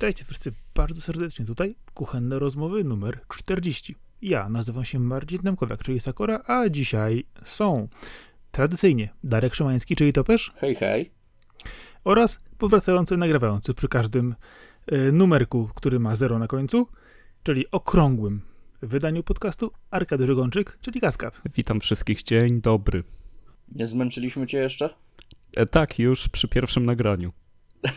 [0.00, 3.94] Witajcie wszyscy bardzo serdecznie tutaj, kuchenne rozmowy numer 40.
[4.22, 7.88] Ja nazywam się Marcin Nemkowiak, czyli Sakora, a dzisiaj są
[8.50, 11.10] tradycyjnie Darek Szymański, czyli Topesz Hej, hej.
[12.04, 14.34] oraz powracający nagrywający przy każdym
[14.86, 16.86] e, numerku, który ma 0 na końcu,
[17.42, 18.40] czyli okrągłym
[18.82, 21.42] wydaniu podcastu Arkady Żegonczyk, czyli Kaskad.
[21.54, 23.04] Witam wszystkich, dzień dobry.
[23.72, 24.94] Nie zmęczyliśmy cię jeszcze?
[25.56, 27.32] E, tak, już przy pierwszym nagraniu.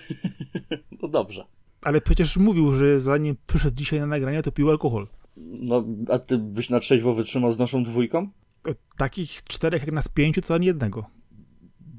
[1.02, 1.46] No dobrze.
[1.84, 5.08] Ale przecież mówił, że zanim przyszedł dzisiaj na nagranie, to pił alkohol.
[5.38, 8.30] No, a ty byś na trzeźwo wytrzymał z naszą dwójką?
[8.70, 11.06] Od takich czterech jak nas pięciu, to ani jednego.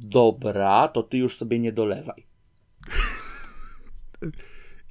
[0.01, 2.27] Dobra, to ty już sobie nie dolewaj.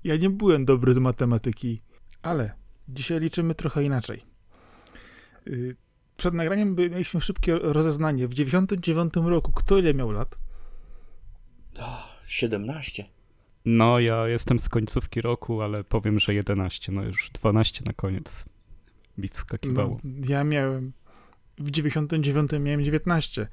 [0.04, 1.80] Ja nie byłem dobry z matematyki,
[2.22, 2.54] ale
[2.88, 4.23] dzisiaj liczymy trochę inaczej.
[5.48, 5.76] Y,
[6.17, 8.28] Przed nagraniem mieliśmy szybkie rozeznanie.
[8.28, 10.38] W 99 roku kto ile miał lat?
[12.26, 13.06] 17.
[13.66, 18.45] No, ja jestem z końcówki roku, ale powiem, że 11, no już 12 na koniec
[19.17, 20.00] mi wskakiwało.
[20.03, 20.92] No, ja miałem
[21.58, 23.47] w 99 miałem 19.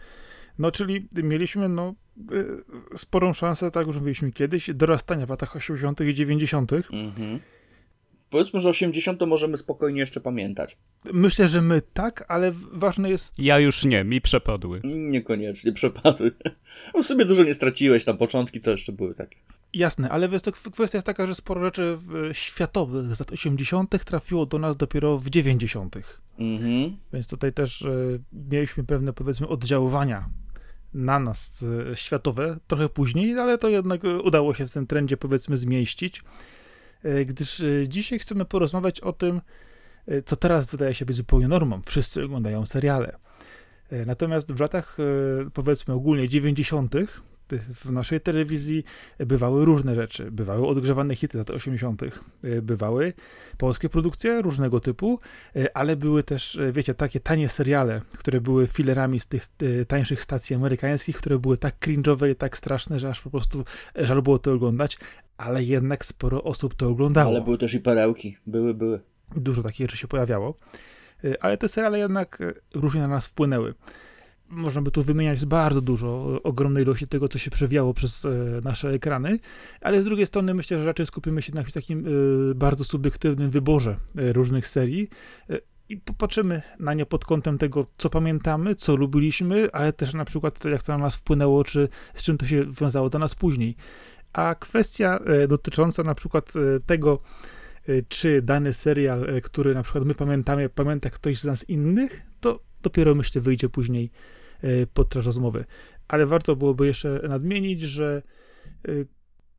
[0.59, 1.95] No, czyli mieliśmy no
[2.93, 6.01] y, sporą szansę, tak już mówiliśmy kiedyś, dorastania w latach 80.
[6.01, 6.73] i 90.
[6.73, 7.41] Mhm.
[8.31, 10.77] Powiedzmy, że 80 możemy spokojnie jeszcze pamiętać.
[11.13, 14.81] Myślę, że my tak, ale ważne jest Ja już nie, mi przepadły.
[14.85, 16.33] Niekoniecznie przepadły.
[16.95, 19.37] No, w sobie dużo nie straciłeś, tam początki to jeszcze były takie.
[19.75, 21.99] Jasne, ale wiesz, to kw- kwestia jest taka, że sporo rzeczy
[22.33, 24.05] światowych z lat 80.
[24.05, 25.97] trafiło do nas dopiero w 90.
[26.39, 26.97] Mhm.
[27.13, 27.89] Więc tutaj też e,
[28.33, 30.29] mieliśmy pewne, powiedzmy, oddziaływania
[30.95, 35.17] na nas e, światowe trochę później, ale to jednak e, udało się w tym trendzie,
[35.17, 36.23] powiedzmy, zmieścić.
[37.27, 39.41] Gdyż dzisiaj chcemy porozmawiać o tym,
[40.25, 41.81] co teraz wydaje się być zupełnie normą.
[41.87, 43.19] Wszyscy oglądają seriale.
[44.07, 44.97] Natomiast w latach,
[45.55, 46.95] powiedzmy, ogólnie 90.
[47.59, 48.85] w naszej telewizji
[49.19, 50.31] bywały różne rzeczy.
[50.31, 53.13] Bywały odgrzewane hity lat 80., e, bywały
[53.59, 55.21] polskie produkcje różnego typu,
[55.57, 59.85] e, ale były też, e, wiecie, takie tanie seriale, które były filerami z tych e,
[59.85, 63.65] tańszych stacji amerykańskich, które były tak cringe'owe i tak straszne, że aż po prostu
[63.99, 64.99] e, żal było to oglądać,
[65.37, 67.31] ale jednak sporo osób to oglądało.
[67.31, 68.37] Ale były też i perełki.
[68.47, 69.01] Były, były.
[69.37, 70.59] Dużo takich rzeczy się pojawiało.
[71.41, 72.39] Ale te seriale jednak
[72.75, 73.75] różnie na nas wpłynęły.
[74.51, 78.89] Można by tu wymieniać bardzo dużo, ogromnej ilości tego, co się przewijało przez y, nasze
[78.89, 79.39] ekrany,
[79.81, 82.07] ale z drugiej strony myślę, że raczej skupimy się na takim
[82.51, 85.09] y, bardzo subiektywnym wyborze y, różnych serii
[85.89, 90.65] i popatrzymy na nie pod kątem tego, co pamiętamy, co lubiliśmy, ale też na przykład
[90.65, 93.77] jak to na nas wpłynęło, czy z czym to się wiązało do nas później.
[94.33, 96.53] A kwestia dotycząca na przykład
[96.87, 97.23] tego,
[98.09, 103.15] czy dany serial, który na przykład my pamiętamy, pamięta ktoś z nas innych, to dopiero
[103.15, 104.11] myślę wyjdzie później
[104.95, 105.65] podczas rozmowy.
[106.09, 108.23] Ale warto byłoby jeszcze nadmienić, że
[108.89, 109.07] y,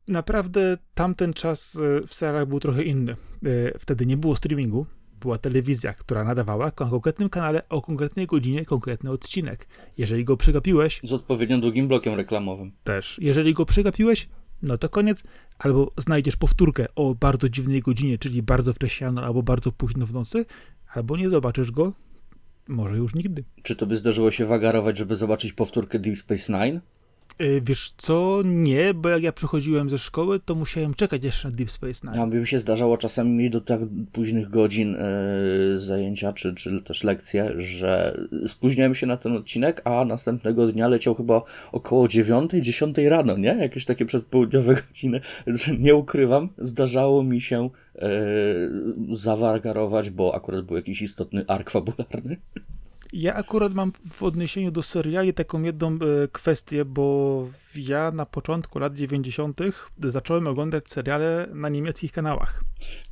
[0.08, 3.16] naprawdę tamten czas y, w serialach był trochę inny.
[3.46, 4.86] Y, Wtedy nie było streamingu,
[5.20, 9.68] była telewizja, która nadawała na konkretnym kanale o konkretnej godzinie konkretny odcinek.
[9.98, 12.72] Jeżeli go przegapiłeś, Z odpowiednio długim blokiem reklamowym.
[12.84, 13.18] też.
[13.22, 14.28] Jeżeli go przegapiłeś,
[14.62, 15.24] no to koniec.
[15.58, 20.44] Albo znajdziesz powtórkę o bardzo dziwnej godzinie, czyli bardzo wcześnie albo bardzo późno w nocy,
[20.94, 21.92] albo nie zobaczysz go,
[22.72, 23.44] może już nigdy.
[23.62, 26.80] Czy to by zdarzyło się wagarować, żeby zobaczyć powtórkę Deep Space Nine?
[27.42, 28.42] Yy, Wiesz co?
[28.44, 32.20] Nie, bo jak ja przychodziłem ze szkoły, to musiałem czekać jeszcze na Deep Space Nine.
[32.20, 33.80] Ja mi się zdarzało czasami do tak
[34.12, 34.98] późnych godzin e,
[35.78, 41.14] zajęcia, czy, czy też lekcje, że spóźniałem się na ten odcinek, a następnego dnia leciał
[41.14, 41.42] chyba
[41.72, 43.56] około 9-10 rano, nie?
[43.60, 45.20] Jakieś takie przedpołudniowe godziny.
[45.78, 48.10] Nie ukrywam, zdarzało mi się e,
[49.12, 52.36] zawargarować, bo akurat był jakiś istotny ark fabularny.
[53.12, 55.98] Ja akurat mam w odniesieniu do seriali taką jedną e,
[56.32, 59.60] kwestię, bo ja na początku lat 90.
[59.98, 62.64] zacząłem oglądać seriale na niemieckich kanałach.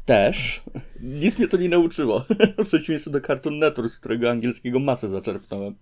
[0.04, 0.62] Też.
[1.00, 2.24] Nic mnie to nie nauczyło.
[2.58, 5.74] W przeciwieństwie do Cartoon Network, z którego angielskiego masę zaczerpnąłem.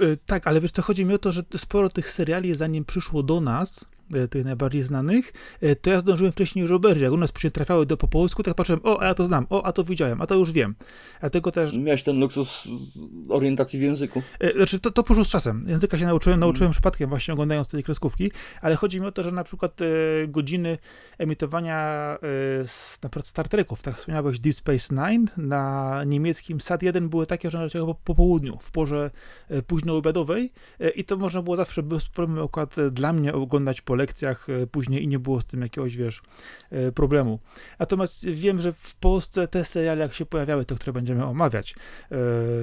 [0.00, 3.22] E, Tak, ale wiesz co, chodzi mi o to, że sporo tych seriali, zanim przyszło
[3.22, 3.84] do nas,
[4.30, 7.02] tych najbardziej znanych, e, to ja zdążyłem wcześniej już obejrzeć.
[7.02, 9.46] Jak u nas się trafiały do po polsku, tak patrzyłem, o, a ja to znam,
[9.50, 10.74] o, a to widziałem, a to już wiem.
[11.20, 12.98] Dlatego też, Miałeś ten luksus z-
[13.30, 14.22] orientacji w języku.
[14.40, 15.64] e, znaczy to, to poszło z czasem.
[15.68, 18.30] Języka się nauczyłem, nauczyłem przypadkiem właśnie oglądając te kreskówki,
[18.62, 19.84] ale chodzi mi o to, że na przykład e,
[20.28, 20.78] godziny
[21.18, 21.78] emitowania
[22.14, 22.18] e,
[22.66, 27.50] z, na przykład Star Treków, tak wspomniałeś Deep Space Nine, na niemieckim SAT-1 były takie,
[27.50, 29.10] że leciały po, po południu, w porze
[29.48, 33.80] e, późnoobiadowej e, i to można było zawsze bez problemu akurat e, dla mnie oglądać
[33.80, 36.22] po lekcjach e, później i nie było z tym jakiegoś, wiesz,
[36.70, 37.38] e, problemu.
[37.78, 41.76] Natomiast wiem, że w Polsce te seriale, jak się pojawiały, te, które będziemy omawiać e,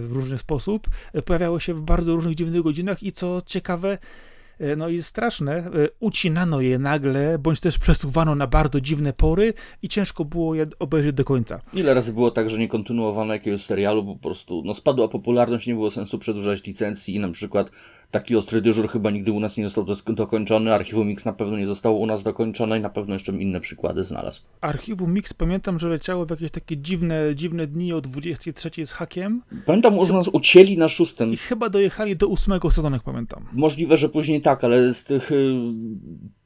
[0.02, 0.88] w różny sposób,
[1.26, 3.98] pojawiały się w bardzo różnych dziwnych godzinach i co ciekawe,
[4.78, 10.26] No i straszne, ucinano je nagle, bądź też przesuwano na bardzo dziwne pory i ciężko
[10.26, 11.62] było je obejrzeć do końca.
[11.74, 15.68] Ile razy było tak, że nie kontynuowano jakiegoś serialu, bo po prostu no, spadła popularność,
[15.68, 17.72] nie było sensu przedłużać licencji i na przykład
[18.16, 21.68] taki ostry dyżur chyba nigdy u nas nie został dokończony, Archiwum X na pewno nie
[21.68, 24.42] zostało u nas dokończone i na pewno jeszcze inne przykłady znalazł.
[24.62, 29.42] Archiwum Mix pamiętam, że leciało w jakieś takie dziwne, dziwne dni o 23 z hakiem
[29.66, 31.34] Pamiętam, że nas ucięli na szóstym.
[31.34, 33.46] i chyba dojechali do ósmego sezonu, pamiętam.
[33.54, 35.32] Możliwe, że później tak, ale z tych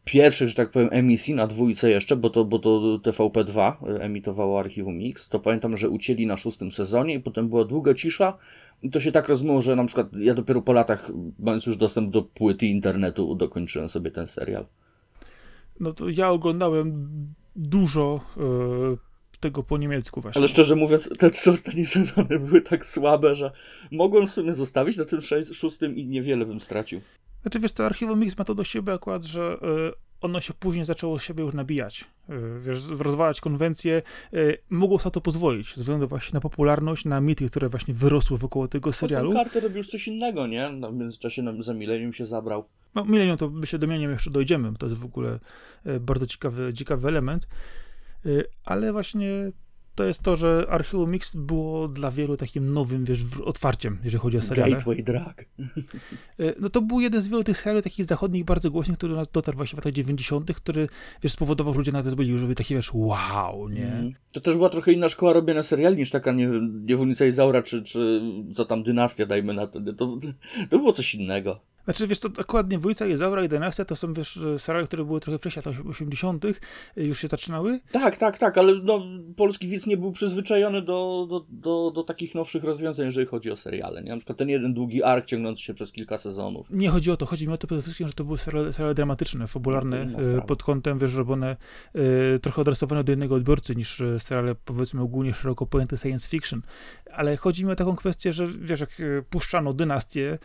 [0.09, 4.59] pierwszych, że tak powiem, emisji na dwójce jeszcze, bo to, bo to TVP2 y, emitowało
[4.59, 8.37] Archiwum X, to pamiętam, że ucięli na szóstym sezonie i potem była długa cisza
[8.83, 12.11] i to się tak rozmyło, że na przykład ja dopiero po latach, mając już dostęp
[12.11, 14.65] do płyty internetu, dokończyłem sobie ten serial.
[15.79, 17.09] No to ja oglądałem
[17.55, 19.09] dużo e,
[19.39, 20.39] tego po niemiecku właśnie.
[20.39, 23.51] Ale szczerze mówiąc, te trzy ostatnie sezony były tak słabe, że
[23.91, 25.19] mogłem w sumie zostawić na tym
[25.53, 27.01] szóstym i niewiele bym stracił.
[27.41, 29.91] Znaczy wiesz co, Archiwum Mix ma to do siebie akurat, że e,
[30.21, 32.05] ono się później zaczęło siebie już nabijać.
[32.29, 34.01] E, wiesz, rozwalać konwencje.
[34.33, 34.37] E,
[34.69, 38.67] mogło sobie to pozwolić, ze względu właśnie na popularność, na mity, które właśnie wyrosły wokół
[38.67, 39.33] tego serialu.
[39.33, 40.69] Carter robił już coś innego, nie?
[40.69, 42.65] No, w międzyczasie za Millennium się zabrał.
[42.95, 45.39] No, Millennium to my się do Millennium jeszcze dojdziemy, bo to jest w ogóle
[45.99, 47.47] bardzo ciekawy, ciekawy element.
[48.65, 49.51] Ale właśnie
[49.99, 54.37] to jest to, że Archiwum Mix było dla wielu takim nowym, wiesz, otwarciem, jeżeli chodzi
[54.37, 54.71] o seriale.
[54.71, 55.45] Gateway Drag.
[56.39, 59.19] E, No to był jeden z wielu tych seriali takich zachodnich, bardzo głośnych, który do
[59.19, 60.87] nas dotarł właśnie w latach 90., który,
[61.23, 63.85] wiesz, spowodował, że ludzie na to byli, żeby takie, wiesz, wow, nie?
[63.85, 64.13] Mhm.
[64.33, 66.47] To też była trochę inna szkoła robienia seriali niż taka, nie
[66.85, 68.21] Niewolnica Izaura, czy, czy
[68.55, 69.79] co tam, Dynastia, dajmy na to.
[69.97, 70.17] To,
[70.69, 71.59] to było coś innego.
[71.89, 75.37] Znaczy, wiesz, to dokładnie Wójca, Jezaura i Dynastia to są, wiesz, seriale, które były trochę
[75.39, 76.53] wcześniej, lat 80., e,
[77.03, 77.79] już się zaczynały.
[77.91, 79.01] Tak, tak, tak, ale no,
[79.35, 83.57] polski widz nie był przyzwyczajony do, do, do, do takich nowszych rozwiązań, jeżeli chodzi o
[83.57, 84.03] seriale.
[84.03, 84.11] Nie?
[84.11, 86.67] Na przykład ten jeden długi ark ciągnący się przez kilka sezonów.
[86.69, 88.93] Nie chodzi o to, chodzi mi o to przede wszystkim, że to były seriale, seriale
[88.95, 90.41] dramatyczne, fabularne, No, sprawa.
[90.41, 91.57] pod kątem, wiesz, robione
[92.35, 96.61] e, trochę adresowane do jednego odbiorcy niż seriale, powiedzmy, ogólnie szeroko pojęte science fiction.
[97.13, 98.89] Ale chodzi mi o taką kwestię, że wiesz, jak
[99.29, 100.37] puszczano dynastię,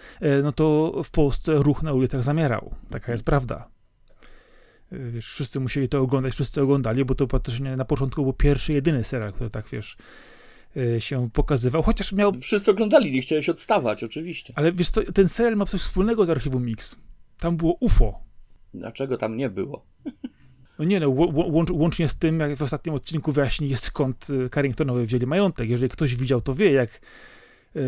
[0.43, 2.75] no to w Polsce ruch na ulicach zamierał.
[2.90, 3.69] Taka jest prawda.
[4.92, 8.72] E, Wiesz, wszyscy musieli to oglądać, wszyscy oglądali, bo to praktycznie na początku był pierwszy,
[8.72, 9.96] jedyny serial, który tak, wiesz,
[10.76, 14.52] e, się pokazywał, chociaż miał Wszyscy oglądali, nie chciałeś odstawać, oczywiście.
[14.56, 16.96] ale wiesz co, ten serial ma coś wspólnego z archiwum Mix.
[17.38, 18.20] Tam było UFO.
[18.75, 19.84] Dlaczego tam nie było?
[20.78, 24.31] No nie no, łą- łą- łącz, łącznie z tym, jak w ostatnim odcinku wyjaśnili, skąd
[24.31, 25.70] y, Carringtonowie wzięli majątek.
[25.70, 27.00] Jeżeli ktoś widział, to wie, jak,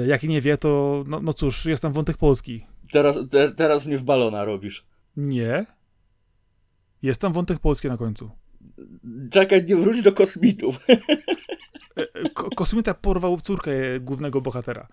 [0.07, 2.67] jak nie wie, to no, no cóż, jest tam wątek polski.
[2.93, 4.87] Teraz, te, teraz mnie w balona robisz.
[5.17, 5.67] Nie.
[7.03, 8.31] Jest tam wątek polski na końcu.
[9.31, 10.79] Czekaj, nie wróć do kosmitów.
[11.99, 14.89] E, e, Ko kosmita porwał córkę głównego bohatera.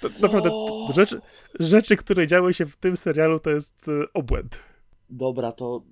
[0.00, 0.50] To, naprawdę,
[0.94, 1.20] rzeczy,
[1.60, 4.58] rzeczy, które działy się w tym serialu, to jest y, obłęd.
[5.10, 5.82] Dobra, to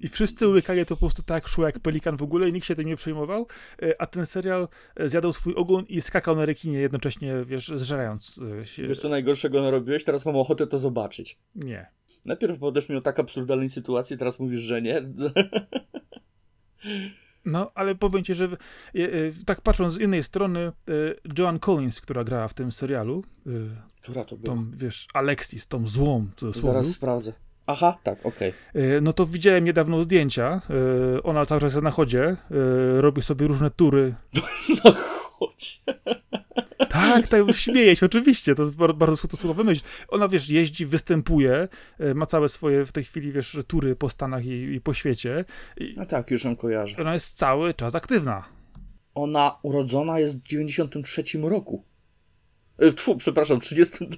[0.00, 2.74] I wszyscy łykali to po prostu tak, szło jak pelikan w ogóle i nikt się
[2.74, 3.46] tym nie przejmował,
[3.82, 8.40] e, a ten serial e, zjadał swój ogon i skakał na rekinie jednocześnie, wiesz, zżerając
[8.60, 8.88] e, się.
[8.88, 10.04] wiesz co najgorszego narobiłeś?
[10.04, 11.38] Teraz mam ochotę to zobaczyć.
[11.54, 11.86] Nie.
[12.24, 15.02] Najpierw podasz mi o tak absurdalnej sytuacji, teraz mówisz, że nie.
[17.44, 18.48] No, ale powiem ci, że
[19.46, 20.72] tak patrząc z innej strony,
[21.38, 23.24] Joan Collins, która grała w tym serialu,
[24.00, 24.54] Która to była?
[24.56, 27.32] tą, wiesz, Alexis, tą złą, cudzysłowie, Zaraz sprawdzę.
[27.66, 28.52] Aha, tak, okej.
[28.74, 30.60] e, no to widziałem niedawno zdjęcia,
[31.16, 32.36] e, ona cały czas jest na chodzie, e,
[33.00, 34.14] robi sobie różne tury
[34.84, 35.82] No chodź.
[36.90, 39.82] Tak, tak, śmieje się, oczywiście, to jest bar- bardzo to słowo myśl.
[40.08, 41.68] Ona, wiesz, jeździ, występuje,
[41.98, 45.44] e, ma całe swoje w tej chwili, wiesz, tury po Stanach i, i po świecie.
[45.76, 46.96] I No tak, już ją kojarzę.
[47.00, 48.44] ona jest cały czas aktywna.
[49.14, 51.84] Ona urodzona jest w 93 roku.
[52.78, 53.96] E, Tfu, przepraszam, 30.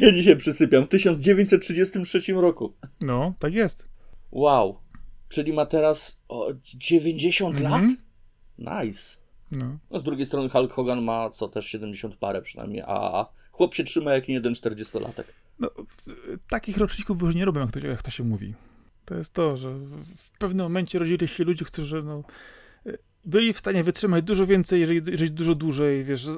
[0.00, 0.84] Ja dzisiaj przysypiam.
[0.84, 2.72] W 1933 roku.
[3.00, 3.88] No, tak jest.
[4.30, 4.78] Wow.
[5.28, 7.72] Czyli ma teraz o, 90 Mhm.
[7.72, 7.92] lat?
[8.58, 9.16] Nice.
[9.52, 9.78] No.
[9.90, 13.84] No z drugiej strony Hulk Hogan ma co też 70 parę przynajmniej, a chłop się
[13.84, 15.24] trzyma jak nie jeden 40-latek.
[15.58, 15.70] no
[16.50, 18.54] takich roczników już nie robią, jak to, jak to się mówi.
[19.04, 22.22] To jest to, że w, pewnym momencie rodzili się ludzie, którzy, no,
[22.86, 22.92] e,
[23.24, 26.30] byli w stanie wytrzymać dużo więcej, jeżeli żyć dużo dłużej, wiesz, e,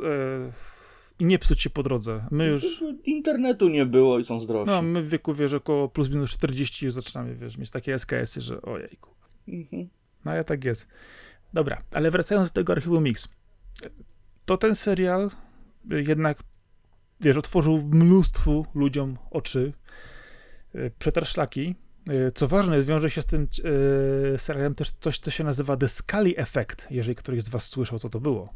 [1.21, 2.27] i nie psuć się po drodze.
[2.31, 2.85] My już...
[3.05, 4.71] Internetu nie było i są zdrowsi.
[4.71, 8.41] No, my w wieku, wiesz, około plus minus 40 już zaczynamy, wiesz, mieć takie SKS-y,
[8.41, 9.11] że ojejku.
[9.49, 9.89] Mhm.
[10.25, 10.89] No ale tak jest.
[11.53, 13.29] Dobra, ale wracając do tego archiwum Mix.
[14.45, 15.31] To ten serial
[15.91, 16.39] jednak,
[17.21, 19.73] wiesz, otworzył mnóstwu ludziom oczy,
[20.75, 21.75] y, przetarł szlaki.
[22.29, 23.47] Y, Co ważne, zwiąże się z tym
[24.35, 27.99] y, serialem też coś, co się nazywa The Scully Effect, jeżeli któryś z was słyszał,
[27.99, 28.55] co to było.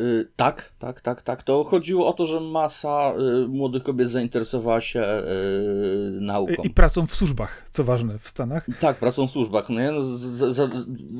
[0.00, 1.42] Y, tak, tak, tak, tak.
[1.42, 3.12] To chodziło o to, że masa
[3.44, 6.62] y, młodych kobiet zainteresowała się y, nauką.
[6.62, 8.66] I pracą w służbach, co ważne w Stanach.
[8.80, 10.00] Tak, pracą w służbach, no nie?
[10.00, 10.70] Z, z, z,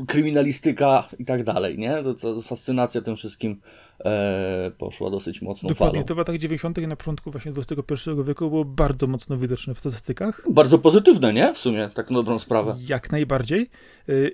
[0.06, 2.02] kryminalistyka i tak dalej, nie?
[2.02, 3.60] To, to fascynacja tym wszystkim
[4.04, 6.06] e, poszła dosyć mocno Dokładnie, falą.
[6.06, 6.78] to w latach 90.
[6.78, 10.42] i na początku właśnie XXI wieku było bardzo mocno widoczne w statystykach.
[10.50, 11.54] Bardzo pozytywne, nie?
[11.54, 12.76] W sumie, tak na dobrą sprawę.
[12.88, 13.70] Jak najbardziej.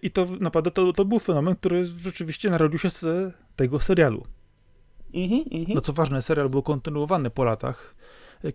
[0.03, 4.23] I to naprawdę to, to był fenomen, który rzeczywiście narodził się z tego serialu.
[5.15, 5.75] Mhm, mhm.
[5.75, 7.95] No co ważne, serial był kontynuowany po latach.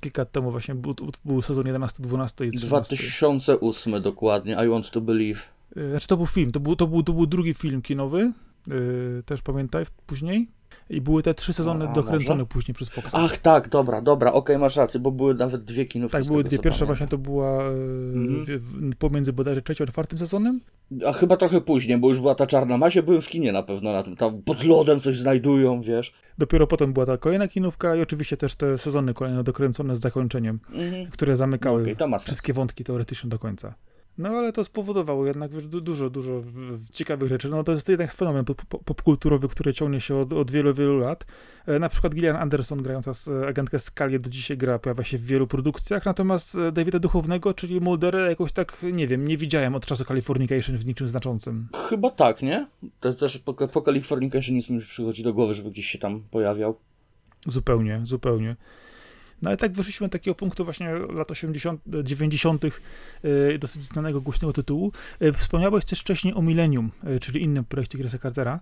[0.02, 0.96] Kilka lat temu właśnie był,
[1.26, 2.68] był sezon 11, 12 i 13.
[2.68, 5.40] 2008 dokładnie, I Want to Believe.
[5.78, 8.32] Y, Znaczy to był film, to był, to był, to był drugi film kinowy,
[8.68, 10.48] yy, też pamiętaj, później.
[10.90, 12.46] I były te trzy sezony A, dokręcone może?
[12.46, 13.10] później przez Foxa.
[13.18, 16.12] Ach, tak, dobra, dobra, okej, masz rację, bo były nawet dwie kinówki.
[16.18, 16.60] tak, były dwie.
[16.60, 16.88] Pierwsza pamiętam.
[16.88, 18.46] właśnie to była w-
[18.92, 20.60] w- pomiędzy bodajże trzecim a czwartym sezonem.
[21.06, 23.92] A chyba trochę później, bo już była ta czarna masia, byłem w kinie na pewno
[23.92, 26.14] na tym, tam pod lodem coś znajdują, wiesz.
[26.38, 30.60] Dopiero potem była ta kolejna kinówka i oczywiście też te sezony kolejne dokręcone z zakończeniem,
[30.74, 31.08] Mhm.
[31.08, 32.24] które zamykały sens.
[32.24, 33.74] wszystkie wątki teoretycznie do końca.
[34.18, 36.42] No ale to spowodowało jednak dużo, dużo
[36.92, 37.50] ciekawych rzeczy.
[37.50, 40.98] No to jest jednak fenomen pop- pop- popkulturowy, który ciągnie się od, od wielu, wielu
[40.98, 41.26] lat.
[41.68, 45.18] E, Na przykład Gillian Anderson grająca z e, agentkę Scully do dzisiaj gra, pojawia się
[45.18, 49.76] w wielu produkcjach, natomiast e, Davida Duchownego, czyli Muldera jakoś tak, nie wiem, nie widziałem
[49.76, 51.68] od czasu Californication w niczym znaczącym.
[51.90, 52.68] Chyba tak, nie?
[53.00, 56.76] To też po, po Californication nic mi przychodzi do głowy, żeby gdzieś się tam pojawiał.
[57.48, 58.56] Zupełnie, zupełnie.
[59.44, 64.54] No ale tak wyszliśmy do takiego punktu właśnie lat 80., 90., e, dosyć znanego, głośnego
[64.54, 64.92] tytułu.
[65.20, 68.60] E, Wspomniałeś też wcześniej o Millennium, e, czyli innym projekcie Chrisa Cartera.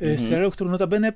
[0.00, 0.18] Mhm.
[0.18, 1.12] Serialu, który notabene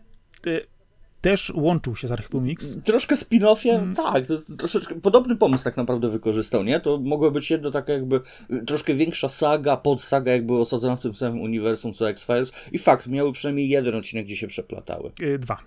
[1.20, 2.76] też łączył się z Archiwum Mix.
[2.84, 3.94] Troszkę spin-offie, Mm.
[3.94, 4.24] tak,
[4.58, 6.80] troszeczkę podobny pomysł tak naprawdę wykorzystał, nie?
[6.80, 11.14] To mogła być jedna taka jakby y, troszkę większa saga, podsaga jakby osadzona w tym
[11.14, 15.10] samym uniwersum co X-Files i fakt, miały przynajmniej jeden odcinek, gdzie się przeplatały.
[15.38, 15.58] Dwa.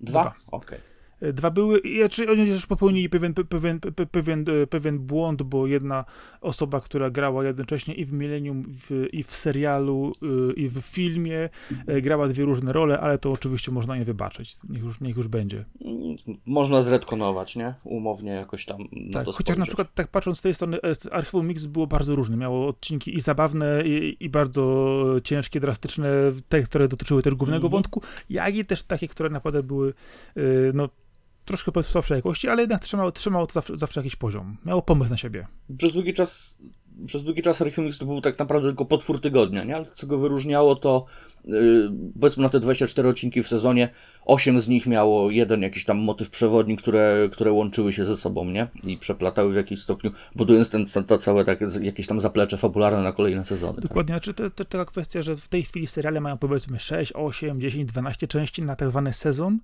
[0.00, 0.22] Dwa?
[0.22, 0.34] Dwa.
[0.50, 0.78] Okej.
[0.78, 0.95] E,
[1.32, 5.66] Dwa były, znaczy oni też popełnili pewien, pe- pewien, pe- pewien, e, pewien błąd, bo
[5.66, 6.04] jedna
[6.40, 10.12] osoba, która grała jednocześnie i w Millennium, w, i w serialu,
[10.50, 11.48] y, i w filmie,
[11.86, 14.56] e, grała dwie różne role, ale to oczywiście można nie wybaczyć.
[14.68, 15.64] Niech już, niech już będzie.
[16.46, 17.74] Można zredkonować, nie?
[17.84, 21.46] Umownie jakoś tam na Tak, chociaż na przykład tak patrząc z tej strony, e, Archiwum
[21.48, 22.36] Mix było bardzo różne.
[22.36, 26.08] Miało odcinki i zabawne, i, i bardzo ciężkie, drastyczne,
[26.48, 27.70] te, które dotyczyły też głównego Mhm.
[27.72, 29.94] wątku, jak i też takie, które naprawdę były,
[30.74, 30.88] no,
[31.46, 34.56] troszkę słabszej jakości, ale jednak trzymało, trzymało to zawsze, zawsze jakiś poziom.
[34.64, 35.46] Miało pomysł na siebie.
[35.78, 36.58] Przez długi czas
[37.06, 39.76] przez długi czas Archium Mix to był tak naprawdę tylko potwór tygodnia, nie?
[39.76, 41.04] Ale co go wyróżniało to
[41.44, 43.88] yy, powiedzmy na te 24 odcinki w sezonie
[44.24, 48.44] 8 z nich miało jeden jakiś tam motyw przewodni, które, które łączyły się ze sobą,
[48.44, 48.66] nie?
[48.86, 53.12] I przeplatały w jakimś stopniu, budując ten, to całe takie, jakieś tam zaplecze fabularne na
[53.12, 53.80] kolejne sezony.
[53.80, 57.60] Dokładnie, znaczy to, to taka kwestia, że w tej chwili seriale mają powiedzmy 6, 8,
[57.60, 59.58] 10, 12 części na tak zwany sezon,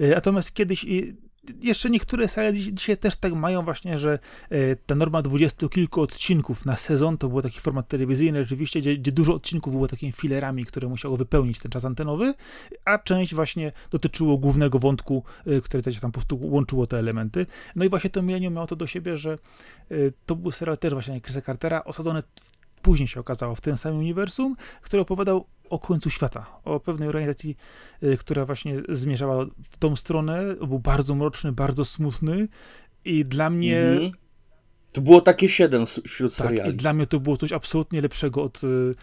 [0.00, 1.16] Y, natomiast kiedyś i
[1.62, 4.18] jeszcze niektóre dziś- dzisiaj też tak mają właśnie, że
[4.52, 8.96] y, ta norma dwudziestu kilku odcinków na sezon to był taki format telewizyjny rzeczywiście, gdzie,
[8.96, 12.34] gdzie dużo odcinków było takimi filerami, które musiało wypełnić ten czas antenowy,
[12.84, 17.46] a część właśnie dotyczyło głównego wątku, y, które też tam po prostu łączyło te elementy.
[17.76, 19.38] No i właśnie to Millennium miało to do siebie, że
[19.92, 23.76] y, to był serial też właśnie Chrisa Cartera, osadzony w później się okazało w tym
[23.76, 27.56] samym uniwersum, który opowiadał o końcu świata, o pewnej organizacji,
[28.02, 30.54] y, która właśnie zmierzała w tą stronę.
[30.68, 32.48] Był bardzo mroczny, bardzo smutny
[33.04, 34.10] i dla mnie, Mhm.
[34.92, 38.42] To było takie 7 s- wśród tak, i dla mnie to było coś absolutnie lepszego
[38.42, 38.94] od y,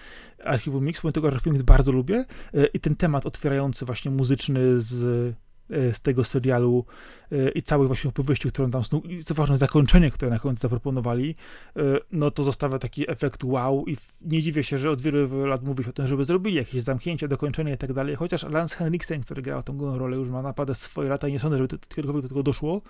[0.43, 4.81] Archiwum Mix, bo tego Archiwum Mix bardzo lubię y, i ten temat otwierający właśnie muzyczny
[4.81, 5.33] z
[5.69, 6.85] z tego serialu
[7.31, 10.61] y, i całych właśnie opowieści, którą tam snuł, i co ważne, zakończenie, które na końcu
[10.61, 11.35] zaproponowali,
[11.77, 15.63] y, no to zostawia taki efekt wow i nie dziwię się, że od wielu lat
[15.63, 19.21] mówi się o tym, żeby zrobili jakieś zamknięcie, dokończenie i tak dalej, chociaż Lance Henriksen,
[19.21, 22.21] który grał tą główną rolę, już ma naprawdę swoje lata i nie sądzę, żeby kiedykolwiek
[22.21, 22.81] do tego doszło,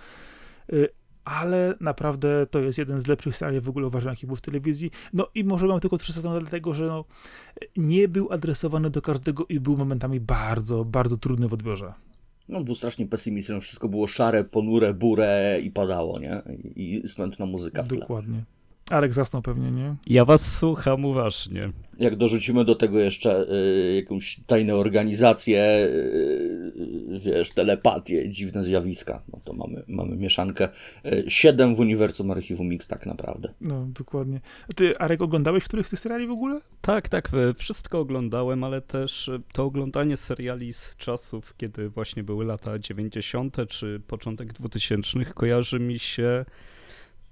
[1.23, 4.91] ale naprawdę to jest jeden z lepszych seriali w ogóle uważam, jaki był w telewizji.
[5.13, 7.05] No i może mam tylko trzy sezony, dlatego że no,
[7.77, 11.93] nie był adresowany do każdego i był momentami bardzo, bardzo trudny w odbiorze.
[12.49, 16.41] No, był strasznie pesymistyczny, wszystko było szare, ponure, burę i padało, nie?
[16.75, 17.99] I, smętna muzyka w tle.
[17.99, 18.43] Dokładnie.
[18.89, 19.95] Arek zasnął pewnie, nie?
[20.07, 21.71] Ja was słucham uważnie.
[21.99, 29.39] Jak dorzucimy do tego jeszcze y, jakąś tajne organizacje, y, wiesz, telepatię, dziwne zjawiska, no
[29.43, 30.69] to mamy, mamy mieszankę.
[31.05, 33.53] Y, siedem w uniwersum Archiwum Mix tak naprawdę.
[33.61, 34.39] No, dokładnie.
[34.75, 36.59] Ty, Arek, oglądałeś których z tych seriali w ogóle?
[36.81, 42.45] Tak, tak, wszystko oglądałem, ale też e, to oglądanie seriali z czasów, kiedy właśnie były
[42.45, 43.57] lata 90.
[43.69, 46.45] czy początek 2000 kojarzy mi się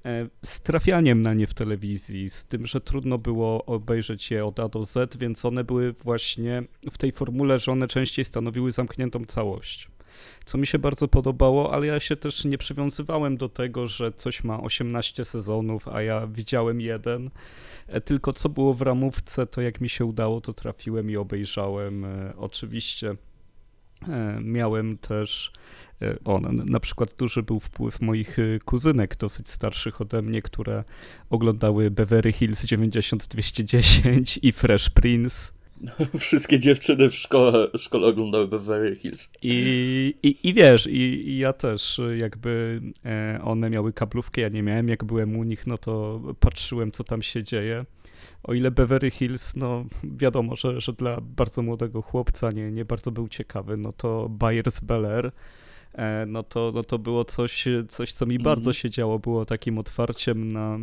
[0.08, 4.60] e, z trafianiem na nie w telewizji, z tym, że trudno było obejrzeć je od
[4.60, 9.26] A do Z, więc one były właśnie w tej formule, że one częściej stanowiły zamkniętą
[9.26, 9.90] całość.
[10.46, 14.44] Co mi się bardzo podobało, ale ja się też nie przywiązywałem do tego, że coś
[14.44, 17.30] ma 18 sezonów, a ja widziałem jeden.
[17.88, 22.06] E, tylko co było w ramówce, to jak mi się udało, to trafiłem i obejrzałem.
[22.06, 23.16] E, oczywiście
[24.08, 25.52] e, miałem też
[26.26, 30.84] on, na przykład duży był wpływ moich kuzynek, dosyć starszych ode mnie, które
[31.30, 35.58] oglądały Beverly Hills 90210 i Fresh Prince.
[36.20, 39.32] Wszystkie dziewczyny w szkole, w szkole oglądały Beverly Hills.
[39.42, 44.64] I, i, i wiesz, i, i ja też jakby e, one miały kablówkę, ja nie
[44.64, 47.86] miałem, jak byłem u nich, no to patrzyłem, co tam się dzieje.
[48.44, 53.12] O ile Beverly Hills, no wiadomo, że, że dla bardzo młodego chłopca nie, nie bardzo
[53.12, 55.32] był ciekawy, no to Byers Beller, e,
[56.28, 58.44] no to, no to było coś, coś co mi mm.
[58.44, 60.80] bardzo się działo, było takim otwarciem na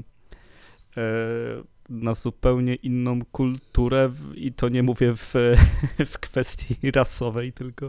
[0.96, 5.34] e, na zupełnie inną kulturę i to nie mówię w,
[6.12, 7.86] w kwestii rasowej, tylko,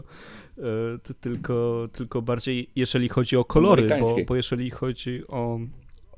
[0.58, 5.58] e, tylko, tylko bardziej jeżeli chodzi o kolory, bo, bo jeżeli chodzi o,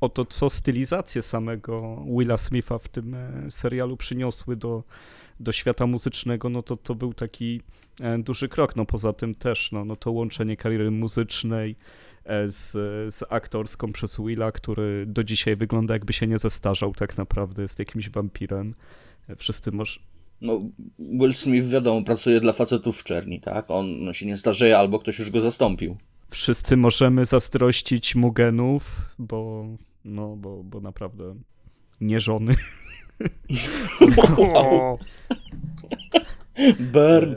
[0.01, 4.83] o to, co stylizacje samego Willa Smitha w tym e, serialu przyniosły do,
[5.39, 7.61] do świata muzycznego, no to to był taki
[7.99, 8.75] e, duży krok.
[8.75, 11.75] No poza tym też, no, no to łączenie kariery muzycznej,
[12.29, 12.71] E, z,
[13.15, 17.79] z aktorską przez Willa, który do dzisiaj wygląda jakby się nie zestarzał tak naprawdę, jest
[17.79, 18.75] jakimś wampirem.
[19.29, 19.99] E, wszyscy może...
[20.41, 20.61] No,
[20.99, 23.71] Will Smith wiadomo, pracuje dla facetów w czerni, tak?
[23.71, 25.97] On się nie starzeje albo ktoś już go zastąpił.
[26.29, 29.67] Wszyscy możemy zazdrościć mu genów, bo,
[30.05, 31.35] no, bo, bo naprawdę
[32.01, 32.55] nie żony.
[36.93, 37.35] Burn.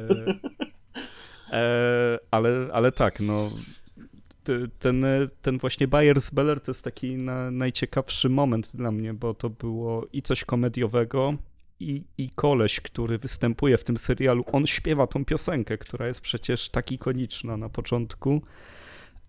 [1.50, 3.50] E, e, ale, ale tak, no
[4.78, 5.04] ten,
[5.42, 10.06] ten właśnie Bayers Beller to jest taki na, najciekawszy moment dla mnie, bo to było
[10.12, 11.34] i coś komediowego,
[11.82, 16.68] i, i koleś, który występuje w tym serialu, on śpiewa tą piosenkę, która jest przecież
[16.68, 18.42] tak ikoniczna na początku.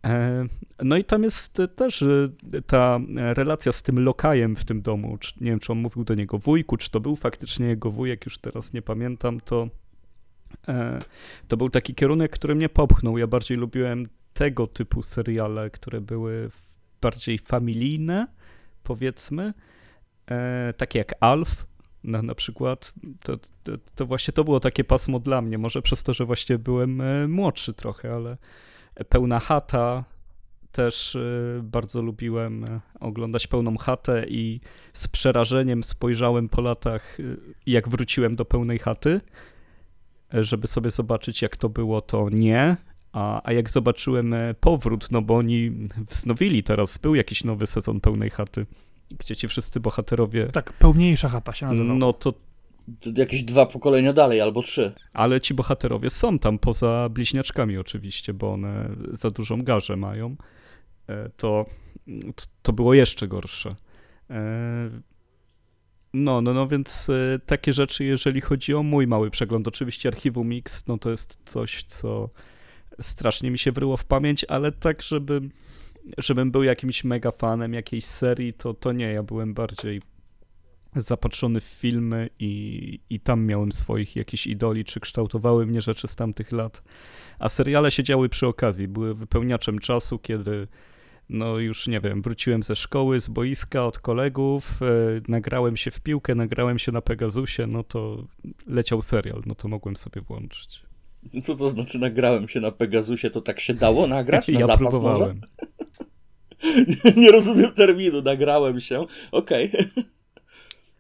[0.04, 0.46] E,
[0.84, 2.30] no i tam jest też e,
[2.68, 5.18] ta relacja z tym lokajem w tym domu.
[5.42, 8.38] Nie wiem, czy on mówił do niego wujku, czy to był faktycznie jego wujek, już
[8.38, 9.40] teraz nie pamiętam.
[9.40, 9.68] To,
[10.68, 11.00] e,
[11.48, 13.18] to był taki kierunek, który mnie popchnął.
[13.18, 16.50] Ja bardziej lubiłem tego typu seriale, które były
[17.02, 18.28] bardziej familijne,
[18.84, 19.54] powiedzmy,
[20.78, 21.66] takie jak Alf,
[22.04, 25.58] na, na przykład, to, to, to, właśnie to było takie pasmo dla mnie.
[25.58, 28.38] Może przez to, że właśnie byłem młodszy trochę, ale
[29.10, 30.04] pełna chata.
[30.72, 31.20] Też e,
[31.64, 34.60] bardzo lubiłem e, oglądać pełną chatę i
[34.94, 37.18] z przerażeniem spojrzałem po latach,
[37.66, 39.22] jak wróciłem do pełnej chaty,
[40.34, 42.78] żeby sobie zobaczyć, jak to było, to nie.
[43.12, 45.72] A, a jak zobaczyłem e, powrót, no bo oni
[46.10, 48.66] wznowili teraz, był jakiś nowy sezon pełnej chaty,
[49.20, 50.48] gdzie ci wszyscy bohaterowie.
[50.48, 51.94] Tak, pełniejsza chata się nazywa.
[51.94, 52.34] No to.
[53.18, 54.94] Jakieś dwa pokolenia dalej, albo trzy.
[55.14, 60.36] Ale ci bohaterowie są tam poza bliźniaczkami, oczywiście, bo one za dużą garzę mają.
[61.10, 61.66] E, to,
[62.62, 63.76] to było jeszcze gorsze.
[64.30, 64.90] E,
[66.14, 67.08] no, no, no więc
[67.46, 69.68] takie rzeczy, jeżeli chodzi o mój mały przegląd.
[69.68, 72.30] Oczywiście archiwum Mix, no to jest coś, co
[73.02, 75.42] strasznie mi się wryło w pamięć, ale tak, żeby,
[76.18, 80.02] żebym był jakimś mega fanem jakiejś serii, to, to nie, ja byłem bardziej
[81.02, 86.16] zapatrzony w filmy i, i tam miałem swoich jakichś idoli, czy kształtowały mnie rzeczy z
[86.16, 86.84] tamtych lat.
[87.40, 90.68] A seriale się działy przy okazji, były wypełniaczem czasu, kiedy
[91.30, 96.00] no już nie wiem, wróciłem ze szkoły, z boiska, od kolegów, yy, nagrałem się w
[96.00, 98.28] piłkę, nagrałem się na Pegasusie, no to
[98.68, 100.84] leciał serial, no to mogłem sobie włączyć.
[101.42, 103.30] Co to znaczy nagrałem się na Pegasusie?
[103.30, 104.48] To tak się dało nagrać?
[104.52, 105.42] Na ja zapas próbowałem.
[105.42, 106.88] może?
[107.06, 109.06] nie, nie rozumiem terminu, nagrałem się.
[109.32, 109.70] Okej.
[109.70, 110.04] Okay.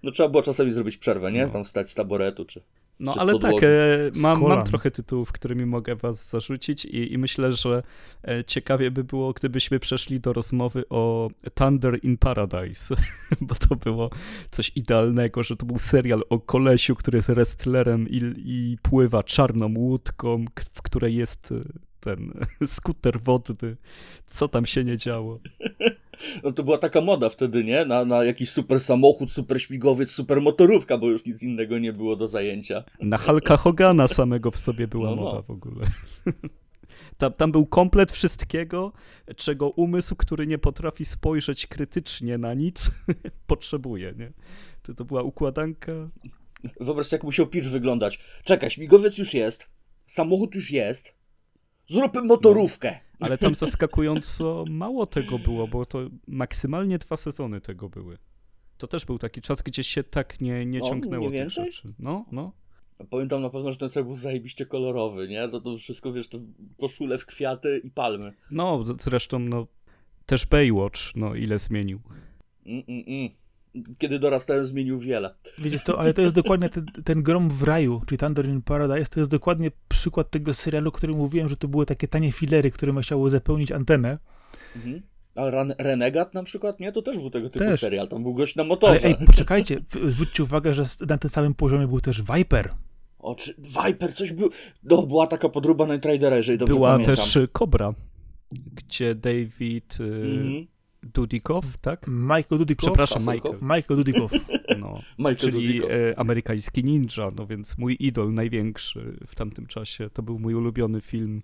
[0.03, 1.45] No trzeba było czasami zrobić przerwę, nie?
[1.45, 1.51] No.
[1.51, 2.61] Tam stać z taboretu, czy...
[2.99, 3.67] No ale tak, e,
[4.15, 7.83] mam, mam, trochę tytułów, którymi mogę was zarzucić i, i, myślę, że
[8.27, 12.95] e, ciekawie by było, gdybyśmy przeszli do rozmowy o Thunder in Paradise,
[13.41, 14.09] bo to było
[14.51, 19.73] coś idealnego, że to był serial o kolesiu, który jest wrestlerem i, i pływa czarną
[19.77, 21.59] łódką, w której jest e,
[21.99, 22.33] ten
[22.65, 23.77] skuter wodny.
[24.25, 25.39] Co tam się nie działo?
[26.43, 27.86] No to była taka moda wtedy, nie?
[27.86, 32.15] Na, na jakiś super samochód, super śmigłowiec, super motorówka, bo już nic innego nie było
[32.15, 32.84] do zajęcia.
[32.99, 35.21] Na Halka Hogana samego w sobie była no, no.
[35.21, 35.86] moda w ogóle.
[37.17, 38.91] Tam, tam był komplet wszystkiego,
[39.36, 42.91] czego umysł, który nie potrafi spojrzeć krytycznie na nic,
[43.47, 44.32] potrzebuje, nie?
[44.84, 45.91] To, to była układanka.
[46.80, 48.19] Wyobraź sobie, jak musiał pitch wyglądać.
[48.43, 49.65] Czekaj, śmigłowiec już jest,
[50.06, 51.15] samochód już jest,
[51.89, 52.99] zróbmy motorówkę.
[53.19, 58.17] No Ale tam zaskakująco mało tego było, bo to maksymalnie dwa sezony tego były.
[58.78, 61.65] To też był taki czas, gdzie się tak nie, nie O, ciągnęło nie więcej?
[61.65, 61.93] rzeczy.
[61.99, 62.52] No, no.
[63.10, 65.49] Pamiętam na pewno, że ten serial był zajebiście kolorowy, nie?
[65.49, 66.39] To, to wszystko, wiesz, to
[66.80, 68.34] koszule w kwiaty i palmy.
[68.52, 69.67] No, zresztą, no,
[70.26, 72.02] też Baywatch, no, ile zmienił.
[72.65, 73.30] Mm, mm, mm.
[73.97, 75.36] Kiedy dorastałem, zmienił wiele.
[75.57, 79.05] Wiecie co, ale to jest dokładnie ten, ten grom w raju, czyli Thunder in Paradise,
[79.12, 82.71] to jest dokładnie przykład tego serialu, o którym mówiłem, że to były takie tanie filery,
[82.71, 84.17] które chciały zapełnić antenę.
[84.75, 85.01] Mhm.
[85.36, 86.91] Ale Ran- Renegat na przykład, nie?
[86.91, 87.79] To też był tego typu Też.
[87.81, 88.07] serial.
[88.07, 89.07] Tam był gość na Ale motorze.
[89.07, 92.69] ej, poczekajcie, zwróćcie uwagę, że na tym samym poziomie był też Viper.
[93.19, 93.53] O, czy
[93.86, 94.49] Viper, coś był...
[94.83, 97.15] No, była taka podróba na Tradera, jeżeli dobrze Była pamiętam.
[97.15, 97.93] też y, Cobra,
[98.51, 100.67] gdzie David y, Mhm.
[101.03, 102.07] Dudikow, tak?
[102.07, 102.89] Michael Dudikoff.
[102.89, 103.33] Przepraszam?
[103.33, 103.55] Michael.
[103.61, 104.31] Michael Dudikoff.
[104.79, 110.09] No, Michael czyli e, amerykański ninja, no więc mój idol największy w tamtym czasie.
[110.09, 111.41] To był mój ulubiony film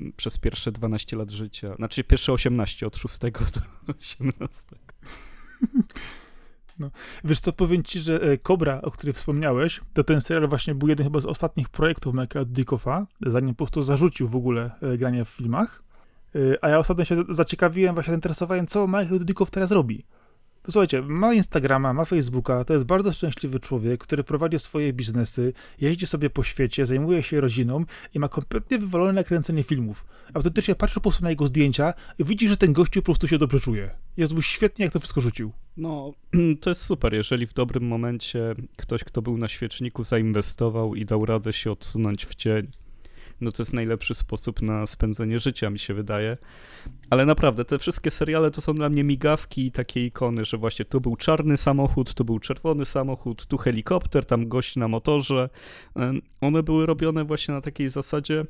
[0.00, 1.74] m, przez pierwsze 12 lat życia.
[1.76, 3.28] Znaczy pierwsze 18, od 6 do
[4.00, 4.76] 18.
[7.24, 10.88] Wiesz co, powiem ci, że e, Cobra, o której wspomniałeś, to ten serial właśnie był
[10.88, 15.24] jeden chyba z ostatnich projektów Michaela Dudikoffa, zanim po prostu zarzucił w ogóle e, granie
[15.24, 15.82] w filmach.
[16.34, 20.04] E, A ja ostatnio się zaciekawiłem, właśnie zainteresowałem, co Michael Dudikoff teraz robi.
[20.62, 25.52] To słuchajcie, ma Instagrama, ma Facebooka, to jest bardzo szczęśliwy człowiek, który prowadzi swoje biznesy,
[25.80, 30.06] jeździ sobie po świecie, zajmuje się rodziną i ma kompletnie wywalone na kręcenie filmów.
[30.34, 33.38] Autentycznie patrzę po prostu na jego zdjęcia i widzi, że ten gościu po prostu się
[33.38, 33.90] dobrze czuje.
[34.16, 35.52] Jest mu świetnie, jak to wszystko rzucił.
[35.76, 36.12] No,
[36.60, 41.26] to jest super, jeżeli w dobrym momencie ktoś, kto był na świeczniku, zainwestował i dał
[41.26, 42.70] radę się odsunąć w cień.
[43.40, 46.36] No to jest najlepszy sposób na spędzenie życia, mi się wydaje.
[47.10, 50.84] Ale naprawdę, te wszystkie seriale to są dla mnie migawki i takie ikony, że właśnie
[50.84, 55.48] tu był czarny samochód, tu był czerwony samochód, tu helikopter, tam gość na motorze.
[56.40, 58.44] One były robione właśnie na takiej zasadzie,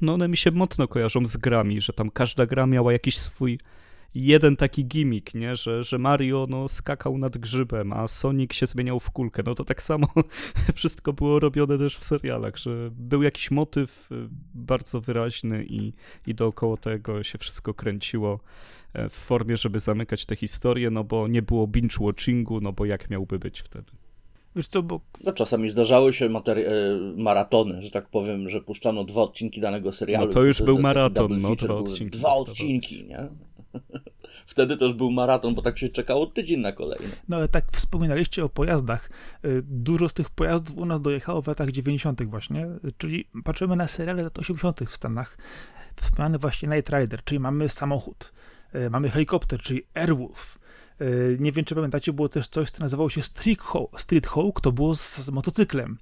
[0.00, 3.58] no one mi się mocno kojarzą z grami, że tam każda gra miała jakiś swój
[4.14, 5.56] jeden taki gimmick, nie?
[5.56, 9.42] Że, że Mario no, skakał nad grzybem, a Sonic się zmieniał w kulkę.
[9.46, 10.06] No to tak samo
[10.74, 15.92] wszystko było robione też w serialach, że był jakiś motyw y, bardzo wyraźny i,
[16.26, 18.40] i dookoła tego się wszystko kręciło
[18.92, 23.10] e, w formie, żeby zamykać tę historię, no bo nie było binge-watchingu, no bo jak
[23.10, 23.92] miałby być wtedy?
[24.56, 29.04] Wiesz co, bo No, czasami zdarzały się materi- e, maratony, że tak powiem, że puszczano
[29.04, 30.26] dwa odcinki danego serialu.
[30.26, 33.28] No to już był maraton, no, dwa odcinki Dwa odcinki, nie?
[34.46, 37.08] Wtedy też był maraton, bo tak się czekało tydzień na kolejny.
[37.28, 39.10] No ale tak wspominaliście o pojazdach.
[39.44, 42.22] Y, Dużo z tych pojazdów u nas dojechało w latach 90.
[42.24, 44.80] właśnie, y, czyli patrzymy na seriale lat 80.
[44.86, 45.38] w Stanach.
[45.96, 48.32] Wspomniany właśnie Night Rider, czyli mamy samochód,
[48.74, 50.58] y, mamy helikopter, czyli Airwolf.
[51.38, 54.72] Nie wiem, czy pamiętacie, było też coś, co nazywało się Street Hawk, Street Hawk to
[54.72, 55.98] było z, z motocyklem.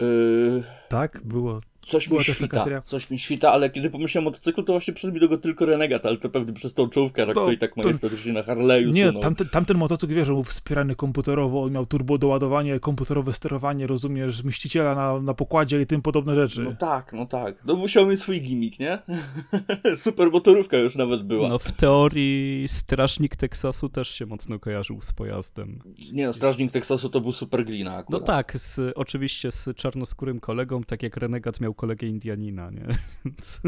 [0.00, 1.60] Yy, Tak, było.
[1.86, 5.14] Coś mi Była świta, coś mi świta, ale kiedy pomyślałem o motocyklu, to właśnie przyszedł
[5.14, 7.76] mi do go tylko Renegat, ale to pewnie przez tą czołówkę, To- to, i tak
[7.76, 9.22] majestatycznie na Harley'u Nie, sunął.
[9.22, 14.44] tamten, tamten motocykl, wiesz, że był wspierany komputerowo, on miał turbo doładowanie, komputerowe sterowanie, rozumiesz,
[14.44, 16.62] mściciela na, na pokładzie i tym podobne rzeczy.
[16.62, 17.64] No tak, no tak.
[17.64, 18.98] No musiał mieć swój gimmick, nie?
[19.96, 21.48] Super motorówka już nawet była.
[21.48, 25.78] No w teorii Strażnik Teksasu też się mocno kojarzył z pojazdem.
[26.12, 28.24] Nie no, Strażnik Teksasu to był super glina No akurat.
[28.24, 32.86] tak, z, oczywiście z czarnoskórym kolegą, tak jak Renegat miał kolegę Indianina, nie?
[33.24, 33.60] Więc-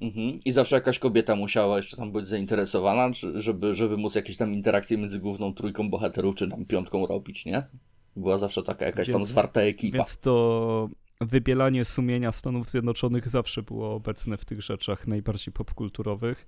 [0.00, 0.36] Mhm.
[0.44, 4.54] I zawsze jakaś kobieta musiała jeszcze tam być zainteresowana, czy, żeby, żeby móc jakieś tam
[4.54, 7.62] interakcje między główną trójką bohaterów, czy tam piątką robić, nie?
[8.16, 9.96] Była zawsze taka jakaś tam Więc- zwarta ekipa.
[9.96, 10.88] Więc to
[11.20, 16.46] wybielanie sumienia Stanów Zjednoczonych zawsze było obecne w tych rzeczach najbardziej popkulturowych.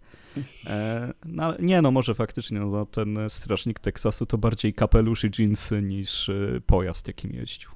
[0.67, 5.83] E, no, nie, no może faktycznie no, ten Strażnik Teksasu to bardziej kapelusz i dżinsy
[5.83, 7.71] niż e, pojazd, jakim jeździł.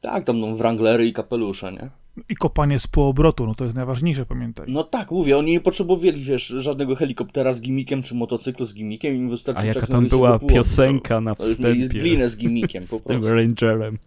[0.00, 1.90] Tak, tam no, wranglery i kapelusze, nie?
[2.28, 4.66] I kopanie z półobrotu, no to jest najważniejsze, pamiętaj.
[4.68, 9.14] No tak, mówię, oni nie potrzebowali, wiesz, żadnego helikoptera z gimikiem, czy motocyklu z gimikiem,
[9.14, 13.20] im wystarczy A jaka tam była piosenka na wstępie glinę z gimikiem, po z tym
[13.20, 13.36] prostu.
[13.36, 13.98] Rangerem.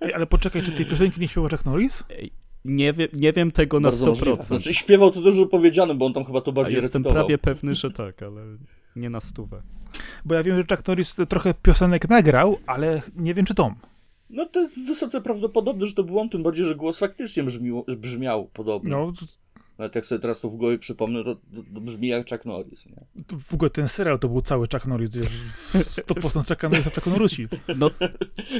[0.00, 2.04] Ej, ale poczekaj, czy tej piosenki nie śpiewa Chuck Norris?
[2.10, 2.30] Ej,
[2.64, 4.08] Nie, wie, nie wiem tego na Bardzo 100%.
[4.08, 4.42] możliwe.
[4.42, 7.12] Znaczy śpiewał to dużo powiedziane, bo on tam chyba to A bardziej jestem recytował.
[7.24, 8.42] prawie pewny, że tak, ale
[8.96, 9.62] nie na stówę.
[10.24, 13.74] Bo ja wiem, że Chuck Norris trochę piosenek nagrał, ale nie wiem, czy Tom.
[14.30, 17.84] No to jest wysoce prawdopodobne, że to był on, tym bardziej, że głos faktycznie brzmił,
[17.98, 18.90] brzmiał podobnie.
[18.90, 19.26] No, to-
[19.78, 21.40] Nawet jak sobie teraz to w głowie przypomnę, to, to,
[21.74, 23.24] to brzmi jak Chuck Norris, nie?
[23.26, 25.28] to w ogóle ten serial to był cały Chuck Norris, wiesz,
[25.72, 27.46] 100% Chuck Norris, a Chuck Norrisi.
[27.76, 27.90] No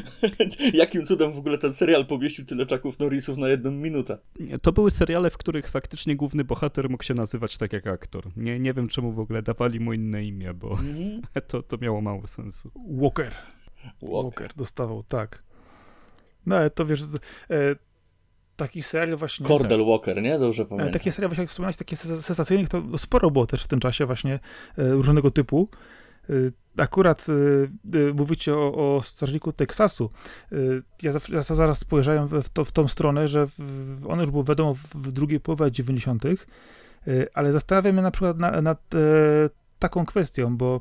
[0.74, 4.18] Jakim cudem w ogóle ten serial pomieścił tyle Chucków Norrisów na jedną minutę?
[4.40, 8.24] Nie, To były seriale, w których faktycznie główny bohater mógł się nazywać tak jak aktor.
[8.36, 11.22] Nie, nie wiem, czemu w ogóle dawali mu inne imię, bo Mhm.
[11.48, 12.70] to, to miało mało sensu.
[12.90, 13.32] Walker.
[14.02, 14.22] Walker.
[14.24, 15.47] Walker dostawał, tak.
[16.46, 17.06] No ale to wiesz, e,
[18.58, 19.46] Taki serial właśnie...
[19.46, 20.38] Cordell Walker, nie?
[20.38, 20.68] Dobrze tak.
[20.68, 20.92] pamiętam.
[20.92, 24.06] Takie seriale, właśnie jak wspomniałeś, takie sens- sensacyjnych, to sporo było też w tym czasie
[24.06, 24.38] właśnie e,
[24.90, 25.68] różnego typu.
[26.30, 26.32] E,
[26.82, 27.32] Akurat e,
[27.98, 30.10] e, mówicie o, o strażniku Teksasu.
[30.52, 30.56] E,
[31.02, 34.44] Ja, zawsze, ja zaraz spojrzałem w, to, w tą stronę, że w, one już było
[34.44, 36.36] wiadomo w, w drugiej połowie lat 90., e,
[37.34, 38.98] ale zastanawiam się na przykład na, nad e,
[39.78, 40.80] taką kwestią, bo e,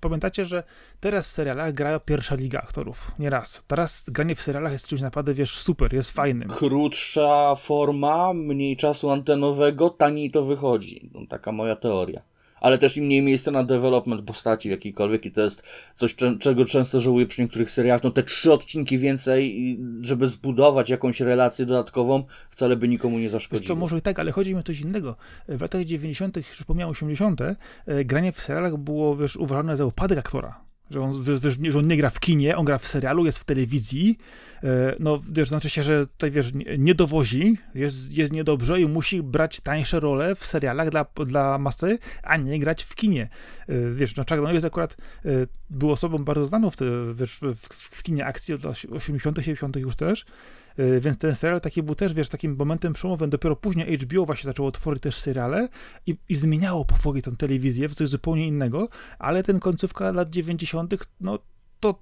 [0.00, 0.62] pamiętacie, że
[1.00, 3.12] teraz w serialach gra pierwsza liga aktorów.
[3.18, 3.64] Nie raz.
[3.66, 6.48] Teraz granie w serialach jest czymś naprawdę, wiesz, super, jest fajnym.
[6.48, 11.10] Krótsza forma, mniej czasu antenowego, taniej to wychodzi.
[11.14, 12.22] No, taka moja teoria.
[12.60, 15.62] Ale też i mniej miejsca na development postaci jakikolwiek i to jest
[15.94, 18.02] coś, cze- czego często żałuję przy niektórych serialach.
[18.02, 23.32] No te trzy odcinki więcej, żeby zbudować jakąś relację dodatkową, wcale by nikomu nie Wiesz
[23.32, 23.68] zaszkodziło.
[23.68, 25.16] co, może i tak, ale chodzi mi o coś innego.
[25.48, 27.56] W latach 90., już pomijam 80., e,
[28.04, 30.60] granie w serialach było, wiesz, uważane za upadek aktora.
[30.90, 33.38] Że on, wiesz, wiesz, że on nie gra w kinie, on gra w serialu, jest
[33.38, 34.18] w telewizji.
[34.66, 39.22] E, No, wiesz, znaczy się, że tutaj, wiesz, nie, dowozi, jest, jest niedobrze i musi
[39.22, 43.28] brać tańsze role w serialach dla, dla masy, a nie grać w kinie.
[43.68, 45.28] E, Wiesz, no Chuck Norris akurat e,
[45.70, 49.76] był osobą bardzo znaną w, te, wiesz, w, w, kinie akcji od lat 80., 70.
[49.76, 50.26] już też.
[51.00, 53.30] Więc ten serial taki był też, wiesz, takim momentem przełomowym.
[53.30, 55.68] Dopiero później HBO właśnie zaczęło tworzyć też seriale
[56.06, 61.08] i, i zmieniało powoli tą telewizję w coś zupełnie innego, ale ten końcówka lat 90.,
[61.20, 61.38] no
[61.80, 61.98] to.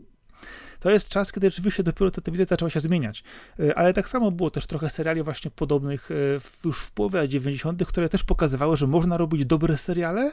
[0.81, 3.23] To jest czas, kiedy rzeczywiście dopiero ta telewizja zaczęła się zmieniać.
[3.61, 6.09] Y, Ale tak samo było też trochę seriali właśnie podobnych
[6.41, 10.33] w, już w połowie lat 90., które też pokazywały, że można robić dobre seriale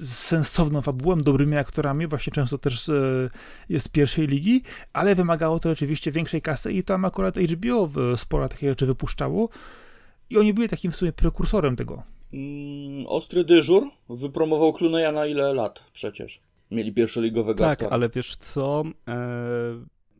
[0.00, 2.86] z sensowną fabułą, dobrymi aktorami, właśnie często też z,
[3.78, 8.68] z pierwszej ligi, ale wymagało to oczywiście większej kasy i tam akurat HBO sporo takich
[8.68, 9.48] rzeczy wypuszczało
[10.30, 12.02] i oni byli takim w sumie prekursorem tego.
[12.32, 16.40] Mm, ostry dyżur wypromował Cluneya na ile lat przecież.
[16.70, 17.90] Mieli pierwszoligowego Tak, aktora.
[17.90, 18.84] ale wiesz co?
[19.08, 19.20] E,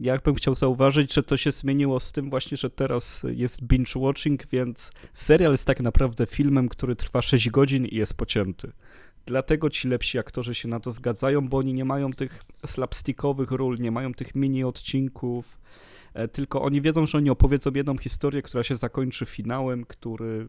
[0.00, 4.46] ja bym chciał zauważyć, że to się zmieniło z tym właśnie, że teraz jest binge-watching,
[4.52, 8.72] więc serial jest tak naprawdę filmem, który trwa 6 godzin i jest pocięty.
[9.26, 13.76] Dlatego ci lepsi aktorzy się na to zgadzają, bo oni nie mają tych slapstickowych ról,
[13.78, 15.58] nie mają tych mini odcinków,
[16.14, 20.48] e, tylko oni wiedzą, że oni opowiedzą jedną historię, która się zakończy finałem, który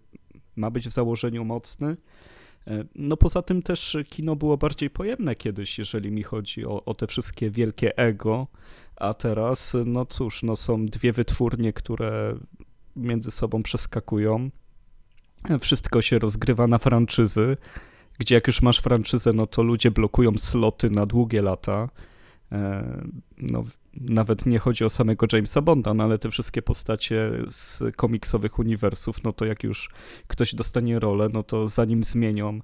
[0.55, 1.97] ma być w założeniu mocny.
[2.67, 6.93] E, No poza tym też kino było bardziej pojemne kiedyś, jeżeli mi chodzi o, o
[6.93, 8.47] te wszystkie wielkie ego,
[8.95, 12.35] a teraz, no cóż, no są dwie wytwórnie, które
[12.95, 14.49] między sobą przeskakują.
[15.59, 17.57] Wszystko się rozgrywa na franczyzy,
[18.19, 21.89] gdzie jak już masz franczyzę, no to ludzie blokują sloty na długie lata.
[22.51, 23.01] E,
[23.37, 28.59] No, nawet nie chodzi o samego Jamesa Bonda, no ale te wszystkie postacie z komiksowych
[28.59, 29.89] uniwersów, no to jak już
[30.27, 32.59] ktoś dostanie rolę, no to zanim zmienią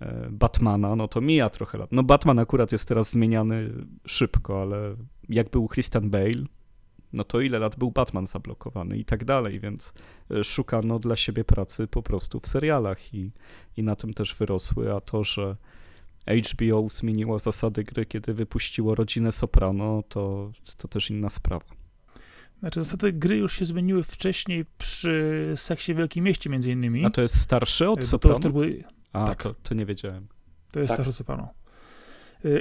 [0.00, 1.92] e, Batmana, no to mija trochę lat.
[1.92, 3.70] No Batman akurat jest teraz zmieniany
[4.06, 4.96] szybko, ale
[5.28, 6.44] jak był Christian Bale,
[7.12, 9.92] no to ile lat był Batman zablokowany i tak dalej, więc
[10.30, 13.30] e, szukano dla siebie pracy po prostu w serialach i,
[13.76, 15.56] i na tym też wyrosły, a to, że
[16.26, 21.64] HBO zmieniło zasady gry, kiedy wypuściło Rodzinę Soprano, to, to też inna sprawa.
[22.60, 27.04] Znaczy zasady gry już się zmieniły wcześniej przy Seksie w Wielkim Mieście między innymi.
[27.04, 28.34] A to jest starszy od to, Soprano?
[28.36, 29.42] już też były, A, tak.
[29.42, 30.26] to, to nie wiedziałem.
[30.72, 31.04] to jest Tak.
[31.06, 31.14] tak.
[31.14, 31.48] Soprano.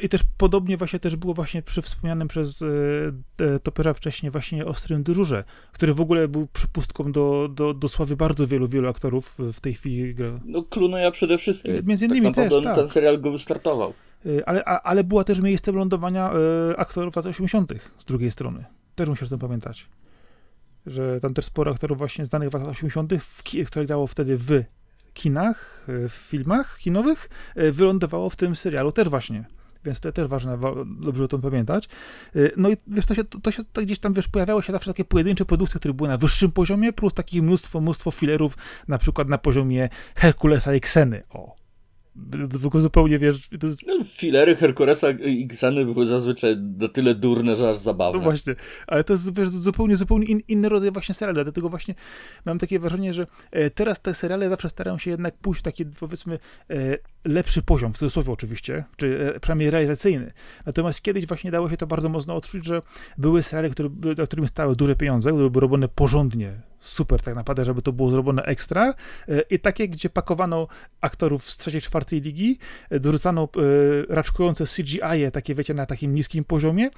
[0.02, 4.66] I też podobnie właśnie też było właśnie przy wspomnianym przez y, e, Topera wcześniej właśnie
[4.66, 9.38] Ostrym Dyżurze, który w ogóle był przypustką do, do, do sławy bardzo wielu, wielu aktorów
[9.54, 10.16] w tej chwili.
[10.46, 11.76] No Cluneya przede wszystkim.
[11.76, 12.76] E, Między tak innymi naprawdę też, tak.
[12.76, 13.94] ten serial go wystartował.
[14.46, 16.32] Ale, a, ale była też miejscem lądowania
[16.78, 17.74] aktorów lat 80.
[18.00, 18.66] z drugiej strony.
[18.96, 19.90] Też musisz o tym pamiętać.
[20.86, 24.64] Że tam też sporo aktorów właśnie znanych w latach 80., w które grało wtedy w
[25.14, 29.46] kinach, w filmach kinowych, wylądowało w tym serialu też właśnie.
[29.86, 31.90] Więc to też ważne, wa- dobrze o tym pamiętać.
[32.36, 34.90] Y, No i wiesz, to się, to się to gdzieś tam, wiesz, pojawiały się zawsze
[34.94, 39.28] takie pojedyncze produkcje, które były na wyższym poziomie, plus takie mnóstwo, mnóstwo filerów, na przykład
[39.30, 41.24] na poziomie Herkulesa i Kseny.
[41.30, 41.56] O.
[42.62, 47.56] Tylko zupełnie, wiesz, to jest No, filery Herkulesa i Xeny były zazwyczaj na tyle durne,
[47.56, 48.18] że aż zabawne.
[48.20, 48.56] No właśnie,
[48.88, 51.96] ale to jest wiesz, zupełnie, zupełnie in, inny rodzaj właśnie seriale, dlatego właśnie
[52.46, 55.86] mam takie wrażenie, że e, teraz te seriale zawsze starają się jednak pójść w taki,
[55.86, 60.32] powiedzmy, e, lepszy poziom, w cudzysłowie oczywiście, czy e, przynajmniej realizacyjny.
[60.66, 62.82] Natomiast kiedyś właśnie dało się to bardzo mocno odczuć, że
[63.18, 67.66] były seriale, które, na którymi stały duże pieniądze, które były robione porządnie, super tak naprawdę,
[67.66, 68.94] żeby to było zrobione ekstra
[69.28, 70.68] e, i takie, gdzie pakowano
[71.02, 72.58] aktorów z trzeciej, czwartej ligi,
[72.90, 73.50] e, dorzucano
[74.10, 76.90] raczkujące CGI, takie wiecie, na takim niskim poziomie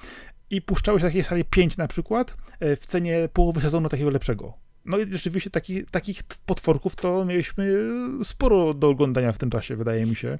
[0.50, 4.65] i puszczały się takiej sali 5 na przykład w cenie połowy sezonu takiego lepszego.
[4.86, 7.88] No i rzeczywiście taki, takich potworków to mieliśmy
[8.22, 10.38] sporo do oglądania w tym czasie, wydaje mi się.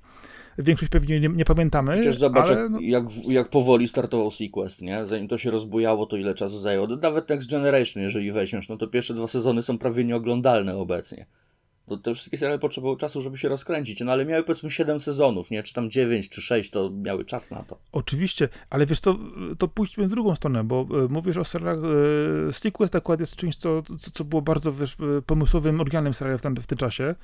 [0.58, 1.92] Większość pewnie nie, nie pamiętamy.
[1.92, 5.06] Przecież zobacz, ale jak, no, jak, jak powoli startował Sequest, nie?
[5.06, 6.86] Zanim to się rozbujało, to ile czasu zajęło.
[6.86, 11.26] Nawet Next Generation, jeżeli weźmiesz, no to pierwsze dwa sezony są prawie nieoglądalne obecnie.
[11.88, 15.50] To te wszystkie seriale potrzebowały czasu, żeby się rozkręcić, no ale miały powiedzmy 7 sezonów,
[15.50, 15.62] nie?
[15.62, 17.78] Czy tam 9 czy 6, to miały czas na to.
[17.92, 19.16] Oczywiście, ale wiesz co,
[19.58, 21.78] to pójdźmy w drugą stronę, bo e, mówisz o serialach,
[22.48, 24.96] e, Sequest akurat jest czymś, co, co, co było bardzo wiesz,
[25.26, 27.14] pomysłowym, oryginalnym serialem w, tam, w tym czasie.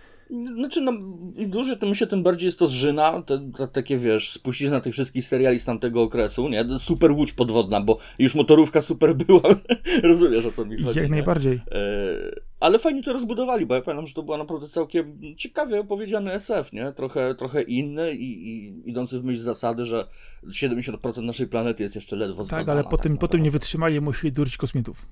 [0.56, 0.92] Znaczy, no,
[1.36, 4.80] im dłużej to mi się, tym bardziej jest to zżyna, te, te, takie, wiesz, spuścizna
[4.80, 6.64] tych wszystkich seriali z tamtego okresu, nie?
[6.78, 9.42] Super łódź podwodna, bo już motorówka super była,
[10.02, 11.14] rozumiesz o co mi chodzi, Jak nie?
[11.14, 11.60] najbardziej.
[11.70, 16.32] E, ale fajnie to rozbudowali, bo ja pamiętam, że to była naprawdę całkiem ciekawie opowiedziany
[16.32, 16.92] SF, nie?
[16.92, 20.06] Trochę, trochę inny i, i idący w myśl zasady, że
[20.46, 22.72] 70% naszej planety jest jeszcze ledwo Tak, zbadana.
[22.72, 23.58] ale potem, tak potem nie naprawdę.
[23.58, 25.06] wytrzymali i musieli durć kosmitów.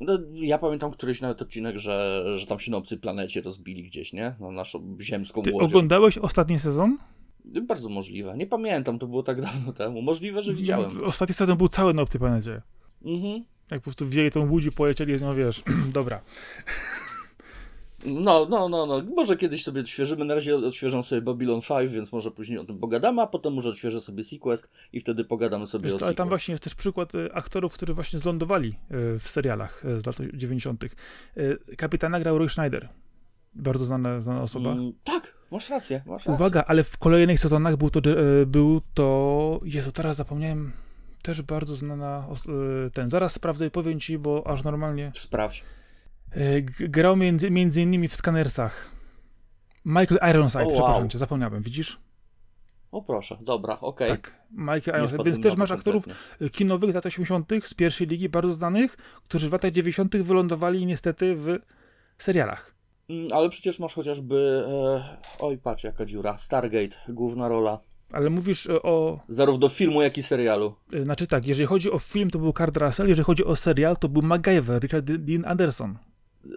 [0.00, 4.12] No, ja pamiętam któryś nawet odcinek, że, że tam się na obcej planecie rozbili gdzieś,
[4.12, 4.34] nie?
[4.40, 5.66] Na naszą ziemską Ty łodzią.
[5.66, 6.98] oglądałeś ostatni sezon?
[7.44, 8.36] Bardzo możliwe.
[8.36, 10.02] Nie pamiętam, to było tak dawno temu.
[10.02, 10.90] Możliwe, że widziałem.
[11.04, 12.62] Ostatni sezon był cały na obcej planecie.
[13.04, 13.44] Mhm.
[13.70, 16.20] Jak po prostu wzięli tą łódź i polecieli z nią, wiesz, dobra.
[18.06, 19.02] No, no, no, no.
[19.16, 20.24] Może kiedyś sobie odświeżymy.
[20.24, 23.68] Na razie odświeżam sobie Babylon 5, więc może później o tym pogadamy, a potem może
[23.68, 26.74] odświeżę sobie Sequest i wtedy pogadamy sobie Wiesz o co, ale tam właśnie jest też
[26.74, 30.84] przykład y, aktorów, którzy właśnie zlądowali y, w serialach y, z lat 90.
[30.84, 32.88] Y, Kapitana grał Roy Schneider.
[33.54, 34.72] Bardzo znana, znana osoba.
[34.72, 36.32] Mm, tak, masz rację, masz rację.
[36.32, 38.00] Uwaga, ale w kolejnych sezonach był to,
[38.46, 40.72] był to, Jezu, teraz zapomniałem,
[41.24, 42.26] też bardzo znana,
[42.86, 45.64] y, ten, zaraz sprawdzę i powiem ci, bo aż normalnie, Sprawdź.
[46.36, 48.90] Y, grał między, między innymi w Scannersach.
[49.84, 50.72] Michael Ironside, wow.
[50.72, 51.98] przepraszam cię, zapomniałem, widzisz?
[52.92, 54.08] O proszę, dobra, okej.
[54.08, 56.50] Tak, Michael Ironside, więc też masz aktorów kompletnie.
[56.50, 57.50] kinowych z lat 80.
[57.64, 60.16] z pierwszej ligi, bardzo znanych, którzy w latach 90.
[60.16, 61.58] wylądowali niestety w
[62.18, 62.74] serialach.
[63.08, 64.64] Mm, Ale przecież masz chociażby.
[64.68, 66.38] E, oj, patrz, jaka dziura.
[66.38, 67.78] Stargate, główna rola.
[68.14, 69.20] Ale mówisz e, o.
[69.28, 70.74] Zarówno filmu, jak i serialu.
[70.96, 73.96] e, Znaczy tak, jeżeli chodzi o film, to był Kurt Russell, jeżeli chodzi o serial,
[73.96, 75.98] to był MacGyver, Richard Dean Anderson.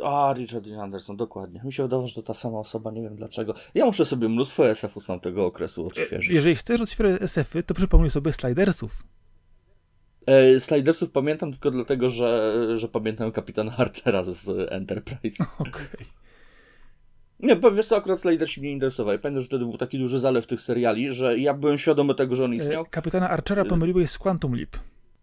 [0.04, 1.62] A, Richard Dean Anderson, dokładnie.
[1.64, 3.54] Mi się wydawało, że to ta sama osoba, nie wiem dlaczego.
[3.74, 6.30] Ja muszę sobie mnóstwo SF-u z tamtego okresu E, odświeżyć.
[6.32, 9.04] Jeżeli chcesz otwierać SF-y, to przypomnij sobie Slidersów.
[10.26, 15.44] E, Slidersów pamiętam tylko dlatego, że, że pamiętam kapitana Archera z Enterprise.
[15.60, 16.06] Okej.
[17.40, 19.20] Nie, bo wiesz co, akurat Slidersi mnie interesowali.
[19.20, 22.46] Pamiętam, że wtedy był taki duży zalew tych seriali, że ja byłem świadomy tego, że
[22.46, 22.82] on istniał.
[22.84, 24.70] E, Kapitana Archera pomyliłeś z Quantum Leap.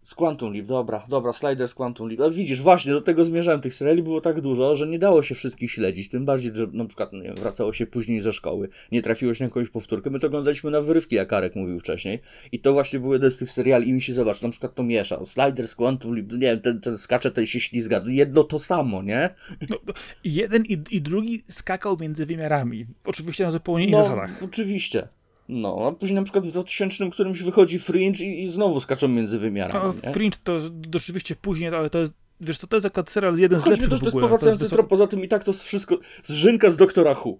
[0.05, 2.33] Z Quantum Leap, dobra, dobra, Sliders Quantum Leap.
[2.33, 3.61] Widzisz, właśnie do tego zmierzałem.
[3.61, 6.09] Tych seriali było tak dużo, że nie dało się wszystkich śledzić.
[6.09, 9.43] Tym bardziej, że na przykład nie wiem, wracało się później ze szkoły, nie trafiłeś na
[9.43, 10.09] jakąś powtórkę.
[10.09, 12.19] My to oglądaliśmy na wyrywki, jak Arek mówił wcześniej.
[12.51, 14.83] I to właśnie był jeden z tych seriali i mi się zobacz, na przykład to
[14.83, 15.25] miesza.
[15.25, 18.01] Sliders Quantum Leap, nie wiem, ten, ten skacze, ten się ślizga.
[18.07, 19.29] Jedno to samo, nie?
[19.69, 22.85] No, no, jeden i, i drugi skakał między wymiarami.
[23.05, 24.43] Oczywiście na zupełnie innych zasadach.
[24.43, 25.07] oczywiście.
[25.49, 29.39] No, a później na przykład w 2000 którymś wychodzi Fringe i, i znowu skaczą między
[29.39, 29.93] wymiarami.
[30.01, 30.13] To nie?
[30.13, 33.59] Fringe to z- rzeczywiście później, ale to jest, wiesz co, to jest akurat serial jeden
[33.59, 34.11] z Chodzi mi lepszych to.
[34.11, 37.11] To jest powracający wysoko- trop, poza tym i tak to jest wszystko zżynka z doktora
[37.25, 37.37] Who.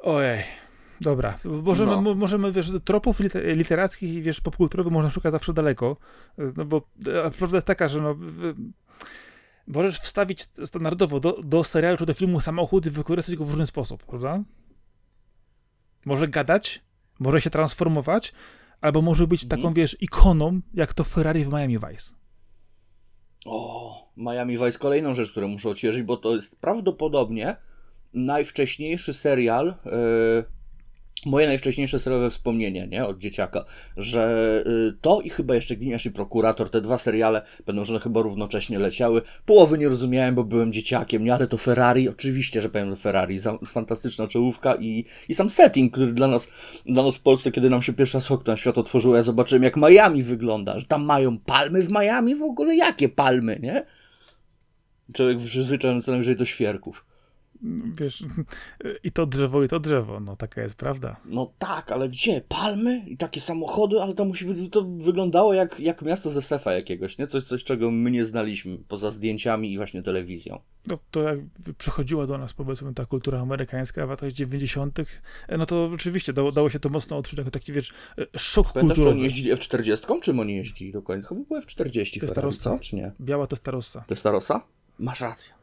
[0.00, 0.38] Ojej.
[1.00, 2.02] Dobra, możemy, No.
[2.02, 5.96] mo- możemy, wiesz, tropów liter- literackich i, wiesz, popkulturowych można szukać zawsze daleko,
[6.56, 8.16] no bo e, prawda jest taka, że no,
[9.66, 13.66] możesz wstawić standardowo do, do serialu czy do filmu samochód i wykorzystać go w różny
[13.66, 14.42] sposób, prawda?
[16.04, 16.82] Może gadać,
[17.20, 18.32] może się transformować,
[18.80, 19.60] albo może być Mhm.
[19.62, 22.14] taką, wiesz, ikoną, jak to Ferrari w Miami Vice.
[23.46, 27.56] O, Miami Vice kolejną rzecz, którą muszę odświeżyć, bo to jest prawdopodobnie
[28.14, 30.57] najwcześniejszy serial, e,
[31.26, 33.64] moje najwcześniejsze serialowe wspomnienie, nie, od dzieciaka,
[33.96, 38.22] że e, to i chyba jeszcze Gliniarz i Prokurator, te dwa seriale będą, że chyba
[38.22, 39.22] równocześnie leciały.
[39.46, 44.28] Połowy nie rozumiałem, bo byłem dzieciakiem, nie, ale to Ferrari, oczywiście, że powiem Ferrari, fantastyczna
[44.28, 46.48] czołówka i, i sam setting, który dla nas,
[46.86, 49.76] dla nas w Polsce, kiedy nam się pierwsza z okna świat otworzyło, ja zobaczyłem jak
[49.76, 53.86] Miami wygląda, że tam mają palmy w Miami, w ogóle jakie palmy, nie?
[55.12, 57.07] Człowiek przyzwyczajony co najwyżej do świerków.
[58.00, 58.24] Wiesz,
[59.04, 61.16] i to drzewo, i to drzewo, no taka jest prawda.
[61.24, 62.42] No tak, ale gdzie?
[62.48, 66.72] Palmy i takie samochody, ale to musi być, to wyglądało jak, jak miasto ze sefa
[66.72, 67.26] jakiegoś, nie?
[67.26, 70.60] Coś, coś, czego my nie znaliśmy, poza zdjęciami i właśnie telewizją.
[70.86, 71.38] No, to jak
[71.78, 74.98] przychodziła do nas, powiedzmy, ta kultura amerykańska w latach 90.,
[75.58, 77.92] no to oczywiście dało, dało się to mocno odczuć jako taki, wiesz,
[78.36, 79.10] szok Pamiętasz, czy kulturowy.
[79.10, 80.20] oni jeździli F40?
[80.20, 81.24] Czym oni jeździli dokładnie?
[81.24, 82.64] Chyba było F40 Testarossa.
[82.64, 82.88] Ferrari, co?
[82.88, 83.12] Czy nie?
[83.20, 84.04] Biała Testarossa.
[84.06, 84.60] Testarossa?
[84.98, 85.57] Masz rację.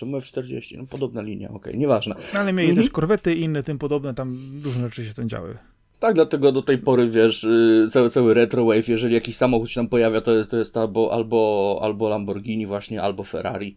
[0.00, 0.78] Czemu F40?
[0.78, 2.14] No podobna linia, okej, nieważne.
[2.34, 2.86] No, ale mieli Mhm.
[2.86, 5.58] też korwety i inne tym podobne, tam różne rzeczy się tam działy.
[5.98, 9.74] Tak, dlatego do tej pory, wiesz, y, cały, cały retro wave, jeżeli jakiś samochód się
[9.74, 13.76] tam pojawia, to jest, to jest albo, albo, albo Lamborghini właśnie, albo Ferrari.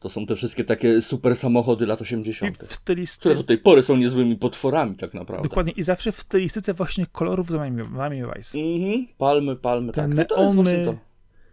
[0.00, 3.58] To są te wszystkie takie super samochody lat I 80., w które stylistyce, do tej
[3.58, 5.48] pory są niezłymi potworami tak naprawdę.
[5.48, 8.58] dokładnie, i zawsze w stylistyce właśnie kolorów z Miami, Vice.
[8.58, 10.10] Mhm, palmy, palmy, Te tak.
[10.10, 10.94] No neony, to.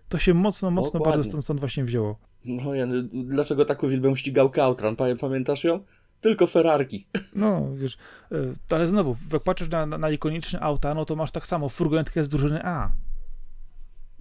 [0.10, 1.12] To się mocno, mocno Dokładnie.
[1.18, 2.18] bardzo stąd, stąd właśnie wzięło.
[2.46, 4.96] No ja, dlaczego tak uwielbiam ścigałkę Outran?
[4.96, 5.80] Pamię- Pamiętasz ją?
[6.22, 7.08] Tylko Ferrarki.
[7.36, 7.98] No, wiesz,
[8.32, 12.24] y, ale znowu, jak patrzysz na, na ikoniczne auta, no to masz tak samo furgonetkę
[12.24, 12.92] z drużyny A.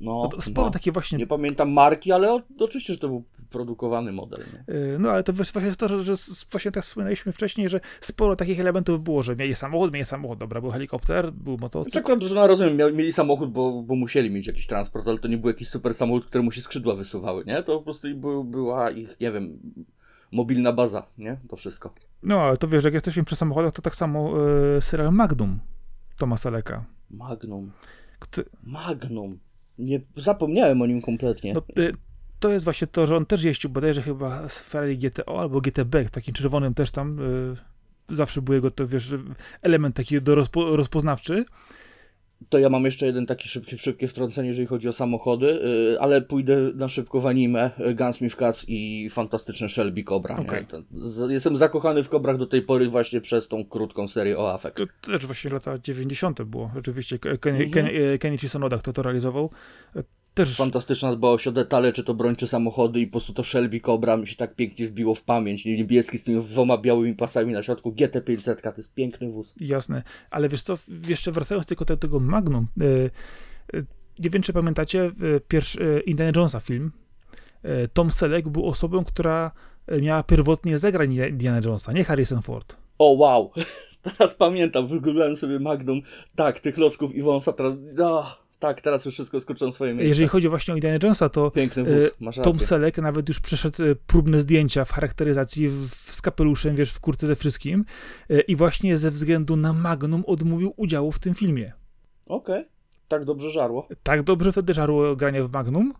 [0.01, 0.71] No, No to sporo no.
[0.71, 4.41] takie właśnie Nie pamiętam marki, ale o, oczywiście, że to był produkowany model.
[4.69, 4.75] Nie?
[4.75, 6.15] Y, No ale to właśnie jest to, że, że
[6.51, 10.61] właśnie tak wspominaliśmy wcześniej, że sporo takich elementów było, że mieli samochód, mieli samochód, dobra,
[10.61, 11.99] był helikopter, był Znaczy motocykl.
[11.99, 15.39] akurat drużyna, rozumiem, mia- mieli samochód, bo, bo musieli mieć jakiś transport, ale to nie
[15.39, 17.63] był jakiś super samochód, któremu się skrzydła wysuwały, nie?
[17.63, 19.59] To po prostu był, była ich, nie wiem,
[20.33, 21.37] mobilna baza, nie?
[21.49, 21.95] To wszystko.
[22.23, 24.33] No ale to wiesz, jak jesteśmy przy samochodach, to tak samo
[24.77, 25.59] y, serial Magnum
[26.19, 26.85] Tomasa Leka.
[27.11, 27.71] Magnum.
[28.19, 29.39] Kto, Magnum.
[29.81, 31.55] Nie zapomniałem o nim kompletnie.
[31.55, 31.93] no, y,
[32.41, 36.11] to jest właśnie to, że on też jeździł bodajże chyba z Ferrari GTO albo GTB,
[36.11, 37.21] takim czerwonym też tam.
[38.11, 39.15] Y, zawsze był jego to, wiesz,
[39.63, 41.45] element taki do rozpo, rozpoznawczy.
[42.49, 46.23] To ja mam jeszcze jeden taki szybki, szybkie wtrącenie, jeżeli chodzi o samochody, yy, ale
[46.23, 50.37] pójdę na szybko w anime, yy, Gunsmith Cats i fantastyczne Shelby Cobra.
[51.03, 54.75] z- Jestem zakochany w kobrach do tej pory właśnie przez tą krótką serię o Afek.
[54.77, 56.43] To też właśnie lata 90.
[56.45, 56.71] było.
[56.75, 57.71] Rzeczywiście Ke- Kenny, Mhm.
[57.87, 59.51] Kenny, Kenichi Sonoda, kto to realizował.
[60.35, 63.81] Też Fantastyczna dbałość o detale, czy to broń, czy samochody i po prostu to Shelby
[63.81, 65.65] Cobra mi się tak pięknie wbiło w pamięć.
[65.65, 69.55] Niebieski z tymi dwoma białymi pasami na środku, GT500, to jest piękny wóz.
[69.61, 70.75] Jasne, ale wiesz co,
[71.09, 73.11] jeszcze wracając tylko do tego Magnum, y,
[73.75, 73.87] y,
[74.19, 76.93] nie wiem czy pamiętacie, y, pierwszy Indiana Jonesa film,
[77.93, 79.51] Tom Selleck był osobą, która
[80.03, 82.77] miała pierwotnie zagrać Indiana Jonesa, nie Harrison Ford.
[82.99, 83.53] O wow,
[84.03, 86.03] teraz pamiętam, wygooglałem sobie Magnum,
[86.37, 87.75] tak, tych loczków i wąsa, teraz,
[88.05, 90.09] a, tak, teraz już wszystko skoczyło na swoje miejsce.
[90.09, 92.53] Jeżeli chodzi właśnie o Indiana Jonesa, to Piękny y, wóz, masz rację.
[92.53, 97.01] Tom Selleck nawet już przeszedł y, próbne zdjęcia w charakteryzacji w, z kapeluszem, wiesz, w
[97.01, 97.85] kurce ze wszystkim
[98.31, 101.73] y, i właśnie ze względu na Magnum odmówił udziału w tym filmie.
[102.27, 102.65] Okej,
[103.09, 103.89] tak dobrze żarło.
[104.03, 105.95] tak dobrze wtedy żarło granie w Magnum,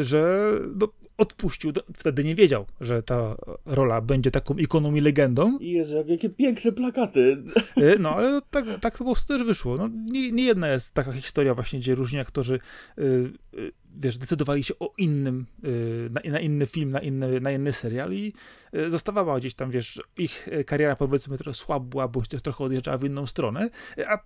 [0.00, 0.88] że no,
[1.18, 1.72] odpuścił.
[1.96, 3.36] Wtedy nie wiedział, że ta
[3.66, 5.58] rola będzie taką ikoną i legendą.
[5.58, 7.42] I Jezu, jak- jakie piękne plakaty.
[7.78, 9.76] Y, No, ale tak, tak to po prostu też wyszło.
[9.76, 12.58] No, nie, nie jedna jest taka historia właśnie, gdzie różni aktorzy
[12.98, 13.02] y,
[13.58, 15.46] y, wiesz, decydowali się o innym,
[16.10, 18.32] na, na inny film, na inny, na inny serial i
[18.88, 23.26] zostawała gdzieś tam, wiesz, ich kariera powiedzmy trochę słabła, bądź też trochę odjeżdżała w inną
[23.26, 23.70] stronę,
[24.06, 24.18] a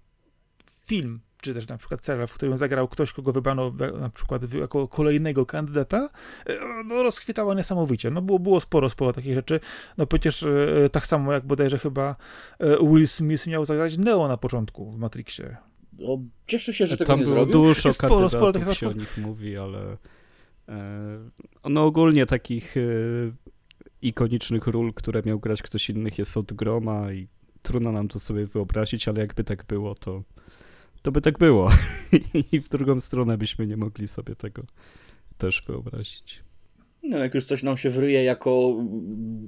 [0.86, 3.70] film, czy też na przykład serial, w którym zagrał ktoś, kogo wybrano
[4.00, 6.10] na przykład jako kolejnego kandydata,
[6.48, 8.10] y, no rozchwytała niesamowicie.
[8.10, 9.60] No było, było sporo, sporo takich rzeczy.
[9.98, 12.16] No przecież y, tak samo jak bodajże chyba
[12.62, 15.56] y, Will Smith miał zagrać Neo na początku w Matrixie.
[16.04, 17.52] O, cieszę się, że tego Tam nie było zrobił.
[17.52, 19.96] dużo Jest sporo, kandydatów sporo takich się o nich mówi, ale
[20.68, 21.18] e,
[21.68, 22.80] no ogólnie takich e,
[24.02, 27.28] ikonicznych ról, które miał grać ktoś innych jest od groma i
[27.62, 30.22] trudno nam to sobie wyobrazić, ale jakby tak było, to
[31.08, 31.70] to by tak było.
[32.52, 34.62] I w drugą stronę byśmy nie mogli sobie tego
[35.38, 36.42] też wyobrazić.
[37.02, 38.88] No, jak już coś nam się wryje jako No,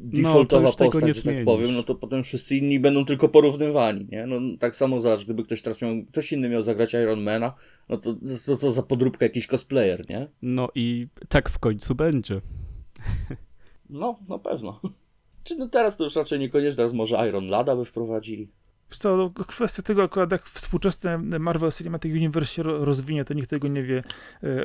[0.04, 4.06] defaultowa tego postać, nie że tak powiem, no to potem wszyscy inni będą tylko porównywani,
[4.11, 4.26] nie?
[4.26, 7.54] No tak samo zobacz, gdyby ktoś teraz miał, ktoś inny miał zagrać Ironmana,
[7.88, 10.28] no to co to za podróbka jakiś cosplayer, nie?
[10.42, 12.40] No i tak w końcu będzie.
[13.90, 14.80] No, na pewno.
[15.44, 18.48] Czy no teraz to już raczej niekoniecznie, teraz może Iron Lada by wprowadzili.
[18.91, 23.34] Wiesz co, no, kwestia tego akurat jak współczesne Marvel Cinematic Universe się ro- rozwinie, to
[23.34, 24.03] nikt tego nie wie.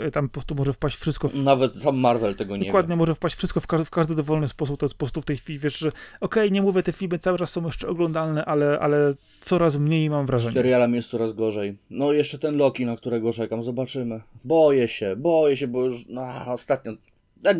[0.08, 2.96] Y, Tam po prostu może wpaść wszystko w Nawet sam Marvel tego nie Dokładnie, wie.
[2.98, 4.80] może wpaść wszystko w, ka- w każdy dowolny sposób.
[4.80, 7.38] To jest po prostu w tej chwili, wiesz, że okej, nie mówię, te filmy cały
[7.38, 10.54] czas są jeszcze oglądalne, ale, ale coraz mniej mam Z wrażenie.
[10.54, 11.78] serialem jest coraz gorzej.
[11.90, 14.22] No i jeszcze ten Loki, na którego czekam, zobaczymy.
[14.44, 16.92] Boję się, boję się, bo już no, ostatnio...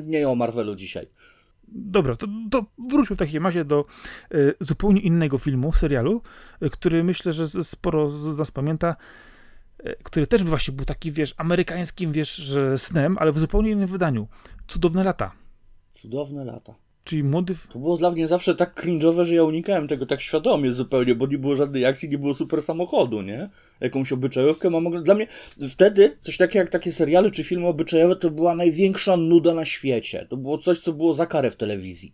[0.06, 1.08] Nie o Marvelu dzisiaj.
[1.68, 3.86] Dobra, to, to wróćmy w takim razie do
[4.34, 6.22] y, zupełnie innego filmu, serialu,
[6.64, 8.96] y, który myślę, że sporo z nas pamięta,
[9.86, 14.28] y, który też właśnie był taki, wiesz, amerykańskim, wiesz, snem, ale w zupełnie innym wydaniu.
[14.68, 15.32] Cudowne lata.
[15.94, 16.85] Cudowne lata.
[17.06, 20.74] Czyli młody, To było dla mnie zawsze tak cringe'owe, że ja unikałem tego tak świadomie
[20.74, 23.50] zupełnie, bo nie było żadnej akcji, nie było super samochodu, nie?
[23.80, 25.04] Jakąś obyczajówkę mam.
[25.04, 25.28] Dla mnie
[25.70, 30.28] wtedy coś takiego jak takie seriale czy filmy obyczajowe to była największa nuda na świecie.
[30.30, 32.14] To było coś, co było za karę w telewizji.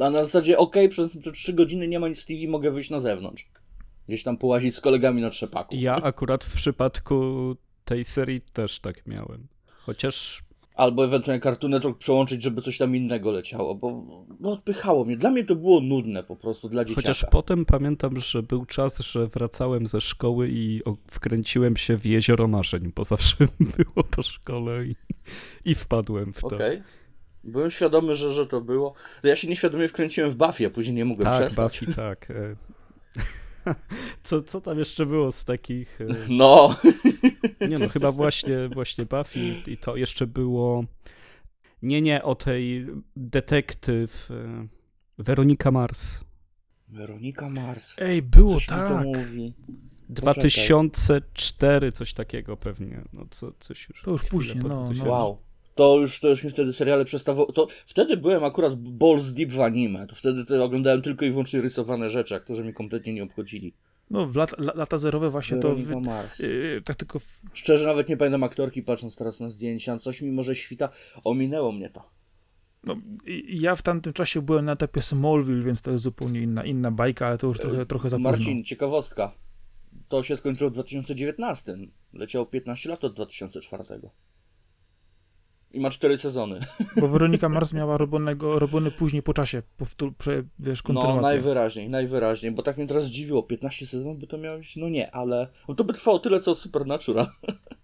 [0.00, 2.90] A na zasadzie, okej, przez te trzy godziny nie ma nic w TV, mogę wyjść
[2.90, 3.48] na zewnątrz.
[4.08, 5.74] Gdzieś tam połazić z kolegami na trzepaku.
[5.74, 9.46] Ja akurat w przypadku tej serii też tak miałem.
[9.66, 10.42] Chociaż
[10.76, 14.02] Albo ewentualnie Cartoon Network przełączyć, żeby coś tam innego leciało, bo,
[14.40, 15.16] bo odpychało mnie.
[15.16, 17.08] Dla mnie to było nudne po prostu dla dzieciaka.
[17.08, 22.48] Chociaż potem pamiętam, że był czas, że wracałem ze szkoły i wkręciłem się w jezioro
[22.48, 23.36] marzeń, bo zawsze
[23.76, 24.96] było po szkole i,
[25.64, 26.46] i wpadłem w to.
[26.46, 26.82] Okej.
[27.44, 28.94] Byłem świadomy, że, że to było.
[29.22, 31.80] Ja się nieświadomie wkręciłem w Buffy, a później nie mogłem Tak, przestać.
[31.80, 32.28] Buffy, tak.
[34.22, 36.00] Co, co tam jeszcze było z takich...
[36.00, 36.76] e, No,
[37.68, 40.84] Nie no, chyba właśnie, właśnie Buffy i to jeszcze było...
[41.82, 42.86] Nie, nie, o tej
[43.16, 44.66] detektyw e,
[45.18, 46.20] Weronika Mars.
[46.88, 47.94] Weronika Mars.
[47.98, 49.04] Ej, było Coś mi to tak.
[49.04, 49.54] mówi.
[50.08, 53.02] 2004, coś takiego pewnie.
[53.12, 54.02] No, co, coś już.
[54.02, 54.84] To już później, no, no.
[54.84, 55.10] 2000.
[55.10, 55.38] Wow.
[55.76, 57.52] To już, to już mi wtedy seriale przestawało.
[57.52, 60.06] To wtedy byłem akurat balls deep w anime.
[60.06, 63.74] To wtedy to oglądałem tylko i wyłącznie rysowane rzeczy, aktorzy mnie kompletnie nie obchodzili.
[64.10, 65.68] No, w lat, la- lata zerowe właśnie to...
[65.68, 66.38] Weronika Wy, Mars.
[66.38, 67.18] yy, tak tylko...
[67.18, 69.98] W, Szczerze nawet nie pamiętam aktorki, patrząc teraz na zdjęcia.
[69.98, 70.88] Coś mi może świta.
[71.24, 72.02] Ominęło mnie to.
[72.84, 72.96] no,
[73.48, 77.26] ja w tamtym czasie byłem na etapie Smallville, więc to jest zupełnie inna, inna bajka,
[77.26, 78.30] ale to już trochę, trochę za późno.
[78.30, 79.32] Marcin, ciekawostka.
[80.08, 81.76] To się skończyło w 2019.
[82.12, 83.84] Leciało 15 lat od 2004.
[85.72, 86.60] I ma 4 sezony.
[87.00, 91.22] Bo Weronika Mars miała robionego, robiony później po czasie, powtór, prze, wiesz, No, kontynuację.
[91.22, 93.42] najwyraźniej, najwyraźniej, bo tak mnie teraz zdziwiło.
[93.42, 94.76] 15 sezonów by to miało być?
[94.76, 95.48] No nie, ale.
[95.68, 97.26] No to by trwało tyle co Supernatural.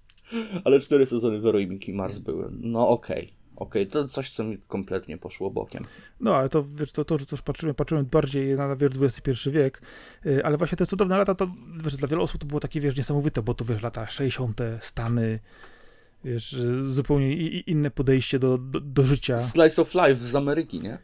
[0.65, 2.49] ale 4 sezony Weroniki Mars były.
[2.61, 3.43] No okej.
[3.57, 5.85] Okej, to coś, co mi kompletnie poszło bokiem.
[6.21, 9.83] No, ale to, wiesz, to, to że też patrzymy, patrzymy bardziej na, wiesz, XXI wiek,
[10.25, 11.49] yy, ale właśnie te cudowne lata, to,
[11.85, 15.39] wiesz, dla wielu osób to było takie, wiesz, niesamowite, bo to, wiesz, lata 60., Stany,
[16.25, 19.39] wiesz, yy, zupełnie inne podejście do, do, do życia.
[19.39, 20.99] Slice of Life z Ameryki, nie?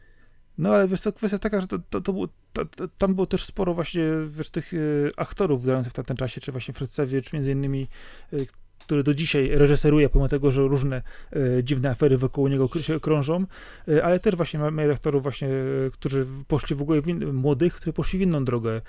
[0.59, 3.27] No, ale wiesz co, kwestia taka, że to, to, to było, to, to, tam było
[3.27, 7.31] też sporo właśnie, wiesz, tych yy, aktorów grających w tamtym czasie, czy właśnie Fred Savage,
[7.33, 7.89] między innymi,
[8.33, 8.47] yy,
[8.89, 13.45] który do dzisiaj reżyseruje, pomimo tego, że różne e, dziwne afery wokół niego się krążą,
[13.89, 17.33] e, ale też właśnie ma- mamy aktorów właśnie, e, którzy poszli w ogóle w in,
[17.33, 18.81] młodych, którzy poszli w inną drogę.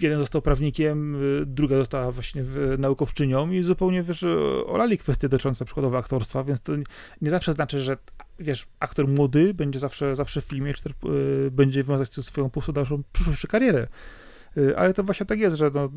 [0.00, 1.16] Jeden został prawnikiem,
[1.46, 2.44] druga została właśnie
[2.78, 4.24] naukowczynią i zupełnie, wiesz,
[4.66, 6.72] olali kwestie dotyczące przykładowo aktorstwa, więc to
[7.22, 7.96] nie- zawsze znaczy, że
[8.38, 10.92] wiesz, aktor młody będzie zawsze, zawsze w filmie, czy też
[11.50, 13.88] będzie wiązać swoją po prostu dalszą przyszłość czy karierę.
[14.56, 15.88] E, Ale to właśnie tak jest, że no,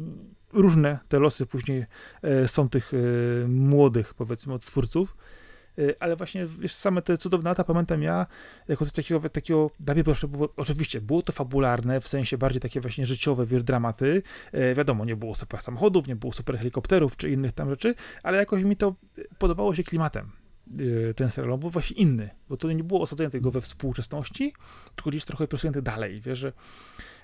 [0.53, 1.85] różne te losy później
[2.21, 2.97] e, są tych e,
[3.47, 5.17] młodych, powiedzmy, odtwórców.
[5.77, 8.25] E, Ale właśnie, wiesz, same te cudowne lata pamiętam ja,
[8.67, 13.05] jako takiego, takiego mnie proszę, było, oczywiście było to fabularne, w sensie bardziej takie właśnie
[13.05, 14.23] życiowe, wiesz, dramaty.
[14.51, 18.37] E, wiadomo, nie było super samochodów, nie było super helikopterów, czy innych tam rzeczy, ale
[18.37, 18.95] jakoś mi to
[19.37, 20.31] podobało się klimatem
[21.15, 24.53] ten serial, był właśnie inny, bo to nie było osadzenie tego we współczesności,
[24.95, 26.53] tylko gdzieś trochę przesunięte dalej, wiesz, że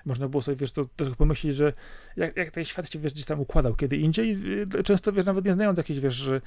[0.08, 1.74] można było sobie, wiesz, to trochę pomyśleć, że
[2.16, 4.38] jak, jak ten świat się, wiesz, gdzieś tam układał kiedy indziej,
[4.80, 6.42] y, często, wiesz, nawet nie znając jakiejś, wiesz, że,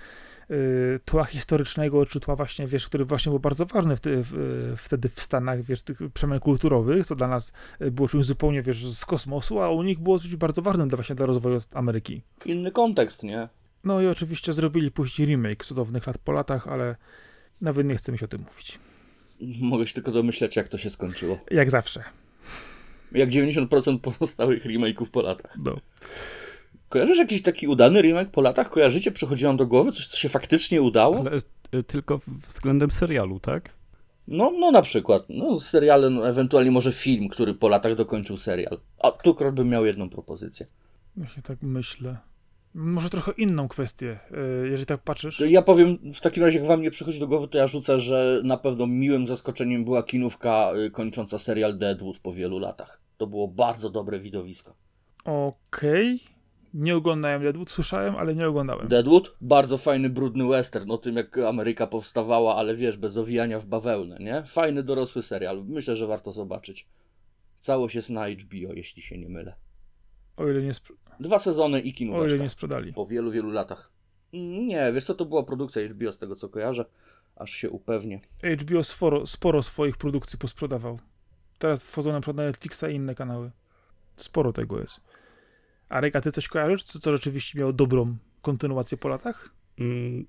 [0.51, 5.09] y, tła historycznego, czy tła właśnie, wiesz, który właśnie był bardzo ważny w, w, wtedy
[5.09, 7.53] w Stanach, wiesz, tych przemian kulturowych, co dla nas
[7.83, 10.97] y, było czymś zupełnie, wiesz, z kosmosu, a u nich było coś bardzo ważnym dla
[10.97, 12.23] właśnie dla rozwoju Ameryki.
[12.45, 13.49] Inny kontekst, nie?
[13.85, 16.97] No i oczywiście zrobili później remake cudownych lat po latach, ale
[17.61, 18.79] nawet nie chcę mi się o tym mówić.
[19.61, 21.39] Mogę się tylko domyśleć, jak to się skończyło.
[21.51, 22.03] Jak zawsze.
[23.13, 25.57] Jak 90% pozostałych remake'ów po latach.
[25.65, 25.77] No.
[26.89, 28.71] Kojarzysz jakiś taki udany remake po latach?
[28.71, 29.13] Kojarzycie?
[29.13, 31.19] Przychodzi wam do głowy coś, co się faktycznie udało?
[31.19, 31.39] Ale
[31.73, 33.71] e, tylko względem serialu, tak?
[34.29, 35.25] No, no na przykład.
[35.29, 38.81] No, seriale, no, ewentualnie może film, który po latach dokończył serial.
[38.99, 40.67] A tu bym miał jedną propozycję.
[41.17, 42.17] Właśnie tak myślę.
[42.75, 44.19] Może trochę inną kwestię,
[44.65, 45.41] y, jeżeli tak patrzysz.
[45.49, 48.41] Ja powiem, w takim razie jak wam nie przychodzi do głowy, to ja rzucę, że
[48.45, 53.01] na pewno miłym zaskoczeniem była kinówka y, kończąca serial Deadwood po wielu latach.
[53.17, 54.75] To było bardzo dobre widowisko.
[55.25, 56.21] Okej.
[56.75, 58.89] Nie oglądałem Deadwood, słyszałem, ale nie oglądałem.
[58.89, 59.37] Deadwood?
[59.41, 64.17] Bardzo fajny, brudny western o tym, jak Ameryka powstawała, ale wiesz, bez owijania w bawełnę,
[64.21, 64.43] nie?
[64.47, 65.65] Fajny, dorosły serial.
[65.65, 66.89] Myślę, że warto zobaczyć.
[67.61, 69.55] Całość jest na HBO, jeśli się nie mylę.
[70.37, 72.43] O ile nie, spr- Dwa sezony i o ile kinóweczka.
[72.43, 72.93] nie sprzedali.
[72.93, 73.91] Po wielu, wielu latach.
[74.33, 76.85] Nie, wiesz co, to była produkcja HBO, z tego co kojarzę.
[77.37, 78.21] Aż się upewnię.
[78.61, 80.99] HBO sporo, sporo swoich produkcji posprzedawał.
[81.59, 83.51] Teraz wchodzą na przykład na Netflixa i inne kanały.
[84.15, 85.01] Sporo tego jest.
[85.89, 89.55] A Reka, ty coś kojarzysz, co, co rzeczywiście miało dobrą kontynuację po latach?
[89.79, 90.27] Mm,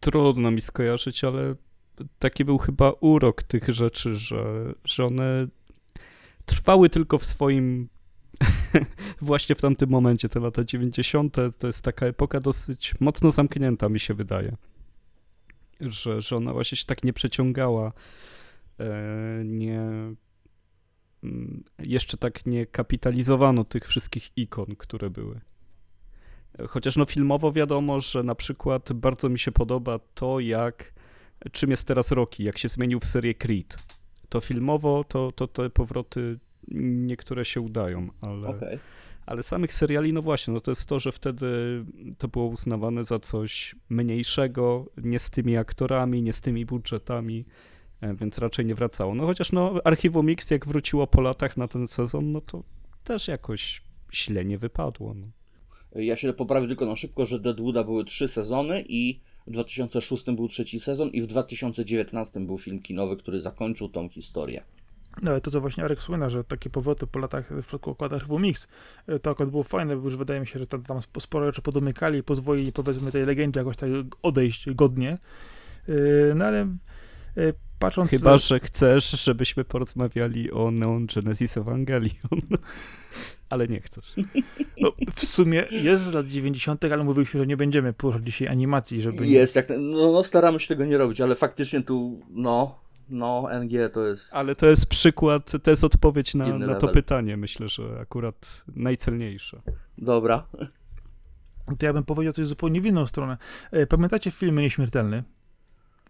[0.00, 1.54] trudno mi skojarzyć, ale
[2.18, 5.46] taki był chyba urok tych rzeczy, że, że one
[6.46, 7.88] trwały tylko w swoim.
[9.20, 14.00] Właśnie w tamtym momencie, te lata 90., to jest taka epoka dosyć mocno zamknięta, mi
[14.00, 14.56] się wydaje.
[15.80, 17.92] Że, że ona właśnie się tak nie przeciągała,
[18.80, 19.80] e, nie.
[21.24, 25.40] mm, Jeszcze tak nie kapitalizowano tych wszystkich ikon, które były.
[26.68, 30.92] Chociaż no filmowo wiadomo, że na przykład bardzo mi się podoba to, jak
[31.52, 33.78] czym jest teraz Rocky, jak się zmienił w serię Creed.
[34.28, 36.38] To filmowo, to, to te powroty
[36.68, 38.78] niektóre się udają, ale, Okej.
[39.26, 41.46] ale samych seriali, no właśnie, no to jest to, że wtedy
[42.18, 47.44] to było uznawane za coś mniejszego, nie z tymi aktorami, nie z tymi budżetami,
[48.00, 49.14] e, więc raczej nie wracało.
[49.14, 52.62] No chociaż no Archiwum Mix jak wróciło po latach na ten sezon, no to
[53.04, 55.14] też jakoś źle nie wypadło.
[55.14, 55.26] No.
[55.94, 60.48] Ja się poprawię tylko na szybko, że Deadwooda były trzy sezony i w 2006 był
[60.48, 64.62] trzeci sezon i w 2019 był film kinowy, który zakończył tą historię.
[65.22, 68.14] No ale to co właśnie Arek słyna, że takie powroty po latach w przypadku układu
[68.14, 68.68] Archiwum Mix,
[69.08, 71.46] y, to akurat było fajne, bo już wydaje mi się, że tam, tam sp- sporo
[71.46, 73.90] rzeczy podomykali i pozwolili powiedzmy tej legendzie jakoś tak
[74.22, 75.18] odejść godnie.
[75.88, 76.76] Y, No ale
[77.38, 78.10] y, patrząc...
[78.10, 82.40] Chyba, że chcesz, żebyśmy porozmawiali o Neon Genesis Evangelion.
[83.50, 84.14] Ale nie chcesz.
[84.80, 89.00] No, w sumie jest z lat 90., ale mówiliśmy, że nie będziemy poruszać dzisiaj animacji,
[89.00, 89.26] żeby...
[89.26, 92.78] Jest, jak, no, no staramy się tego nie robić, ale faktycznie tu, no,
[93.08, 94.34] no, NG to jest...
[94.34, 99.62] Ale to jest przykład, to jest odpowiedź na, na to pytanie, myślę, że akurat najcelniejsze.
[99.98, 100.46] Dobra.
[101.78, 103.36] To ja bym powiedział coś zupełnie w inną stronę.
[103.70, 105.24] E, Pamiętacie filmy Nieśmiertelny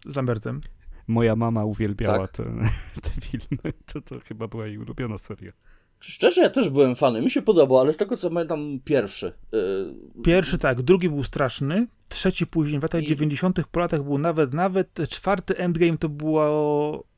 [0.07, 0.61] z Lambertem?
[1.07, 2.37] Moja mama uwielbiała Tak.
[2.37, 2.45] te,
[3.11, 3.73] te filmy.
[3.87, 5.53] To, to chyba była jej ulubiona seria.
[6.01, 9.33] Szczerze, ja też byłem fanem, mi się podobał, ale z tego co pamiętam, pierwszy.
[9.53, 9.95] Yy,
[10.25, 13.61] Pierwszy tak, drugi był straszny, trzeci później w latach I- 90.
[13.73, 16.47] po latach był nawet, nawet czwarty Endgame to była,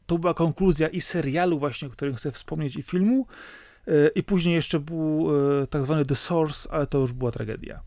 [0.06, 3.26] to była konkluzja i serialu właśnie, o którym chcę wspomnieć, i filmu.
[3.88, 5.28] E, I później jeszcze był
[5.62, 7.80] e, tak zwany The Source, ale to już była tragedia.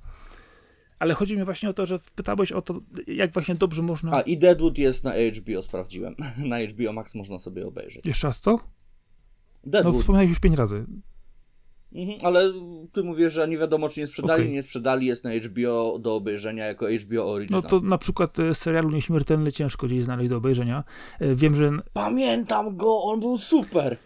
[1.00, 4.12] Ale chodzi mi właśnie o to, że pytałeś o to, jak właśnie dobrze można...
[4.18, 6.16] A i Deadwood jest na HBO, sprawdziłem.
[6.38, 8.06] Na HBO Max można sobie obejrzeć.
[8.06, 8.60] Jeszcze raz co?
[9.66, 9.96] No Deadwood.
[10.00, 10.86] wspomniałeś już pięć razy.
[11.96, 12.54] Mhm, ale
[12.92, 14.54] ty mówisz, że nie wiadomo, czy nie sprzedali, Okej.
[14.54, 17.64] nie sprzedali, jest na HBO do obejrzenia jako HBO No Original.
[17.64, 20.84] to na przykład e, serialu Nieśmiertelny ciężko gdzieś znaleźć do obejrzenia.
[21.20, 23.98] E, Wiem, że Pamiętam go, on był super.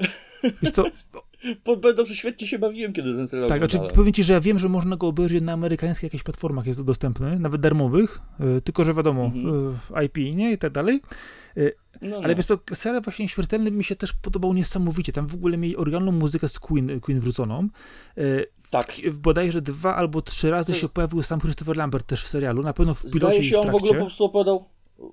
[0.61, 0.83] wiesz co,
[2.05, 4.69] że świetnie się bawiłem, kiedy ten serial Tak, znaczy powiem ci, że ja wiem, że
[4.69, 8.19] można go obejrzeć na amerykańskich jakichś platformach, jest to dostępny, nawet darmowych,
[8.57, 9.75] y, tylko że wiadomo, Mhm.
[10.05, 11.01] IP, nie, i tak dalej.
[12.01, 12.35] No, Ale no.
[12.35, 16.11] wiesz to, serial właśnie Śmiertelny mi się też podobał niesamowicie, tam w ogóle mieli oryginalną
[16.11, 17.67] muzykę z Queen, Queen wróconą.
[18.17, 18.93] Y, Tak.
[19.11, 22.63] w- Bodajże dwa albo trzy razy To- się pojawił sam Christopher Lambert też w serialu,
[22.63, 24.65] na pewno w pilocie Zdaje i się, w on w ogóle po prostu opowiadał,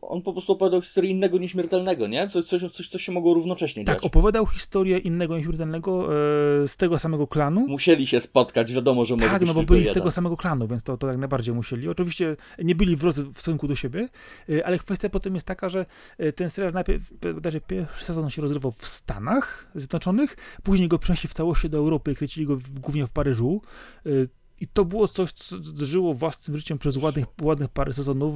[0.03, 2.28] on po prostu opowiadał historię innego nieśmiertelnego, nie?
[2.28, 4.05] Coś, coś, coś co się mogło równocześnie Tak, dziać.
[4.05, 7.66] opowiadał historię innego nieśmiertelnego e, z tego samego klanu.
[7.68, 9.95] Musieli się spotkać, wiadomo, że może Tak, być no bo byli z jeden.
[9.95, 11.89] tego samego klanu, więc to, to jak najbardziej musieli.
[11.89, 14.09] Oczywiście nie byli w, w stosunku do siebie,
[14.51, 15.87] y, ale kwestia potem jest taka, że
[16.20, 21.28] y, ten serial najpierw, bodajże pierwszy sezon się rozgrywał w Stanach Zjednoczonych, później go przenieśli
[21.28, 23.61] w całości do Europy i kręcili go w, głównie w Paryżu.
[24.07, 24.28] Y,
[24.63, 28.35] I to było coś, co żyło własnym życiem przez ładnych, ładnych parę sezonów,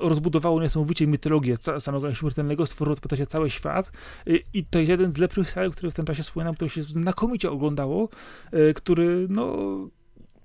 [0.00, 3.92] rozbudowało niesamowicie mitologię samego śmiertelnego, stworzyło w się cały świat.
[4.28, 6.82] Y, I to jest jeden z lepszych seriali, który w tym czasie wspominam, który się
[6.82, 8.08] znakomicie oglądało,
[8.54, 9.56] y, który no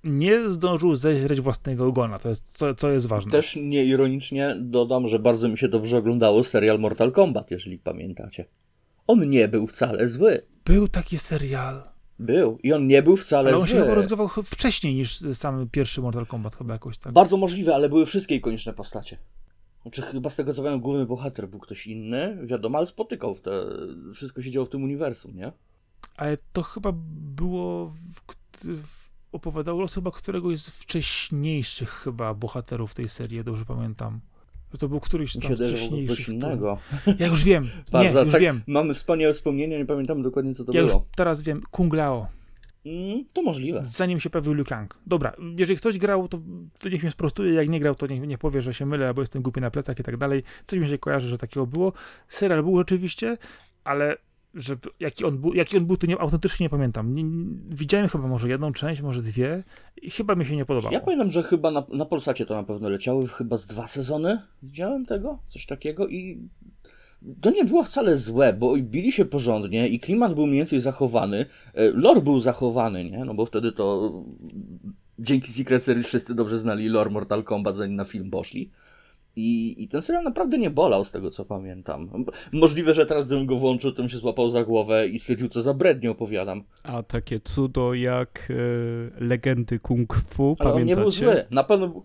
[0.04, 3.32] nie zdążył zeźreć własnego ogona, to jest, co, co jest ważne.
[3.32, 8.46] Też nieironicznie dodam, że bardzo mi się dobrze oglądało serial Mortal Kombat, jeżeli pamiętacie.
[9.08, 10.42] On nie był wcale zły.
[10.66, 11.93] Był taki serial,
[12.24, 12.58] Był.
[12.64, 13.68] I on nie był wcale ale on zły.
[13.68, 17.14] się chyba rozgrywał wcześniej niż sam pierwszy Mortal Kombat, chyba jakoś tak.
[17.14, 19.18] Bardzo możliwe, ale były wszystkie ikoniczne postacie.
[19.82, 23.52] Znaczy chyba z tego co wiem, główny bohater był ktoś inny, wiadomo, ale spotykał te...
[24.14, 25.52] Wszystko się działo w tym uniwersum, nie?
[26.18, 26.92] Ale to chyba
[27.36, 28.22] było, w,
[28.66, 34.20] w, opowiadał los chyba któregoś z wcześniejszych chyba bohaterów tej serii, dobrze pamiętam.
[34.74, 36.78] Że to był któryś tam się z który- innego.
[37.20, 37.64] Ja już wiem,
[37.94, 38.62] nie, już tak, wiem.
[38.68, 41.06] Mamy wspaniałe wspomnienia, nie pamiętamy dokładnie co to Ja już było.
[41.16, 42.28] teraz wiem, Kung Lao.
[42.86, 43.82] Mm, to możliwe.
[43.84, 44.98] zanim się pojawił Liu Kang.
[45.08, 46.40] Dobra, jeżeli ktoś grał, to,
[46.80, 49.22] to niech mnie sprostuje, jak nie grał, to niech nie powie, że się mylę, albo
[49.22, 50.44] jestem głupi na plecach i tak dalej.
[50.66, 51.94] Coś mi się kojarzy, że takiego było.
[52.28, 53.38] Serial był rzeczywiście,
[53.84, 54.18] ale
[54.54, 57.14] żeby, jaki, on był, jaki on był, to nie, autentycznie nie pamiętam.
[57.14, 57.24] Nie,
[57.70, 59.64] widziałem chyba może jedną część, może dwie
[60.02, 60.94] i chyba mi się nie podobało.
[60.94, 64.42] Ja pamiętam, że chyba na, na Polsacie to na pewno leciały, chyba z dwa sezony
[64.64, 66.48] widziałem tego, coś takiego i
[67.42, 71.46] to nie było wcale złe, bo bili się porządnie i klimat był mniej więcej zachowany,
[71.74, 73.26] e, lore był zachowany, nie?
[73.26, 74.12] No bo wtedy to
[75.20, 78.72] dzięki Secret Series wszyscy dobrze znali lore Mortal Kombat, zanim na film poszli.
[79.36, 82.26] I, I ten serial naprawdę nie bolał, z tego co pamiętam.
[82.52, 85.62] Możliwe, że teraz gdybym go włączył, to bym się złapał za głowę i stwierdził, co
[85.62, 86.64] za brednie opowiadam.
[86.84, 88.56] A takie cudo jak e,
[89.26, 90.86] legendy kung fu, Ale on pamiętacie?
[90.86, 91.46] nie był zły.
[91.52, 92.04] Na pewno,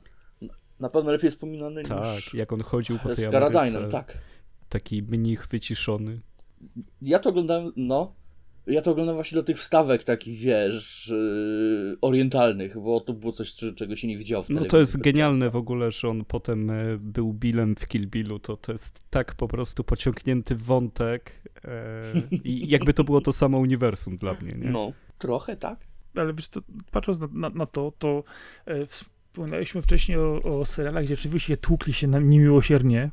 [0.81, 3.89] na pewno lepiej wspominany Tak, niż jak on chodził po tej z Ameryce.
[3.89, 4.19] tak.
[4.69, 6.21] Taki mnich wyciszony.
[7.03, 8.15] Ja to oglądałem, no.
[8.69, 13.55] Ja to oglądam właśnie do tych wstawek takich, wiesz, yy, orientalnych, bo to było coś,
[13.55, 15.51] czego się nie widziało w No to jest genialne często.
[15.51, 19.35] w ogóle, że on potem e, był Billem w Kill Billu, to, to jest tak
[19.35, 21.33] po prostu pociągnięty wątek
[21.65, 22.03] e,
[22.45, 24.71] i jakby to było to samo uniwersum dla mnie, nie?
[24.71, 25.79] No, trochę tak.
[26.17, 26.61] Ale wiesz co,
[26.91, 28.25] patrząc na, na, na to, to
[28.67, 33.11] e, wspominaliśmy wcześniej o, o serialach, gdzie rzeczywiście tłukli się na, niemiłosiernie.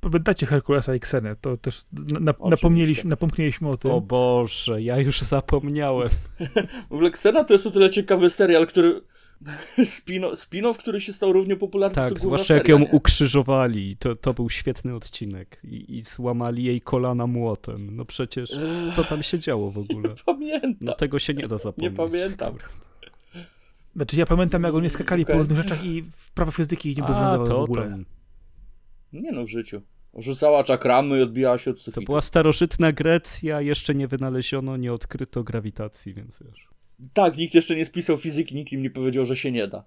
[0.00, 1.84] Pamiętacie Herkulesa i Ksenę, to też
[2.20, 3.90] na, napomnieliśmy, napomknęliśmy o tym.
[3.90, 6.08] O Boże, ja już zapomniałem.
[6.90, 9.00] W ogóle Xena to jest o tyle ciekawy serial, który...
[9.78, 12.88] Spin- spin-off, który się stał równie popularny co Tak, zwłaszcza jak ją nie?
[12.88, 13.96] ukrzyżowali.
[13.96, 15.60] To, to był świetny odcinek.
[15.64, 17.96] I, I złamali jej kolana młotem.
[17.96, 18.50] No przecież,
[18.94, 20.14] co tam się działo w ogóle?
[20.26, 20.74] Pamiętam.
[20.80, 21.96] No tego się nie da zapomnieć.
[21.96, 22.52] pamiętam.
[22.52, 22.68] Kurde.
[23.96, 25.38] Znaczy ja pamiętam, jak oni skakali po Okej.
[25.38, 27.90] różnych rzeczach i w prawa fizyki nie obowiązywały w to, ogóle.
[27.90, 28.04] tam.
[29.12, 29.82] Nie no, w życiu.
[30.18, 32.06] Rzucała czakramy i odbijała się od to sufitu.
[32.06, 36.68] była starożytna Grecja, jeszcze nie wynaleziono, nie odkryto grawitacji, więc wiesz.
[37.12, 39.84] Tak, nikt jeszcze nie spisał fizyki, nikt im nie powiedział, że się nie da.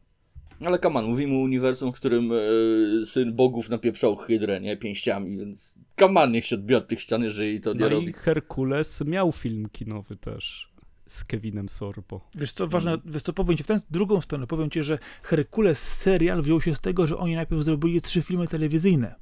[0.66, 5.80] Ale kaman, mówimy o uniwersum, w którym e, syn bogów napieprzał hydrę, nie, pięściami, więc
[5.96, 8.08] kaman niech się odbija od tych ścian, jeżeli to nie No robi.
[8.10, 10.73] i Herkules miał film kinowy też
[11.14, 12.22] z Kevinem Sorbo.
[12.36, 15.98] Wiesz co, ważne, wiesz co, powiem ci w tę drugą stronę, powiem ci, że Herkules
[16.00, 19.16] serial wziął się z tego, że oni najpierw zrobili trzy filmy telewizyjne.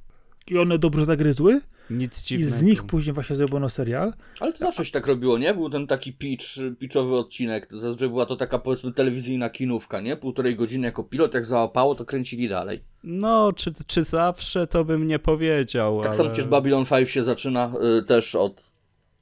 [0.50, 4.12] I one dobrze zagryzły Nic i z nich później właśnie zrobiono serial.
[4.40, 5.54] Ale to zawsze się tak robiło, nie?
[5.54, 6.44] Był ten taki pitch,
[6.78, 7.66] pitchowy odcinek.
[7.66, 10.16] To Zazwyczaj była to taka powiedzmy telewizyjna kinówka, nie?
[10.16, 12.82] Półtorej godziny jako pilot, jak załapało, to kręcili dalej.
[13.04, 16.16] No, czy, czy zawsze to bym nie powiedział, Tak ale...
[16.16, 18.71] samo przecież Babylon 5 się zaczyna y, też od,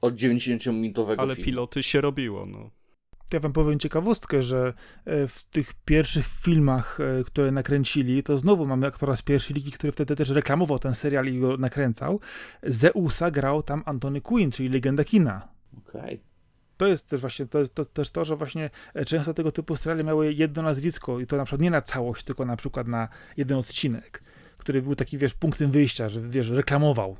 [0.00, 1.46] od 90-minutowego Ale filmu.
[1.46, 2.70] piloty się robiło, no.
[3.32, 4.74] Ja wam powiem ciekawostkę, że
[5.04, 9.72] e, w tych pierwszych filmach, e, które nakręcili, to znowu mamy aktora z pierwszej ligi,
[9.72, 12.20] który wtedy też reklamował ten serial i go nakręcał.
[12.62, 15.48] Zeusa grał tam Antony Quinn, czyli legenda kina.
[15.78, 16.22] Okej.
[16.76, 20.04] To jest też właśnie to, to, też to, że właśnie e, często tego typu seriale
[20.04, 23.58] miały jedno nazwisko i to na przykład nie na całość, tylko na przykład na jeden
[23.58, 24.22] odcinek,
[24.56, 27.16] który był taki, wiesz, punktem wyjścia, że wiesz, reklamował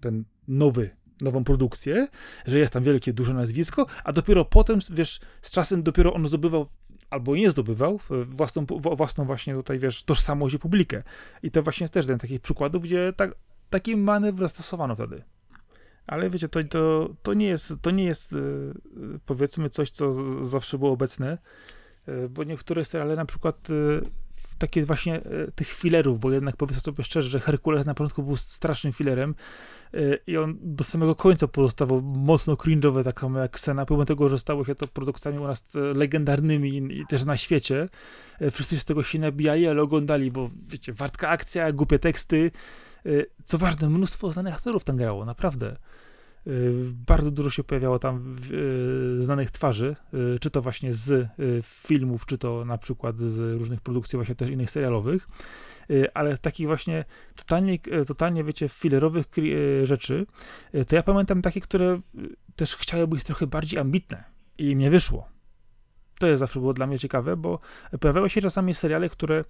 [0.00, 0.90] ten nowy,
[1.20, 2.08] nową produkcję,
[2.46, 6.66] że jest tam wielkie, duże nazwisko, a dopiero potem, wiesz, z czasem dopiero on zdobywał
[7.10, 11.02] albo nie zdobywał własną, własną właśnie tutaj, wiesz, tożsamość i publikę.
[11.42, 13.34] I to właśnie jest też jeden takich przykładów, gdzie tak,
[13.70, 15.22] taki manewr zastosowano wtedy.
[16.06, 18.40] Ale wiecie, to, to, to nie jest, to nie jest e, e,
[19.26, 20.12] powiedzmy coś, co
[20.44, 21.38] zawsze było obecne,
[22.30, 24.24] bo niektóre seriale na przykład e,
[24.58, 25.22] takie właśnie e,
[25.54, 29.34] tych filerów, bo jednak powiedzmy sobie szczerze, że Herkules na początku był strasznym filerem
[29.94, 34.28] e, i on do samego końca pozostawał mocno cringe'owy, tak samo jak Xena, pomimo tego,
[34.28, 37.88] że stało się to produkcjami u nas e, legendarnymi i, też na świecie.
[38.40, 42.50] E, Wszyscy z tego się nabijali, ale oglądali, bo wiecie, wartka akcja, głupie teksty,
[43.06, 43.10] e,
[43.44, 45.76] co ważne, mnóstwo znanych aktorów tam grało, naprawdę.
[46.46, 46.74] Y,
[47.06, 51.28] Bardzo dużo się pojawiało tam y, znanych twarzy, y, czy to właśnie z
[51.62, 55.28] filmów, czy to na przykład z różnych produkcji właśnie też innych serialowych,
[56.14, 57.04] ale takich właśnie
[57.36, 59.26] totalnie, totalnie wiecie, filerowych
[59.84, 60.26] rzeczy,
[60.88, 62.00] to ja pamiętam takie, które
[62.56, 64.24] też chciały być trochę bardziej ambitne
[64.58, 65.33] i im nie wyszło.
[66.18, 67.58] To jest zawsze było dla mnie ciekawe, bo
[68.00, 69.44] pojawiały się czasami seriale, które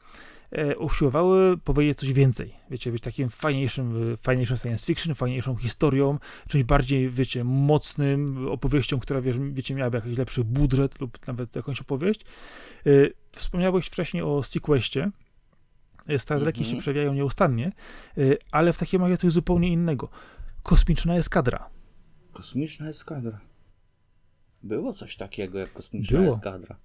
[0.50, 2.54] e, usiłowały powiedzieć coś więcej.
[2.70, 9.00] Wiecie, być takim fajniejszym, y, fajniejszym science fiction, fajniejszą historią, czymś bardziej, wiecie, mocnym opowieścią,
[9.00, 9.20] która,
[9.52, 12.20] wiecie, miałaby jakiś lepszy budżet lub nawet jakąś opowieść.
[12.86, 15.10] Y, Wspomniałeś wcześniej o Sequestie.
[16.18, 16.76] Star Treki Mhm.
[16.76, 17.72] się przewijają nieustannie,
[18.52, 20.08] ale w takim razie coś zupełnie innego.
[20.62, 21.68] Kosmiczna eskadra.
[22.32, 23.40] Kosmiczna eskadra.
[24.64, 26.32] Było coś takiego jak kosmiczna Było.
[26.32, 26.76] eskadra.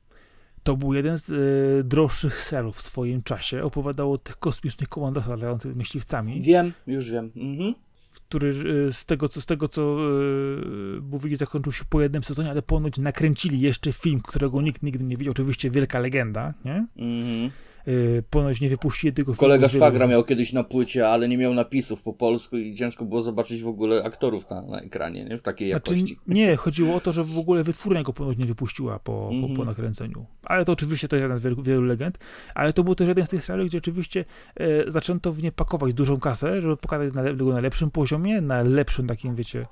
[0.63, 3.63] To był jeden z y, droższych serialów w swoim czasie.
[3.63, 6.41] Opowiadało o tych kosmicznych komandosach latających myśliwcami.
[6.41, 7.31] Wiem, już wiem.
[7.35, 7.73] Mhm.
[8.13, 8.47] który
[8.87, 12.61] y, z tego, co, z tego, co y, mówili, zakończył się po jednym sezonie, ale
[12.61, 15.31] ponoć nakręcili jeszcze film, którego nikt nigdy nie widział.
[15.31, 16.87] Oczywiście wielka legenda, nie?
[16.97, 17.51] Mhm.
[17.87, 19.39] Y, ponoć nie wypuścili tego filmu.
[19.39, 23.21] Kolega szwagra miał kiedyś na płycie, ale nie miał napisów po polsku i ciężko było
[23.21, 25.37] zobaczyć w ogóle aktorów na, na ekranie, nie?
[25.37, 26.17] W takiej Znaczy, jakości.
[26.27, 29.35] nie, chodziło o to, że w ogóle wytwórnia go ponoć nie wypuściła po, po, po
[29.47, 29.67] Mhm.
[29.67, 30.25] nakręceniu.
[30.43, 32.17] Ale to oczywiście to jest jeden z wielu, wielu legend,
[32.55, 34.25] ale to był też jeden z tych seriali, gdzie oczywiście
[34.55, 38.61] e, zaczęto w nie pakować dużą kasę, żeby pokazać na, go na lepszym poziomie, na
[38.63, 39.65] lepszym takim, wiecie,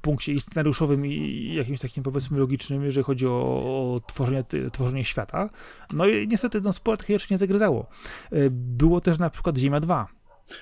[0.00, 3.30] punkcie i scenariuszowym i, jakimś takim powiedzmy logicznym, jeżeli chodzi o,
[3.94, 5.50] o tworzenie, ty- tworzenie świata.
[5.92, 7.86] No i niestety no, sporo takich rzeczy nie zagryzało.
[8.32, 10.08] E, było też na przykład Ziemia 2.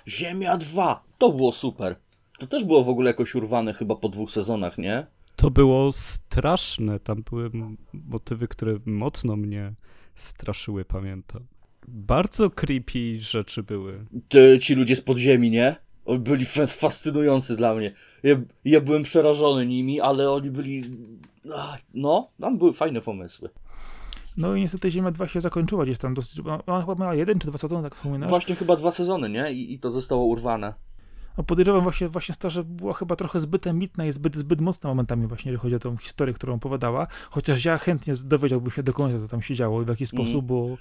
[0.09, 1.05] Ziemia 2!
[1.19, 1.97] To było super.
[2.39, 5.07] To też było w ogóle jakoś urwane chyba po dwóch sezonach, nie?
[5.37, 7.01] To było straszne.
[7.01, 7.51] Tam były
[7.93, 9.73] motywy, które mocno mnie
[10.15, 11.47] straszyły, pamiętam.
[11.89, 14.07] Bardzo creepy rzeczy były.
[14.29, 15.77] Te, ci ludzie z podziemi, nie?
[16.07, 17.93] Oni byli fas- fascynujący dla mnie.
[18.23, 20.83] Ja, ja byłem przerażony nimi, ale oni byli...
[21.95, 23.51] No, tam były fajne pomysły.
[24.37, 27.47] No i niestety Ziemia 2 się zakończyła gdzieś tam dosyć, ona chyba miała jeden czy
[27.47, 28.31] dwa sezony, tak wspominasz?
[28.31, 29.53] Właśnie chyba dwa sezony, nie?
[29.53, 30.75] I, i to zostało urwane.
[31.39, 34.91] No podejrzewam właśnie, właśnie to, że była chyba trochę zbyt ambitna i zbyt, zbyt mocna
[34.91, 38.93] momentami właśnie, jeżeli chodzi o tą historię, którą opowiadała, chociaż ja chętnie dowiedziałbym się do
[38.93, 40.77] końca, co tam się działo i w jaki sposób, bo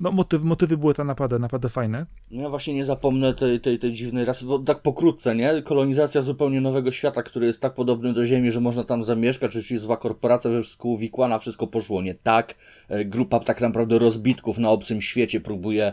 [0.00, 2.06] no, motyw, motywy były tam naprawdę, naprawdę fajne.
[2.30, 5.62] No ja właśnie nie zapomnę tej, tej, tej dziwnej rasy, bo tak pokrótce, nie?
[5.62, 9.78] Kolonizacja zupełnie nowego świata, który jest tak podobny do Ziemi, że można tam zamieszkać, czyli
[9.78, 12.54] zła korporacja, we wszystko uwikłana, wszystko poszło nie tak.
[12.88, 15.92] E, Grupa tak naprawdę rozbitków na obcym świecie próbuje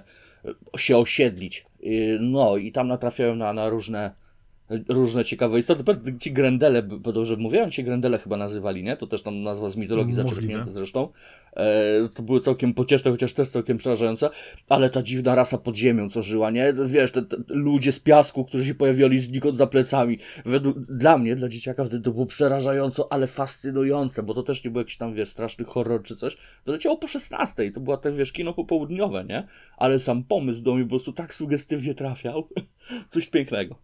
[0.74, 1.66] e, się osiedlić.
[1.84, 1.88] E,
[2.20, 4.25] No i tam natrafiają na, na różne
[4.70, 5.84] różne ciekawe istoty.
[6.20, 8.97] Ci Grendele, bo dobrze mówiłem, ci Grendele chyba nazywali, nie?
[8.97, 11.09] To też tam nazwa z mitologii zaczerpnięta zresztą.
[11.55, 14.30] E, to były całkiem pocieszne, chociaż też całkiem przerażające,
[14.70, 16.74] ale ta dziwna rasa pod ziemią, co żyła, nie?
[16.86, 20.18] Wiesz, te, te ludzie z piasku, którzy się pojawiali znikąd za plecami.
[20.45, 24.72] Według, dla mnie, dla dzieciaka wtedy to było przerażająco, ale fascynujące, bo to też nie
[24.72, 26.38] był jakiś tam, wiesz, straszny horror czy coś.
[26.63, 29.47] To leciało po 16, to była też, wiesz, kino popołudniowe, nie?
[29.78, 32.47] Ale sam pomysł do mnie po prostu tak sugestywnie trafiał.
[33.09, 33.76] Coś pięknego.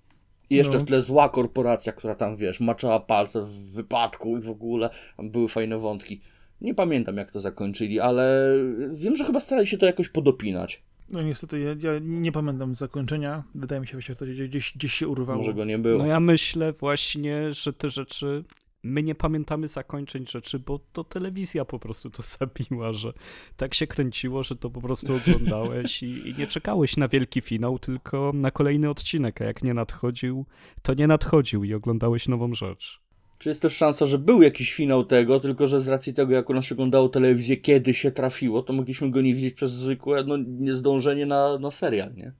[0.52, 0.80] I jeszcze No.
[0.84, 5.30] w tle zła korporacja, która tam, wiesz, maczała palce w wypadku i w ogóle tam
[5.32, 6.22] były fajne wątki.
[6.62, 8.56] Nie pamiętam, jak to zakończyli, ale
[8.94, 10.82] wiem, że chyba starali się to jakoś podopinać.
[11.12, 14.94] No niestety ja, ja nie pamiętam zakończenia, wydaje mi się, że to gdzieś, gdzieś, gdzieś
[14.94, 15.38] się urwało.
[15.40, 15.98] Może go nie było.
[16.00, 18.44] No ja myślę właśnie, że te rzeczy.
[18.84, 23.14] My nie pamiętamy zakończeń rzeczy, bo to telewizja po prostu to zabiła, że
[23.58, 27.80] tak się kręciło, że to po prostu oglądałeś i, i nie czekałeś na wielki finał,
[27.80, 30.46] tylko na kolejny odcinek, a jak nie nadchodził,
[30.82, 33.02] to nie nadchodził i oglądałeś nową rzecz.
[33.38, 36.50] Czy jest też szansa, że był jakiś finał tego, tylko że z racji tego, jak
[36.50, 40.24] u nas się oglądało telewizję, kiedy się trafiło, to mogliśmy go nie widzieć przez zwykłe
[40.24, 42.34] no, niezdążenie na, na serial, nie?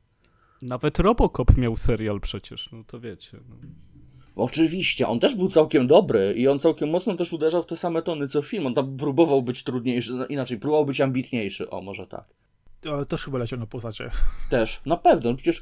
[0.62, 3.38] Nawet Robocop miał serial przecież, no to wiecie.
[3.50, 3.56] No.
[4.36, 8.02] Oczywiście, on też był całkiem dobry i on całkiem mocno też uderzał w te same
[8.02, 8.68] tony co film.
[8.68, 12.26] On tam próbował być trudniejszy, no, inaczej, próbował być ambitniejszy, o może tak.
[12.92, 14.12] Ale też chyba leciał na postacie.
[14.50, 15.32] Też, na pewno.
[15.32, 15.62] No Przecież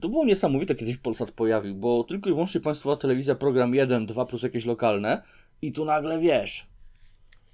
[0.00, 4.06] to było niesamowite, kiedy się Polsat pojawił, bo tylko i wyłącznie państwowa telewizja, program 1,
[4.06, 5.22] 2 plus jakieś lokalne
[5.62, 6.66] i tu nagle wiesz,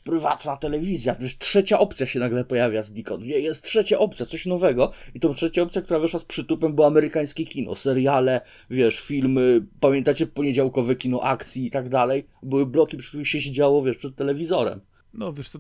[0.09, 3.25] prywatna telewizja, wiesz, trzecia opcja się nagle pojawia znikąd.
[3.25, 6.87] Wie, Jest trzecia opcja, coś nowego i tą trzecia opcja, która wyszła z przytupem, było
[6.87, 8.41] amerykańskie kino, seriale,
[8.71, 12.27] wiesz, filmy, pamiętacie poniedziałkowe kino akcji i tak dalej.
[12.43, 14.81] Były bloki, przy których się siedziało, wiesz, przed telewizorem.
[15.15, 15.59] No wiesz, to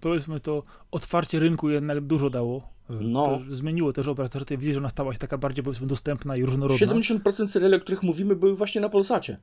[0.00, 2.68] powiedzmy to otwarcie rynku jednak dużo dało.
[3.00, 3.24] No.
[3.24, 6.42] To zmieniło też obraz tej telewizji, że ona stała się taka bardziej powiedzmy dostępna i
[6.42, 6.86] różnorodna.
[6.86, 9.38] 70% seriali, o których mówimy, były właśnie na Polsacie.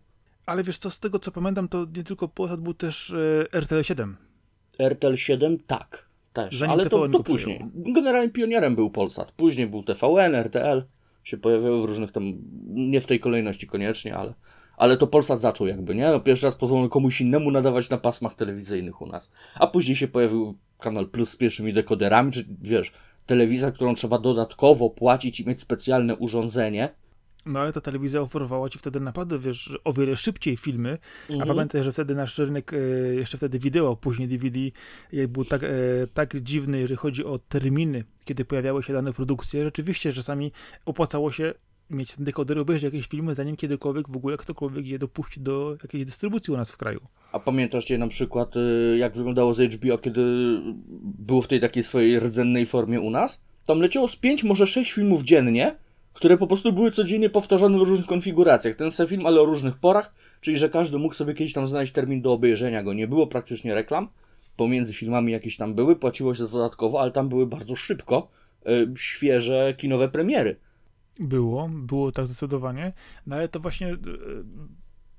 [0.45, 3.15] Ale wiesz co, z tego co pamiętam, to nie tylko Polsat był też
[3.53, 4.17] RTL 7.
[4.79, 7.65] RTL 7 tak, też, Zanim ale to, TVN to go później.
[7.75, 10.83] Generalnie pionierem był Polsat, później był TVN, RTL,
[11.23, 12.33] się pojawiały w różnych tam,
[12.67, 14.33] nie w tej kolejności koniecznie, ale,
[14.77, 16.09] ale to Polsat zaczął jakby, nie?
[16.09, 20.07] No pierwszy raz pozwolono komuś innemu nadawać na pasmach telewizyjnych u nas, a później się
[20.07, 22.91] pojawił Kanal Plus z pierwszymi dekoderami, czy wiesz,
[23.25, 26.89] telewizja, którą trzeba dodatkowo płacić i mieć specjalne urządzenie.
[27.45, 30.97] No ale ta telewizja oferowała ci wtedy naprawdę, wiesz, o wiele szybciej filmy,
[31.29, 31.47] a Mhm.
[31.47, 32.77] pamiętaj, że wtedy nasz rynek, e,
[33.15, 34.59] jeszcze wtedy wideo, później DVD,
[35.13, 35.67] jak był tak, e,
[36.13, 40.51] tak dziwny, jeżeli chodzi o terminy, kiedy pojawiały się dane produkcje, rzeczywiście czasami
[40.85, 41.53] opłacało się
[41.89, 46.05] mieć ten dekoder, obejrzeć jakieś filmy, zanim kiedykolwiek w ogóle ktokolwiek je dopuści do jakiejś
[46.05, 46.99] dystrybucji u nas w kraju.
[47.31, 48.55] A pamiętasz cię na przykład,
[48.97, 50.21] jak wyglądało z HBO, kiedy
[51.03, 53.43] było w tej takiej swojej rdzennej formie u nas?
[53.65, 55.75] Tam leciało z 5, może 6 filmów dziennie,
[56.13, 58.75] które po prostu były codziennie powtarzane w różnych konfiguracjach.
[58.75, 61.93] Ten sam film, ale o różnych porach, czyli że każdy mógł sobie kiedyś tam znaleźć
[61.93, 62.93] termin do obejrzenia go.
[62.93, 64.09] Nie było praktycznie reklam.
[64.55, 68.31] Pomiędzy filmami jakieś tam były, płaciło się dodatkowo, ale tam były bardzo szybko
[68.67, 70.55] y, świeże kinowe premiery.
[71.19, 72.93] Było, było tak zdecydowanie,
[73.27, 73.91] no ale to właśnie e,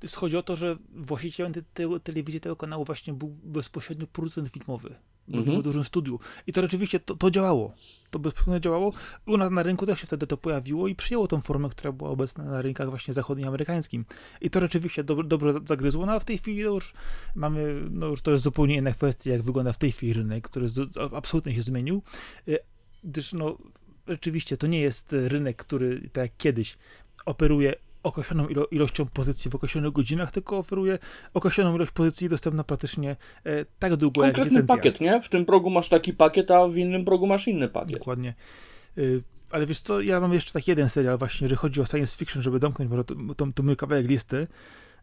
[0.04, 4.48] e, chodzi o to, że właścicielem te, te, telewizji tego kanału właśnie był bezpośrednio producent
[4.48, 4.94] filmowy.
[5.28, 5.60] Był Mhm.
[5.60, 6.20] w dużym studiu.
[6.46, 7.72] I to rzeczywiście to, to działało.
[8.10, 8.92] To bezpośrednio działało.
[9.26, 12.10] U nas na rynku też się wtedy to pojawiło i przyjęło tą formę, która była
[12.10, 14.04] obecna na rynkach właśnie zachodnioamerykańskim.
[14.40, 16.06] I to rzeczywiście do, dobrze zagryzło.
[16.06, 16.92] No a w tej chwili to już
[17.34, 20.66] mamy, no już to jest zupełnie inna kwestia, jak wygląda w tej chwili rynek, który
[21.16, 22.02] absolutnie się zmienił.
[22.48, 22.58] Y,
[23.04, 23.58] Gdyż no
[24.08, 26.76] rzeczywiście to nie jest rynek, który tak jak kiedyś
[27.26, 27.74] operuje
[28.04, 30.98] określoną ilo- ilością pozycji w określonych godzinach, tylko oferuje
[31.34, 35.22] określoną ilość pozycji dostępna praktycznie e, tak długo jak Konkretny pakiet, nie?
[35.22, 37.98] W tym progu masz taki pakiet, a w innym progu masz inny pakiet.
[37.98, 38.34] Dokładnie.
[38.98, 42.18] Y, Ale wiesz co, ja mam jeszcze tak jeden serial właśnie, jeżeli chodzi o science
[42.18, 43.04] fiction, żeby domknąć może
[43.54, 44.46] to, mój kawałek listy.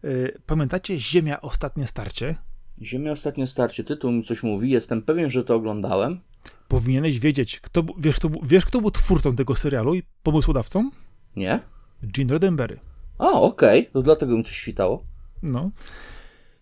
[0.04, 2.36] Y, Pamiętacie Ziemia Ostatnie Starcie?
[2.82, 6.20] Ziemia Ostatnie Starcie, tytuł mi coś mówi, jestem pewien, że to oglądałem.
[6.68, 10.91] Powinieneś wiedzieć, kto, wiesz, kto, wiesz, kto był twórcą tego serialu i pomysłodawcą?
[11.36, 11.60] Nie?
[12.04, 12.80] Gene Roddenberry.
[13.22, 15.03] A, okej, to dlatego mi coś świtało.
[15.43, 15.72] No.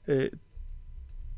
[0.10, 0.32] Y,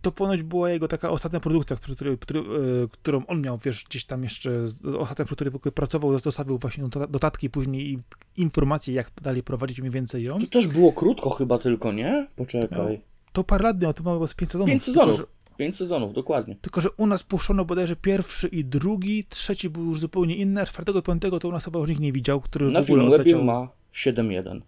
[0.02, 4.06] To ponoć była jego taka ostatnia produkcja, której, który, y, którą on miał, wiesz, gdzieś
[4.06, 4.52] tam jeszcze,
[5.00, 7.98] ostatnia, przy której w ogóle pracował, zostawił właśnie notatki później i
[8.38, 10.38] informacje, jak dalej prowadzić mniej więcej ją.
[10.40, 12.28] To też było krótko chyba tylko, nie?
[12.36, 13.02] Poczekaj.
[13.34, 14.70] To parę lat miał, to mało z 5 sezonów.
[14.70, 15.18] Pięć Tylko, sezonów.
[15.18, 15.24] że,
[15.58, 16.56] Pięć sezonów, dokładnie.
[16.62, 20.66] tylko, że u nas puszczono bodajże pierwszy i drugi, trzeci był już zupełnie inny, a
[20.66, 23.44] czwartego, piątego to u nas chyba już nikt nie widział, który Na w ogóle odleciał,
[23.44, 24.62] ma 7-1.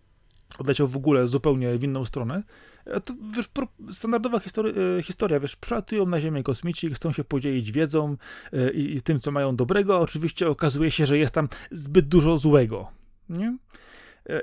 [0.60, 2.44] Odleciał w ogóle zupełnie w inną stronę.
[2.86, 3.50] E, To, wiesz,
[3.92, 8.18] standardowa histori- e, historia, wiesz, przylatują na Ziemię kosmici, chcą się podzielić wiedzą
[8.54, 12.38] e, i, i tym, co mają dobrego, oczywiście okazuje się, że jest tam zbyt dużo
[12.38, 12.88] złego,
[13.30, 13.58] nie?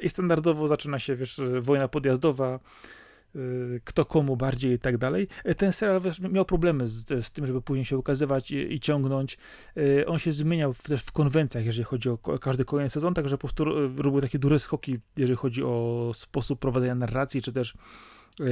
[0.02, 2.61] I standardowo zaczyna się, wiesz, wojna podjazdowa,
[3.85, 5.28] kto komu bardziej i tak dalej.
[5.45, 6.01] E, Ten serial
[6.31, 9.39] miał problemy z, z tym, żeby później się ukazywać i, i ciągnąć.
[9.76, 13.41] E, On się zmieniał też w konwencjach, jeżeli chodzi o każdy kolejny sezon, także po
[13.41, 17.74] prostu e, robił takie duże skoki, jeżeli chodzi o sposób prowadzenia narracji, czy też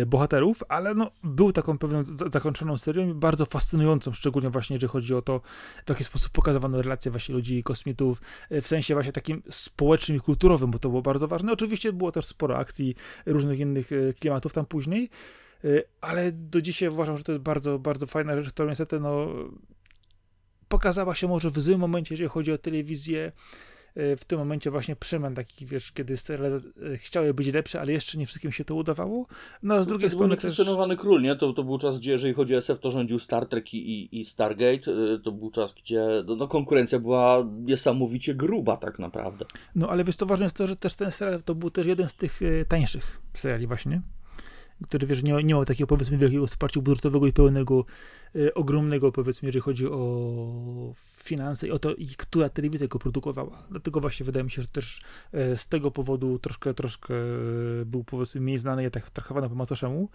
[0.07, 5.15] bohaterów, ale no, był taką pewną zakończoną serią i bardzo fascynującą, szczególnie właśnie jeżeli chodzi
[5.15, 5.41] o to,
[5.87, 8.21] w jaki sposób pokazywano relacje właśnie ludzi i kosmitów,
[8.51, 11.53] e, w sensie właśnie takim społecznym i kulturowym, bo to było bardzo ważne.
[11.53, 12.95] Oczywiście było też sporo akcji,
[13.27, 15.11] różnych innych e, klimatów tam później,
[15.65, 15.69] e,
[16.01, 19.29] ale do dzisiaj uważam, że to jest bardzo, bardzo fajna rzecz, która niestety no,
[20.69, 23.33] pokazała się może w złym momencie, jeżeli chodzi o telewizję, e,
[24.17, 28.19] w tym momencie właśnie przemian takich, wiesz, kiedy seriale e, chciały być lepsze, ale jeszcze
[28.19, 29.27] nie wszystkim się to udawało.
[29.63, 30.45] No a z drugiej to był strony też...
[30.45, 31.37] niekwestionowany król, nie?
[31.37, 34.21] To, to był czas, gdzie jeżeli chodzi o SF, to rządził Star Trek i, i,
[34.21, 34.91] i Stargate.
[34.91, 39.45] Y, To był czas, gdzie no, no, konkurencja była niesamowicie gruba tak naprawdę.
[39.75, 42.09] No ale wiesz, to ważne jest to, że też ten serial to był też jeden
[42.09, 44.03] z tych tańszych seriali właśnie,
[44.85, 47.85] który wiesz, nie, nie miał takiego powiedzmy wielkiego wsparcia budżetowego i pełnego,
[48.37, 53.63] e, ogromnego powiedzmy, jeżeli chodzi o finanse i o to, i która telewizja go produkowała.
[53.71, 55.01] Dlatego właśnie wydaje mi się, że też
[55.33, 59.55] e, z tego powodu troszkę, troszkę e, był powiedzmy mniej znany i tak traktowany po
[59.55, 60.09] macoszemu.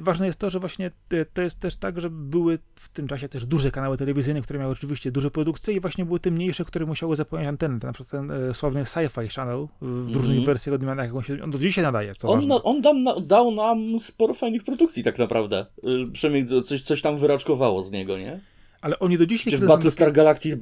[0.00, 3.28] Ważne jest to, że właśnie e, to jest też tak, że były w tym czasie
[3.28, 6.86] też duże kanały telewizyjne, które miały oczywiście duże produkcje i właśnie były te mniejsze, które
[6.86, 7.78] musiały zapełniać anteny.
[7.82, 10.14] Na przykład ten e, sławny Sci-Fi Channel w Mhm.
[10.14, 13.02] różnych wersjach odmianach, jak on się on do dzisiaj nadaje, co On, na, on dam,
[13.02, 15.66] na, dał nam sporo fajnych produkcji tak naprawdę.
[15.84, 18.40] Y, Przynajmniej coś, coś tam wyraczkowało z niego, nie?
[18.80, 19.52] Ale oni do dzisiaj...
[19.52, 20.56] Przecież Battlestar Galactica,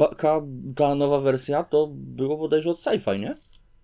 [0.77, 3.37] ta nowa wersja, to było bodajże od sci-fi, nie?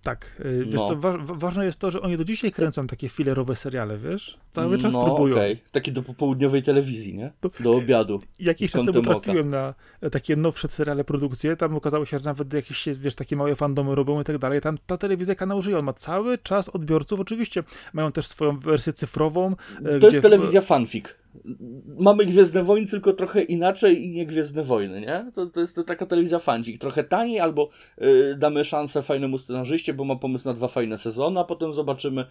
[0.02, 0.88] Tak, e, wiesz No.
[0.88, 4.38] co, wa wa- ważne jest to, że oni do dzisiaj kręcą takie filerowe seriale, wiesz?
[4.50, 5.34] Cały czas no, próbują.
[5.36, 5.62] okej.
[5.72, 7.32] Takie do popołudniowej telewizji, nie?
[7.60, 8.20] Do obiadu.
[8.40, 9.10] Jakiś czas temu oka.
[9.10, 13.36] trafiłem na e, takie nowsze seriale, produkcje, tam okazało się, że nawet jakieś, wiesz, takie
[13.36, 16.68] małe fandomy robią i tak dalej, tam ta telewizja kanał żyje, on ma cały czas
[16.68, 19.54] odbiorców, oczywiście mają też swoją wersję cyfrową.
[19.84, 21.04] e, To jest w- telewizja fanfic.
[21.98, 25.30] Mamy Gwiezdne Wojny, tylko trochę inaczej i nie Gwiezdne Wojny, nie?
[25.34, 26.80] To, to jest to taka telewizja fanfic.
[26.80, 27.68] Trochę taniej, albo
[28.02, 32.26] y, damy szansę fajnemu scenarzyście, bo ma pomysł na dwa fajne sezony, a potem zobaczymy.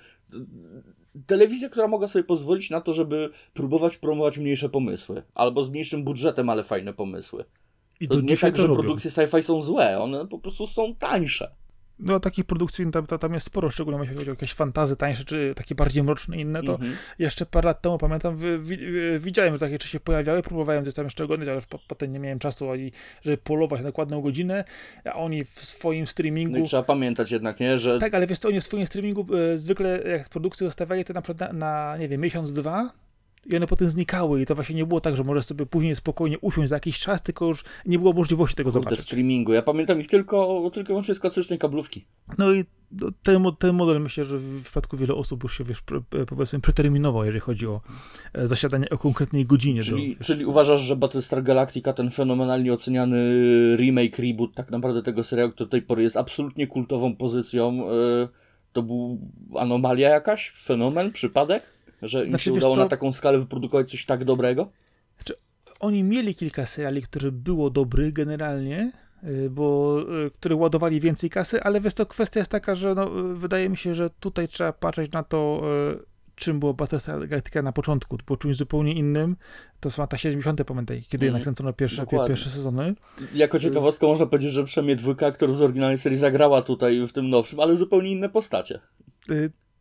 [1.25, 5.23] Telewizja, która mogła sobie pozwolić na to, żeby próbować promować mniejsze pomysły.
[5.33, 7.43] Albo z mniejszym budżetem, ale fajne pomysły.
[7.99, 11.51] I To nie tak, że produkcje sci-fi są złe, one po prostu są tańsze.
[11.99, 15.53] No takich produkcji tam, tam jest sporo, szczególnie jeśli chodzi o jakieś fantazy tańsze, czy
[15.55, 16.93] takie bardziej mroczne inne, to Mhm.
[17.19, 20.93] jeszcze parę lat temu pamiętam, wi- wi- widziałem, że takie rzeczy się pojawiały, próbowałem coś
[20.93, 22.91] tam jeszcze oglądać, ale już po, potem nie miałem czasu, ani,
[23.21, 24.63] żeby polować na dokładną godzinę,
[25.05, 26.59] a oni w swoim streamingu...
[26.59, 29.57] No trzeba pamiętać jednak, nie, że Tak, ale wiesz co, oni w swoim streamingu e,
[29.57, 32.89] zwykle jak produkcję zostawiali to na, przykład na, na, nie wiem, miesiąc, dwa
[33.45, 36.39] i one potem znikały i to właśnie nie było tak, że możesz sobie później spokojnie
[36.39, 39.05] usiąść za jakiś czas, tylko już nie było możliwości tego kurde, zobaczyć.
[39.05, 39.53] streamingu.
[39.53, 42.05] Ja pamiętam ich tylko, tylko wyłącznie z klasycznej kablówki.
[42.37, 45.83] No i no, ten, ten model myślę, że w przypadku wielu osób już się, wiesz,
[45.83, 47.81] pr- powiedzmy, przeterminował, jeżeli chodzi o
[48.33, 49.83] e, zasiadanie o konkretnej godzinie.
[49.83, 53.17] Czyli, do, czyli uważasz, że Battlestar Galactica, ten fenomenalnie oceniany
[53.77, 58.27] remake, reboot tak naprawdę tego serialu, który do tej pory jest absolutnie kultową pozycją, yy,
[58.73, 59.19] to był
[59.55, 60.49] anomalia jakaś?
[60.49, 61.11] Fenomen?
[61.11, 61.63] Przypadek?
[62.01, 62.81] Że im Znaczy, się udało co?
[62.81, 64.71] na taką skalę wyprodukować coś tak dobrego?
[65.79, 68.91] Oni mieli kilka seriali, które było dobry generalnie,
[69.23, 69.97] y, bo
[70.27, 73.69] y, które ładowali więcej kasy, ale wiesz, to kwestia jest taka, że no, y, wydaje
[73.69, 75.61] mi się, że tutaj trzeba patrzeć na to,
[76.35, 78.17] czym było Battlestar Galactica na początku.
[78.25, 79.35] Było czymś zupełnie innym.
[79.79, 80.63] To są lata 70.
[80.63, 81.41] pamiętaj, kiedy Mhm.
[81.41, 82.95] nakręcono pierwsze, pierwsze sezony.
[83.33, 87.29] Jako ciekawostkę można powiedzieć, że przynajmniej dwójka aktorów z oryginalnej serii zagrała tutaj w tym
[87.29, 88.79] nowszym, ale zupełnie inne postacie.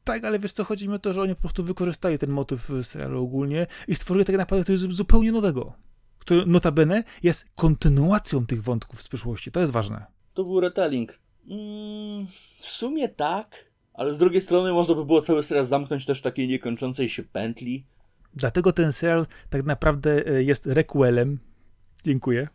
[0.08, 2.68] Tak, ale wiesz co, chodzi mi o to, że oni po prostu wykorzystali ten motyw
[2.68, 5.72] w serialu ogólnie i stworzyli tak naprawdę coś zupełnie nowego,
[6.18, 9.52] który notabene jest kontynuacją tych wątków z przyszłości.
[9.52, 10.06] To jest ważne.
[10.34, 11.18] To był retelling.
[11.50, 12.26] Mm,
[12.60, 16.22] w sumie tak, ale z drugiej strony można by było cały serial zamknąć też w
[16.22, 17.84] takiej niekończącej się pętli.
[18.34, 21.38] Dlatego ten serial tak naprawdę e, jest requelem.
[22.04, 22.48] Dziękuję.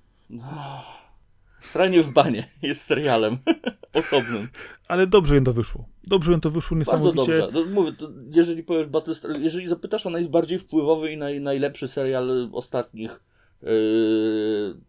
[1.64, 3.38] Sranie w banie jest serialem
[3.94, 4.48] osobnym.
[4.88, 5.86] Ale dobrze im to wyszło.
[6.04, 7.38] Dobrze im to wyszło Bardzo niesamowicie.
[7.38, 7.50] dobrze.
[7.54, 7.92] No, mówię,
[8.32, 13.20] jeżeli powiesz Battlestar, jeżeli zapytasz o najbardziej wpływowy i naj, najlepszy serial ostatnich,
[13.62, 13.70] yy,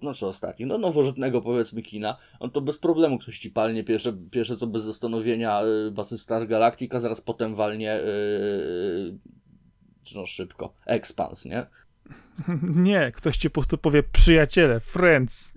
[0.03, 4.13] no czy ostatnich, no nowożytnego powiedzmy kina, on to bez problemu ktoś ci palnie pierwsze,
[4.31, 9.19] pierwsze co bez zastanowienia yy, Battlestar Galactica, zaraz potem walnie yy,
[10.15, 11.67] no szybko, Expans, nie?
[12.89, 15.55] Nie, ktoś ci po prostu powie przyjaciele, friends.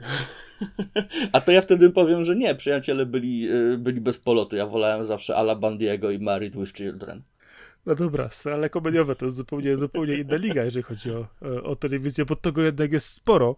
[1.34, 5.04] A to ja wtedy powiem, że nie, przyjaciele byli, yy, byli bez polotu, ja wolałem
[5.04, 7.22] zawsze Ala Bandiego i Married with Children.
[7.86, 11.28] No dobra, ale komediowe to jest zupełnie, zupełnie inna liga, jeżeli chodzi o,
[11.64, 13.56] o telewizję, bo tego jednak jest sporo.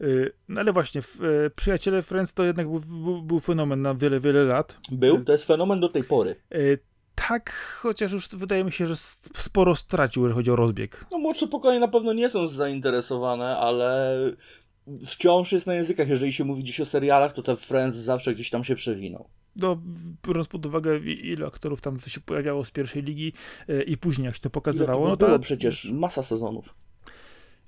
[0.00, 4.20] Yy, No ale właśnie, e, Przyjaciele Friends to jednak był, był, był fenomen na wiele,
[4.20, 4.78] wiele lat.
[4.92, 5.24] Był?
[5.24, 6.36] To jest fenomen do tej pory.
[7.28, 8.96] Tak, chociaż już wydaje mi się, że
[9.34, 11.04] sporo stracił, jeżeli chodzi o rozbieg.
[11.12, 14.16] No młodsze pokolenie na pewno nie są zainteresowane, ale
[15.06, 16.08] wciąż jest na językach.
[16.08, 19.28] Jeżeli się mówi dziś o serialach, to ten Friends zawsze gdzieś tam się przewinął.
[19.56, 19.82] No,
[20.26, 23.32] biorąc pod uwagę, ile aktorów tam się pojawiało z pierwszej ligi
[23.68, 26.74] yy, i później jak się to Ile pokazywało, tego no to było przecież masa sezonów.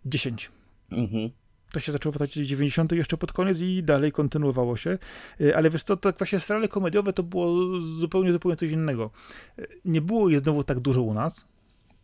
[0.06, 0.50] 10.
[0.92, 1.30] Mhm.
[1.72, 2.92] To się zaczęło w latach 90.
[2.92, 4.98] jeszcze pod koniec i dalej kontynuowało się.
[5.40, 9.10] Y, Ale wiesz co, to właśnie seriale komediowe to było zupełnie, zupełnie coś innego.
[9.58, 11.46] Y, Nie było je znowu tak dużo u nas.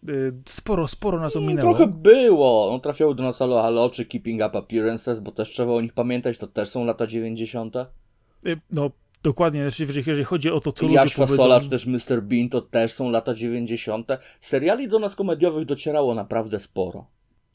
[0.08, 1.60] Y, Sporo, sporo nas ominęło.
[1.60, 2.68] Trochę było.
[2.72, 5.92] No, trafiały do nas Halo Halo czy Keeping Up Appearances, bo też trzeba o nich
[5.92, 7.76] pamiętać, to też są lata 90.
[7.76, 8.90] Y, No,
[9.22, 11.60] dokładnie, znaczy, jeżeli, jeżeli chodzi o to, co Jaś ludzie Fasola powiedzą...
[11.60, 12.22] czy też Mr.
[12.22, 14.08] Bean to też są lata 90.
[14.40, 17.06] Seriali do nas komediowych docierało naprawdę sporo.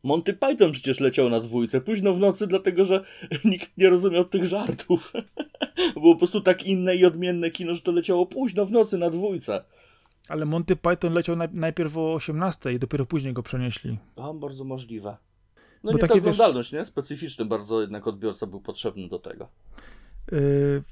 [0.03, 3.03] Monty Python przecież leciał na dwójce późno w nocy, dlatego że
[3.45, 5.13] nikt nie rozumiał tych żartów.
[5.93, 9.09] Było po prostu tak inne i odmienne kino, że to leciało późno w nocy na
[9.09, 9.63] dwójce.
[10.29, 13.97] Ale Monty Python leciał naj, najpierw o 18 i dopiero później go przenieśli.
[14.17, 15.17] A, bardzo możliwe.
[15.83, 16.85] No Bo nie takie, ta wiesz- oglądalność, nie?
[16.85, 19.47] Specyficzny bardzo jednak odbiorca był potrzebny do tego.
[20.33, 20.83] Y,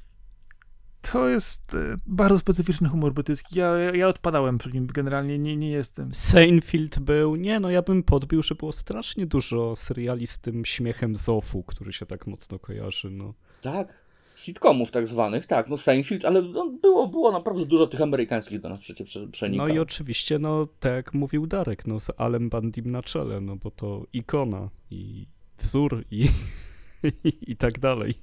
[1.12, 3.60] To jest y, bardzo specyficzny humor brytyjski.
[3.60, 6.14] Ja, ja, ja odpadałem przy nim, generalnie nie, nie jestem.
[6.14, 11.16] Seinfeld był, nie no ja bym podbił, że było strasznie dużo seriali z tym śmiechem
[11.16, 13.34] Zofu, który się tak mocno kojarzy, no.
[13.62, 14.05] Tak.
[14.36, 15.70] Sitcomów tak zwanych, tak.
[15.70, 16.42] No Seinfeld, ale
[16.82, 20.94] było, było naprawdę dużo tych amerykańskich do nas przecież prze- No i oczywiście, no tak
[20.94, 25.26] jak mówił Darek, no z Alem Bandim na czele, no bo to ikona i
[25.58, 26.28] wzór i,
[27.48, 28.14] i tak dalej.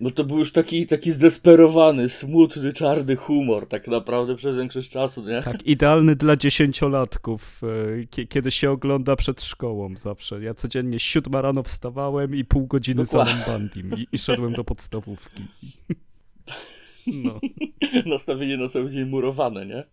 [0.00, 5.24] Bo to był już taki, taki zdesperowany, smutny, czarny humor, tak naprawdę przez większość czasu,
[5.28, 5.42] nie?
[5.42, 10.42] Tak, idealny dla dziesięciolatków, e, kie- kiedy się ogląda przed szkołą zawsze.
[10.42, 13.32] Ja codziennie siódma rano wstawałem i pół godziny z Dokładnie.
[13.34, 15.42] Alem Bandim i, i szedłem do podstawówki.
[17.06, 17.40] No.
[18.06, 19.84] Nastawienie na cały dzień murowane, nie?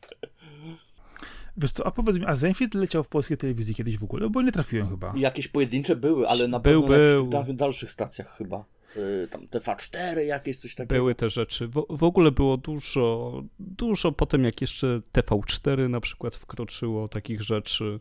[1.58, 4.30] Wiesz co, a powiedz mi, a Zenfit leciał w polskiej telewizji kiedyś w ogóle?
[4.30, 5.14] Bo nie trafiłem chyba.
[5.18, 7.28] Jakieś pojedyncze były, ale na Był, pewno na był.
[7.28, 8.66] da- dalszych stacjach chyba.
[8.96, 10.94] Yy, tam TV4, jakieś coś takiego.
[10.96, 11.68] Były te rzeczy.
[11.68, 18.00] W, w ogóle było dużo, dużo potem jak jeszcze TV4 na przykład wkroczyło takich rzeczy.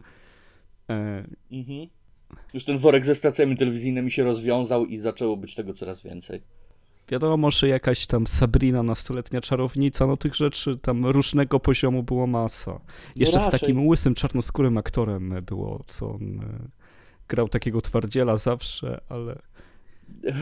[0.91, 1.89] E, Mhm.
[2.55, 6.43] Już ten worek ze stacjami telewizyjnymi się rozwiązał i zaczęło być tego coraz więcej.
[7.09, 12.81] wiadomo, że jakaś tam Sabrina, nastoletnia czarownica, no tych rzeczy tam różnego poziomu było masa.
[13.17, 13.61] Jeszcze z No raczej.
[13.61, 16.69] takim łysym, czarnoskórym aktorem było, co on e,
[17.29, 19.39] grał takiego twardziela zawsze, ale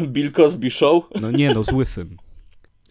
[0.07, 1.05] Bill Cosby Show.
[1.21, 2.17] no nie no, z łysym.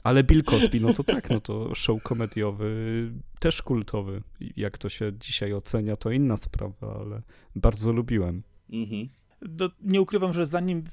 [0.04, 4.22] Ale Bill Cosby, no to tak, no to show komediowy, też kultowy.
[4.58, 7.22] Jak to się dzisiaj ocenia, to inna sprawa, ale
[7.56, 8.44] bardzo lubiłem.
[8.70, 9.10] Mhm.
[9.60, 10.84] No, nie ukrywam, że zanim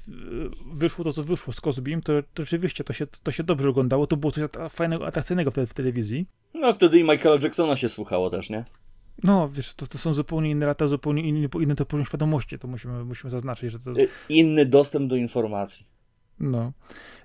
[0.73, 4.07] wyszło to, co wyszło z Cosbym, to, to rzeczywiście to się, to się dobrze oglądało.
[4.07, 6.25] To było coś fajnego, atrakcyjnego wtedy w telewizji.
[6.53, 8.65] No wtedy i Michaela Jacksona się słuchało też, nie?
[9.23, 12.59] No, wiesz, to, to są zupełnie inne lata, zupełnie inny, inny to poziom świadomości.
[12.59, 13.91] To musimy, musimy zaznaczyć, że to...
[13.91, 15.85] Y, Inny dostęp do informacji.
[16.39, 16.71] No.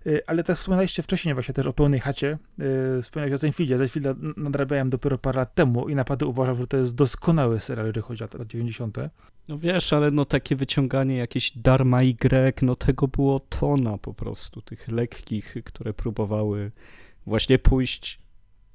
[0.07, 2.39] Y, Ale tak wspominaliście wcześniej właśnie też o pełnej chacie.
[2.59, 3.79] Yy, Wspominałeś o Zenfieldzie.
[3.79, 8.07] Zenfielda nadrabiałem dopiero parę lat temu i naprawdę uważam, że to jest doskonały serial, jeżeli
[8.07, 8.97] chodzi o lata 90.
[9.49, 14.63] No wiesz, ale no takie wyciąganie jakieś Dharma Y, no tego było tona po prostu,
[14.63, 16.73] tych lekkich, które próbowały
[17.27, 18.19] właśnie pójść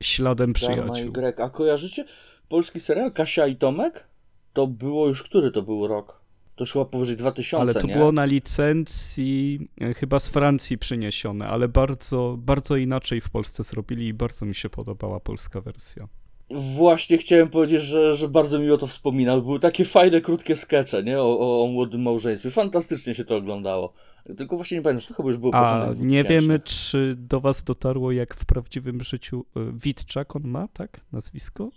[0.01, 1.13] śladem Dharma i przyjaciół.
[1.13, 1.39] Greg.
[1.39, 2.05] A kojarzycie
[2.49, 4.07] polski serial Kasia i Tomek?
[4.53, 6.21] To było już, który to był rok?
[6.55, 7.93] To chyba powyżej 2000, Ale to nie?
[7.93, 14.07] było na licencji e, chyba z Francji przyniesione, ale bardzo, bardzo inaczej w Polsce zrobili
[14.07, 16.07] i bardzo mi się podobała polska wersja.
[16.51, 19.41] Właśnie chciałem powiedzieć, że, że bardzo miło to wspominał.
[19.41, 21.19] Były takie fajne, krótkie skecze, nie?
[21.19, 22.49] O, o, o młodym małżeństwie.
[22.49, 23.93] Fantastycznie się to oglądało.
[24.37, 26.23] Tylko właśnie nie pamiętam, że to chyba już było A nie 2000.
[26.23, 31.01] wiemy, czy do was dotarło, jak w prawdziwym życiu e, Witczak on ma, tak?
[31.11, 31.69] Nazwisko?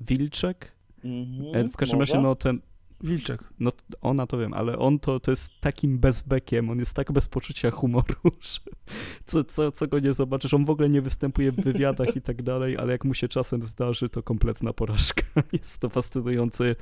[0.00, 0.72] Wilczek?
[1.04, 2.12] Mhm, E, W każdym może?
[2.12, 2.60] razie, no ten,
[3.00, 3.44] Wilczek.
[3.60, 7.28] No ona to wiem, ale on to, to jest takim bezbekiem, on jest tak bez
[7.28, 8.60] poczucia humoru, że
[9.24, 12.42] co, co, co go nie zobaczysz, on w ogóle nie występuje w wywiadach i tak
[12.42, 15.22] dalej, ale jak mu się czasem zdarzy, to kompletna porażka.
[15.52, 16.74] Jest to fascynujące,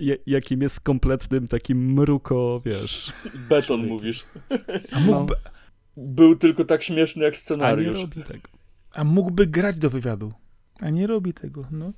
[0.00, 3.12] ja- jakim jest kompletnym takim mruko, wiesz.
[3.48, 4.24] Beton mówisz.
[4.92, 5.34] A mógłby,
[5.96, 8.00] Był tylko tak śmieszny jak A nie scenariusz.
[8.00, 8.48] robi tego.
[8.94, 10.32] a mógłby grać do wywiadu.
[10.80, 11.92] A nie robi tego, no.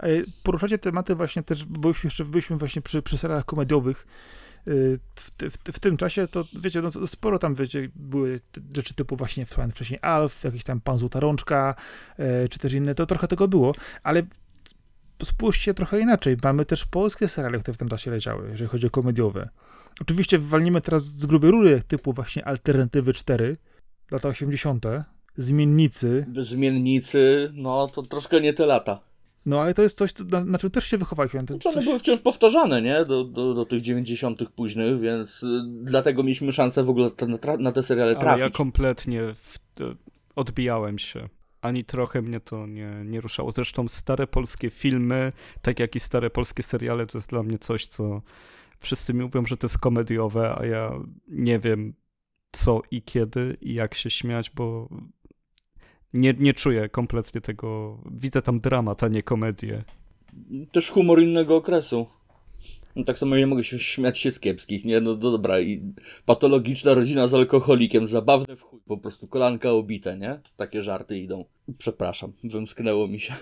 [0.00, 0.08] E,
[0.42, 4.06] Poruszacie tematy właśnie też, bo jeszcze byliśmy właśnie przy, przy serialach komediowych.
[4.68, 8.40] Y, W, w, w tym czasie to, wiecie, no, sporo tam, wiecie, były
[8.76, 11.74] rzeczy typu właśnie wspomniany wcześniej Alf, jakiś tam Pan Złota Rączka,
[12.18, 14.22] e, czy też inne, to trochę tego było, ale
[15.22, 16.36] spójrzcie trochę inaczej.
[16.44, 19.48] Mamy też polskie seriale, które w tym czasie leciały, jeżeli chodzi o komediowe.
[20.00, 23.56] Oczywiście walnimy teraz z grubej rury, typu właśnie Alternatywy 4,
[24.10, 24.84] lata 80.,
[25.38, 29.00] Zmiennicy, Zmiennicy, no to troszkę nie te lata.
[29.46, 31.44] No ale to jest coś, co- na, na czym też się wychowaliśmy.
[31.44, 33.04] To Znaczy one coś, były wciąż powtarzane, nie?
[33.04, 34.48] Do, do, do tych 90.
[34.48, 35.46] późnych, więc y,
[35.82, 38.40] dlatego mieliśmy szansę w ogóle na, tra- na te seriale Ale trafić.
[38.44, 39.58] ja kompletnie w,
[40.36, 41.28] odbijałem się.
[41.60, 43.50] Ani trochę mnie to nie, nie ruszało.
[43.52, 45.32] Zresztą stare polskie filmy,
[45.62, 48.22] tak jak i stare polskie seriale, to jest dla mnie coś, co
[48.78, 50.92] wszyscy mi mówią, że to jest komediowe, a ja
[51.28, 51.94] nie wiem
[52.52, 54.88] co i kiedy i jak się śmiać, bo
[56.14, 57.98] nie, nie czuję kompletnie tego.
[58.10, 59.84] Widzę tam dramat, a nie komedię.
[60.72, 62.06] Też humor innego okresu.
[62.96, 65.00] No, tak samo nie mogę się śmiać się z kiepskich, nie?
[65.00, 65.92] No to dobra, i
[66.26, 70.40] patologiczna rodzina z alkoholikiem, zabawne w chuj, po prostu kolanka obite, nie?
[70.56, 71.44] Takie żarty idą.
[71.78, 73.34] Przepraszam, wymsknęło mi się.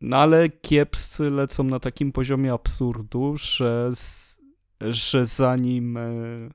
[0.00, 3.90] No ale kiepscy lecą na takim poziomie absurdu, że,
[4.80, 6.50] że zanim, e,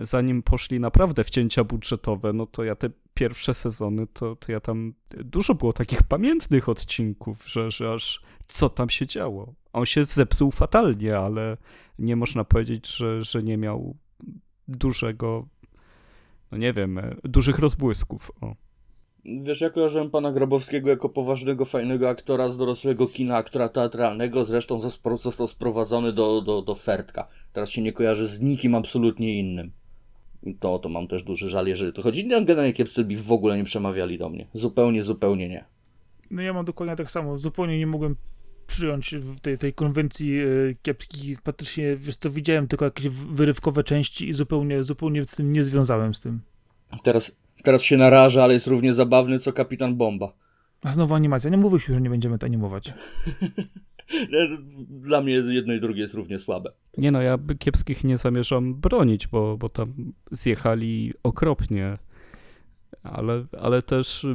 [0.00, 4.60] zanim poszli naprawdę w cięcia budżetowe, no to ja te pierwsze sezony, to, to ja
[4.60, 9.54] tam dużo było takich pamiętnych odcinków, że, że aż co tam się działo.
[9.72, 11.56] On się zepsuł fatalnie, ale
[11.98, 13.96] nie można powiedzieć, że, że nie miał
[14.68, 15.48] dużego,
[16.50, 18.30] no nie wiem, e, dużych rozbłysków.
[18.40, 18.54] O.
[19.24, 24.80] Wiesz, ja kojarzyłem pana Grabowskiego jako poważnego, fajnego aktora z dorosłego kina, aktora teatralnego, zresztą
[25.16, 27.28] został sprowadzony do, do, do Fertka.
[27.52, 29.72] Teraz się nie kojarzy z nikim absolutnie innym.
[30.42, 32.28] I to, to mam też duży żal, jeżeli to chodzi.
[32.28, 34.46] Generalnie kiepscy by w ogóle nie przemawiali do mnie.
[34.52, 35.64] Zupełnie, zupełnie nie.
[36.30, 37.38] No ja mam dokładnie tak samo.
[37.38, 38.16] Zupełnie nie mogłem
[38.66, 40.46] przyjąć w tej, tej konwencji e,
[40.82, 41.42] kiepskich.
[41.42, 46.14] Praktycznie, wiesz co, widziałem tylko jakieś wyrywkowe części i zupełnie, zupełnie z tym nie związałem
[46.14, 46.40] z tym.
[47.02, 50.32] Teraz, teraz się naraża, ale jest równie zabawny co Kapitan Bomba.
[50.82, 51.50] A znowu animacja.
[51.50, 52.94] Nie mówiliśmy, że nie będziemy to animować.
[54.88, 56.72] Dla mnie jedno i drugie jest równie słabe.
[56.98, 61.98] Nie no, ja kiepskich nie zamierzam bronić, bo, bo tam zjechali okropnie,
[63.02, 64.26] ale, ale też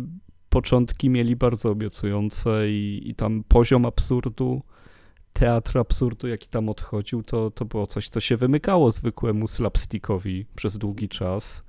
[0.50, 4.62] początki mieli bardzo obiecujące i, i tam poziom absurdu,
[5.34, 10.78] teatr absurdu, jaki tam odchodził, to, to było coś, co się wymykało zwykłemu slapstickowi przez
[10.78, 11.67] długi czas.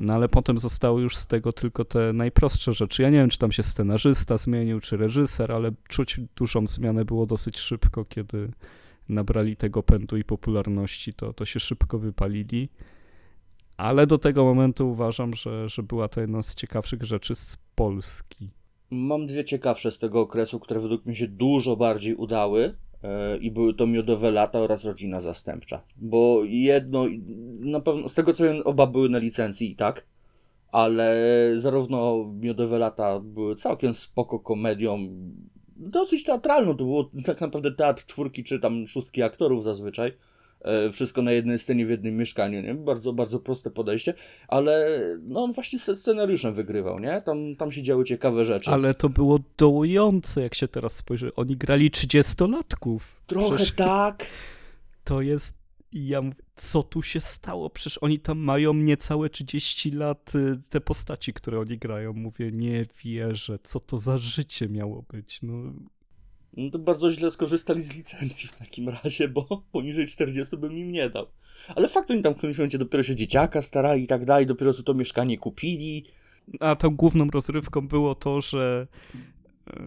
[0.00, 3.02] No ale potem zostały już z tego tylko te najprostsze rzeczy.
[3.02, 7.26] Ja nie wiem, czy tam się scenarzysta zmienił, czy reżyser, ale czuć dużą zmianę było
[7.26, 8.50] dosyć szybko, kiedy
[9.08, 12.68] nabrali tego pędu i popularności, to, to się szybko wypalili.
[13.76, 18.50] Ale do tego momentu uważam, że, że była to jedna z ciekawszych rzeczy z Polski.
[18.90, 22.74] Mam dwie ciekawsze z tego okresu, które według mnie się dużo bardziej udały.
[23.04, 25.82] E, I były to miodowe lata oraz rodzina zastępcza.
[25.96, 27.06] Bo jedno,
[27.60, 30.06] na pewno, z tego co wiem, oba były na licencji i tak,
[30.72, 31.16] ale
[31.56, 35.08] zarówno miodowe lata były całkiem spoko komedią,
[35.76, 36.76] dosyć teatralną.
[36.76, 40.12] To było tak naprawdę teatr czwórki czy tam szóstki aktorów zazwyczaj.
[40.64, 42.74] E, Wszystko na jednej scenie w jednym mieszkaniu, nie?
[42.74, 44.14] Bardzo, bardzo proste podejście,
[44.48, 47.22] ale no on właśnie sc- scenariuszem wygrywał, nie?
[47.22, 48.70] Tam, tam się działy ciekawe rzeczy.
[48.70, 51.34] Ale to było dołujące, jak się teraz spojrzy.
[51.34, 52.98] Oni grali 30-latków.
[53.26, 54.26] Trochę Przecież tak.
[55.04, 55.54] to jest.
[55.92, 57.70] i Ja mówię, co tu się stało?
[57.70, 62.12] Przecież oni tam mają niecałe 30 lat, y, te postaci, które oni grają.
[62.12, 65.42] Mówię, nie wierzę, co to za życie miało być.
[65.42, 65.72] No,
[66.56, 70.92] No to bardzo źle skorzystali z licencji w takim razie, bo poniżej 40 bym im
[70.92, 71.26] nie dał.
[71.76, 74.72] Ale fakt, oni tam w którymś momencie dopiero się dzieciaka starali i tak dalej, dopiero
[74.72, 76.04] co to mieszkanie kupili.
[76.60, 78.86] A tą główną rozrywką było to, że
[79.66, 79.80] e,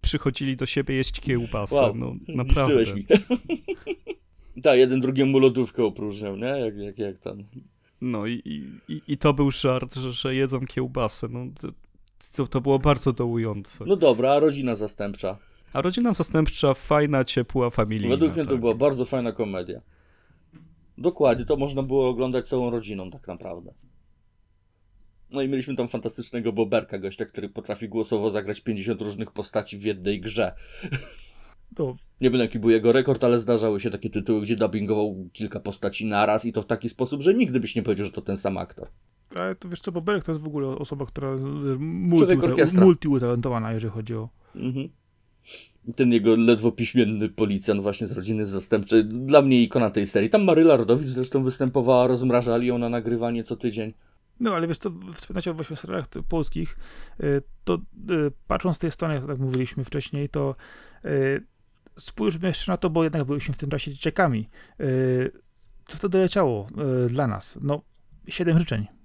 [0.00, 1.74] przychodzili do siebie jeść kiełbasę.
[1.74, 2.94] Wow, no naprawdę.
[2.94, 3.06] mi.
[4.62, 6.46] tak, jeden drugiemu lodówkę opróżniał, nie?
[6.46, 7.44] Jak, jak, jak tam.
[8.00, 11.28] No i, i- i, to był żart, że, że jedzą kiełbasę.
[11.30, 11.72] No, to-
[12.32, 13.84] to, to było bardzo dołujące.
[13.86, 15.38] No dobra, a rodzina zastępcza.
[15.72, 18.08] A rodzina zastępcza, fajna, ciepła, familijna.
[18.08, 18.60] Według mnie to tak.
[18.60, 19.80] była bardzo fajna komedia.
[20.98, 23.74] Dokładnie, to można było oglądać całą rodziną tak naprawdę.
[25.30, 29.82] No i mieliśmy tam fantastycznego Boberka, gościa, który potrafi głosowo zagrać 50 różnych postaci w
[29.82, 30.54] jednej grze.
[31.78, 35.60] No, Nie wiem jaki był jego rekord, ale zdarzały się takie tytuły, gdzie dubbingował kilka
[35.60, 38.36] postaci naraz i to w taki sposób, że nigdy byś nie powiedział, że to ten
[38.36, 38.88] sam aktor.
[39.36, 43.92] ale to wiesz co, Boberek to jest w ogóle osoba, która jest multi, multiutalentowana, jeżeli
[43.92, 44.28] chodzi o...
[44.54, 44.88] Mhm.
[45.96, 50.30] Ten jego ledwo piśmienny policjant właśnie z rodziny zastępczej, dla mnie ikona tej serii.
[50.30, 53.94] Tam Maryla Rodowicz zresztą występowała, rozmrażali ją na nagrywanie co tydzień.
[54.40, 56.76] No, ale wiesz co, wspominacie o właśnie serialach polskich,
[57.20, 57.78] y, to y,
[58.46, 60.54] patrząc z tej strony, jak tak mówiliśmy wcześniej, to
[61.04, 61.44] y,
[61.98, 64.48] spójrzmy jeszcze na to, bo jednak byliśmy w tym czasie dzieciakami.
[65.86, 66.66] Co wtedy leciało
[67.08, 67.58] dla nas?
[67.62, 67.82] No,
[68.28, 68.97] siedem życzeń.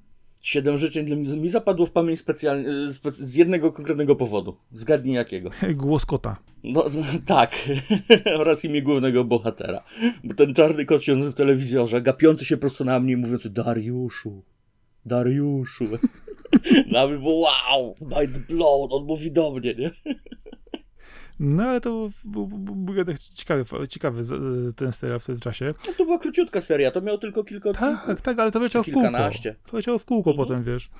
[0.43, 4.57] Siedem życzeń mi zapadło w pamięć specjalnie, spec- z jednego konkretnego powodu.
[4.73, 5.49] Zgadnij jakiego.
[5.75, 6.37] Głos kota.
[6.63, 7.69] No, no tak.
[8.39, 9.83] Oraz imię głównego bohatera.
[10.23, 14.43] Bo ten czarny kot siedzący w telewizorze, gapiący się prosto na mnie i mówiący Dariuszu,
[15.05, 15.85] Dariuszu.
[16.91, 19.91] Na mnie było wow, mind blown, on mówi do mnie, nie?
[21.39, 25.73] No, ale to był, był, był jednak ciekawy, ciekawy z- ten serial w tym czasie.
[25.87, 28.05] No to była króciutka seria, to miało tylko kilka odcinków.
[28.05, 29.01] Tak, tak, ale to leciało w kółko.
[29.01, 29.55] kilkanaście.
[29.71, 30.47] To leciało w kółko Mhm.
[30.47, 30.87] potem, wiesz.
[30.87, 30.93] To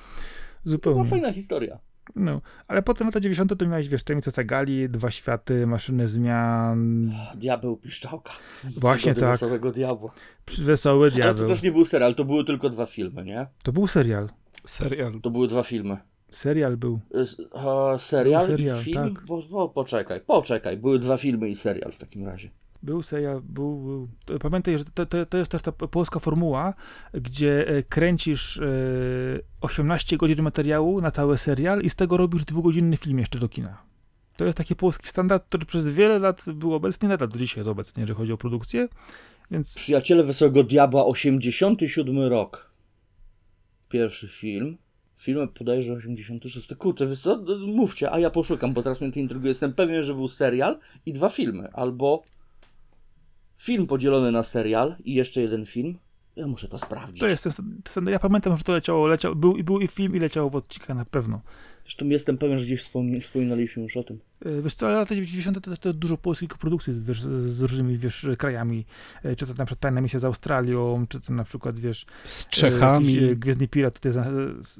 [0.64, 1.06] była Zupełnie.
[1.10, 1.80] fajna historia.
[2.16, 3.56] No, ale potem lata 90.
[3.60, 8.34] to miałeś, wiesz, Tajemnica Sagali, Dwa Światy, Maszyny Zmian, Diabeł Piszczałka.
[8.78, 9.30] Właśnie tak.
[9.32, 10.12] Wesołego Diabła.
[10.60, 11.48] Wesoły Ale to Diabeł.
[11.48, 13.48] też nie był serial, to były tylko dwa filmy, nie?
[13.64, 14.30] To był serial.
[14.66, 15.20] Serial.
[15.22, 15.98] To były dwa filmy.
[16.34, 17.00] Serial był.
[17.54, 19.16] A, serial, Był serial, film?
[19.16, 19.26] tak.
[19.26, 20.78] Bo, bo, poczekaj, poczekaj.
[20.78, 22.50] Były dwa filmy i serial w takim razie.
[22.84, 23.78] Był serial, był,
[24.28, 24.40] był.
[24.40, 26.74] Pamiętaj, że to, to, to jest też ta polska formuła,
[27.14, 28.64] gdzie e, kręcisz e,
[29.62, 33.78] 18 godzin materiału na cały serial i z tego robisz dwugodzinny film jeszcze do kina.
[34.38, 37.70] To jest taki polski standard, który przez wiele lat był obecny, nadal do dzisiaj jest
[37.70, 38.88] obecny, jeżeli chodzi o produkcję.
[39.52, 42.70] Więc Przyjaciele Wesołego Diabła, 87 rok.
[43.90, 44.78] Pierwszy film.
[45.24, 46.68] Film podajże 86.
[46.78, 47.44] Kurczę, wiesz co?
[47.68, 49.50] Mówcie, a ja poszukam, bo teraz mnie to intryguje.
[49.50, 51.72] Jestem pewien, że był serial i dwa filmy.
[51.74, 52.24] Albo
[53.58, 55.98] film podzielony na serial i jeszcze jeden film.
[56.36, 57.20] Ja muszę to sprawdzić.
[57.20, 57.48] to jest.
[58.12, 61.06] Ja pamiętam, że to leciało, leciało był, był i film, i leciało w odcinkach na
[61.06, 61.42] pewno.
[61.84, 64.20] Zresztą jestem pewien, że gdzieś wspomni- wspominaliśmy już o tym.
[64.46, 65.62] E, Wiesz co, ale lata 90.
[65.62, 68.86] to, to dużo polskich produkcji wiesz, z, z różnymi wiesz, krajami.
[69.24, 72.48] E, Czy to na przykład Tajna Misja z Australią, czy to na przykład, wiesz, Z
[72.50, 73.18] Czechami.
[73.24, 74.16] e, Gwiezdny Pirat tutaj z,
[74.68, 74.80] z,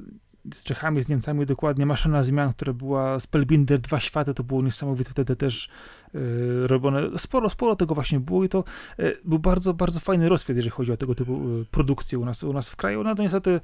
[0.54, 1.86] z Czechami, z Niemcami dokładnie.
[1.86, 5.70] Maszyna Zmian, która była Spellbinder, Dwa Światy, to było niesamowite wtedy też
[6.16, 6.20] e,
[6.68, 7.02] robione.
[7.18, 8.64] Sporo, sporo tego właśnie było i to
[9.00, 12.44] e, był bardzo, bardzo fajny rozkwiat, jeżeli chodzi o tego typu e, produkcje u nas,
[12.44, 13.04] u nas w kraju.
[13.04, 13.60] No to niestety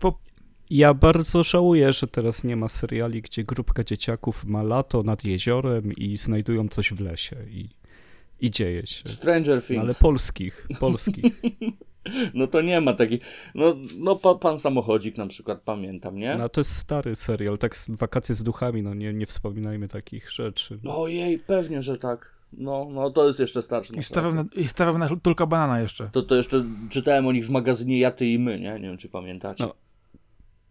[0.00, 0.18] po,
[0.70, 5.92] Ja bardzo żałuję, że teraz nie ma seriali, gdzie grupka dzieciaków ma lato nad jeziorem
[5.92, 7.68] i znajdują coś w lesie i,
[8.40, 9.02] i dzieje się.
[9.08, 9.80] Stranger No, Things.
[9.80, 11.24] ale polskich, polskich.
[12.34, 13.20] No to nie ma takich.
[13.54, 16.36] No, no pa, pan samochodzik na przykład pamiętam, nie?
[16.38, 20.30] No to jest stary serial, tak z wakacje z duchami, no nie, nie wspominajmy takich
[20.30, 20.78] rzeczy.
[20.88, 22.34] Ojej, pewnie, że tak.
[22.52, 23.94] No, no to jest jeszcze starszy.
[23.94, 26.10] i stawiam na, i stawiam na Tulka Banana jeszcze.
[26.12, 28.72] To, to jeszcze czytałem o nich w magazynie Ja, Ty i My, nie?
[28.74, 29.64] Nie wiem, czy pamiętacie.
[29.64, 29.74] No.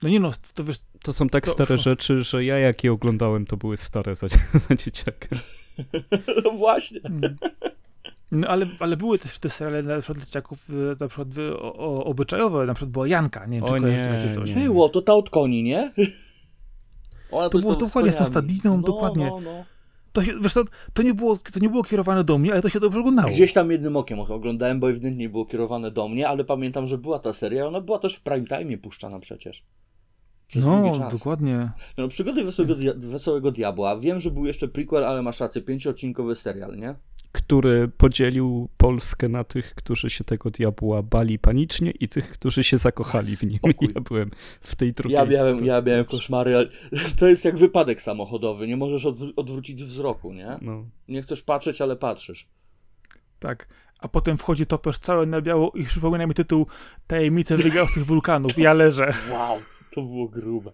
[0.04, 2.92] No nie no, to wiesz, To są tak To- stare rzeczy, że ja jak je
[2.92, 4.28] oglądałem, to były stare za,
[4.70, 5.28] za dzieciaka.
[6.46, 7.00] No właśnie.
[7.04, 7.36] Mm.
[8.34, 11.58] No ale, ale były też te seriale na przykład dla dzieciaków e, na przykład wy-
[11.60, 14.56] o, o, obyczajowe, na przykład była Janka, nie wiem, czy O kojarzycie nie, takie coś.
[14.56, 14.64] nie.
[14.64, 15.92] Było, to ta od koni, nie?
[17.32, 19.26] Ona To było tam dokładnie z tą stadniną, no, dokładnie.
[19.26, 19.66] No, no.
[20.14, 22.70] To się, wiesz co, to nie, było, to nie było kierowane do mnie, ale to
[22.70, 23.30] się dobrze oglądało.
[23.30, 27.20] Gdzieś tam jednym okiem oglądałem, bo ewidentnie było kierowane do mnie, ale pamiętam, że była
[27.20, 29.64] ta seria, ona była też w prime time puszczana przecież.
[30.48, 31.72] Przez No, dokładnie.
[31.98, 33.98] No, przygody Wesołego, Wesołego Diabła.
[34.00, 36.96] Wiem, że był jeszcze prequel, ale masz rację, pięcioodcinkowy serial, nie?
[37.34, 42.78] Który podzielił Polskę na tych, którzy się tego diabła bali panicznie i tych, którzy się
[42.78, 43.58] zakochali w nim.
[43.58, 43.88] Spokój.
[43.96, 44.32] Ja byłem
[44.62, 45.68] w tej drugiej Ja miałem, stronie.
[45.68, 46.68] ja miałem koszmary, ale
[47.20, 50.58] to jest jak wypadek samochodowy, nie możesz odwró- odwrócić wzroku, nie?
[50.62, 50.86] No.
[51.08, 52.48] Nie chcesz patrzeć, ale patrzysz.
[53.40, 53.68] Tak.
[54.00, 56.68] A potem wchodzi topesz cały na biało i przypomina mi tytuł
[57.08, 58.58] Tajemnice wygałych wulkanów.
[58.58, 59.14] Ja leżę.
[59.32, 59.58] Wow,
[59.96, 60.72] to było grube.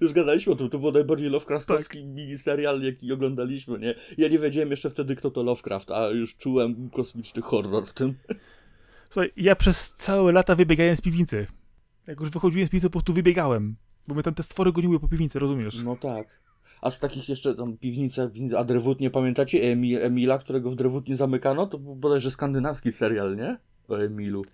[0.00, 2.06] Już gadaliśmy o tym, to był najbardziej Lovecraftowski Tak.
[2.08, 3.94] miniserial, jaki oglądaliśmy, nie?
[4.18, 8.14] Ja nie wiedziałem jeszcze wtedy, kto to Lovecraft, a już czułem kosmiczny horror w tym.
[9.10, 11.46] Słuchaj, ja przez całe lata wybiegałem z piwnicy.
[12.06, 13.76] Jak już wychodziłem z piwnicy, po prostu wybiegałem.
[14.08, 15.82] Bo mnie tam te stwory goniły po piwnicy, rozumiesz?
[15.84, 16.42] No tak.
[16.80, 20.74] A z takich jeszcze tam piwnicach, piwnic- a Drewut nie pamiętacie Emil, Emila, którego w
[20.76, 21.66] Drewut nie zamykano?
[21.66, 23.58] To był bodajże skandynawski serial, nie?
[23.88, 24.44] O Emilu.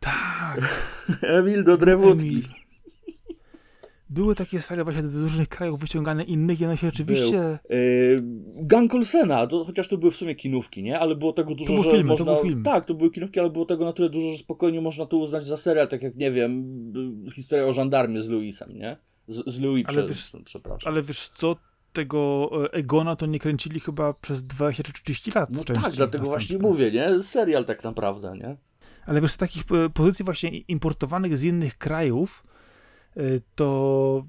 [0.00, 0.60] Tak.
[1.22, 2.28] Emil do Drewutki.
[2.28, 2.42] Emil.
[4.10, 7.58] Były takie serie właśnie do różnych krajów wyciągane innych i one się rzeczywiście...
[7.70, 8.22] Yy,
[8.54, 10.98] Gang Olsena, to, chociaż to były w sumie kinówki, nie?
[10.98, 12.32] Ale było tego dużo, był że film, to można...
[12.32, 12.62] był film.
[12.62, 15.46] Tak, to były kinówki, ale było tego na tyle dużo, że spokojnie można to uznać
[15.46, 16.64] za serial, tak jak, nie wiem,
[17.34, 18.96] historia o żandarmie z Louisem, nie?
[19.28, 20.92] Z, z Louis, Ale prze, wiesz- przepraszam.
[20.92, 21.56] Ale wiesz co,
[21.92, 25.50] tego e, Egona to nie kręcili chyba przez 20 czy 30 lat.
[25.50, 27.22] No tak, dlatego właśnie mówię, nie?
[27.22, 28.56] Serial tak naprawdę, nie?
[29.06, 32.44] Ale wiesz, z takich e, pozycji właśnie importowanych z innych krajów,
[33.54, 34.24] to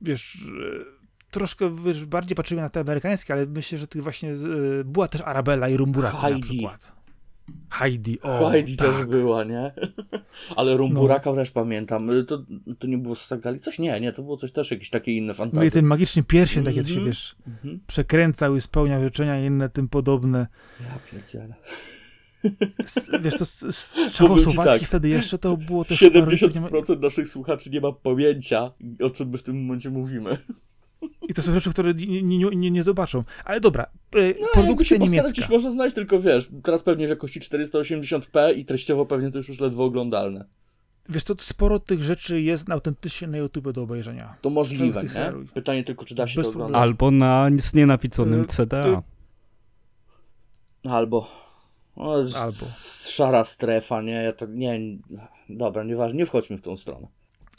[0.00, 0.84] wiesz, e,
[1.30, 4.36] troszkę wiesz, bardziej patrzymy na te amerykańskie, ale myślę, że tych właśnie e,
[4.84, 6.42] była też Arabella i Rumburaki na Heidi.
[6.42, 6.92] przykład.
[7.70, 8.86] Heidi, o, Heidi tak.
[8.96, 9.72] też była, nie?
[10.56, 12.08] Ale Rumburaka też pamiętam.
[12.26, 12.44] To,
[12.78, 13.60] to nie było z Sagali?
[13.60, 13.78] Coś?
[13.78, 15.70] Nie, nie, to było coś też, jakieś takie inne No i fantazje.
[15.70, 17.06] ten magiczny pierścień takie, co się, Mhm.
[17.10, 17.80] wiesz, Mhm.
[17.86, 20.46] przekręcał i spełniał życzenia i inne tym podobne.
[20.80, 21.54] Ja pierdzielę.
[22.78, 23.88] S- Wiesz, to z, z
[24.64, 25.98] tak, wtedy jeszcze to było też...
[25.98, 28.70] chyba pewnie- 70% naszych słuchaczy nie ma pojęcia,
[29.02, 30.38] o czym my w tym momencie mówimy.
[31.28, 33.24] I to są rzeczy, które nie, nie, nie, nie zobaczą.
[33.44, 35.30] Ale dobra, e, No, produkcja niemiecka.
[35.30, 39.48] gdzieś można znaleźć, tylko wiesz, teraz pewnie w jakości 480p i treściowo pewnie to już
[39.48, 40.44] już ledwo oglądalne.
[41.08, 44.34] Wiesz, to sporo tych rzeczy jest autentycznie na YouTube do obejrzenia.
[44.42, 45.14] To możliwe, tych nie?
[45.14, 45.48] seriali.
[45.54, 46.82] Pytanie tylko, czy da się Bez to oglądać.
[46.82, 49.02] Albo na znienawidzonym Y, CDA.
[50.86, 51.41] y, Albo.
[51.96, 52.66] O, Albo.
[53.08, 54.12] Szara strefa, nie?
[54.12, 54.80] Ja to, nie,
[55.48, 57.06] dobra, nieważne, nie wchodźmy w tą stronę.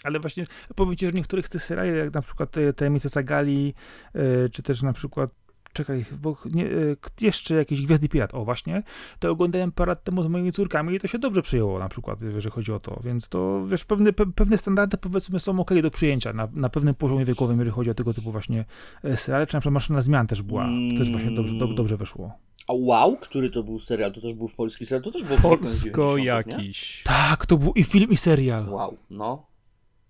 [0.04, 0.44] Ale właśnie
[0.76, 3.74] powiem ci, że niektórych tych seriali, jak na przykład Tajemnice Sagali,
[4.14, 5.30] e, czy też na przykład
[5.74, 8.84] czekaj, bo nie, e, jeszcze jakiś Gwiazdy Pirat, o właśnie,
[9.20, 12.22] to oglądałem parę lat temu z moimi córkami i to się dobrze przyjęło na przykład,
[12.22, 15.92] jeżeli chodzi o to, więc to, wiesz, pewne, pe, pewne standardy powiedzmy są ok do
[15.92, 18.66] przyjęcia na, na pewnym poziomie wiekowym, jeżeli chodzi o tego typu właśnie
[19.04, 21.98] e, seriale, czy na przykład Maszyna Zmian też była, to też właśnie dobrze, do, dobrze
[21.98, 22.40] wyszło.
[22.68, 24.12] A wow, który to był serial?
[24.12, 25.04] To też był polski serial?
[25.04, 26.26] To też z Polsko 90-tych, nie?
[26.26, 27.04] jakiś.
[27.06, 28.70] Tak, to był i film, i serial.
[28.70, 29.46] Wow, no.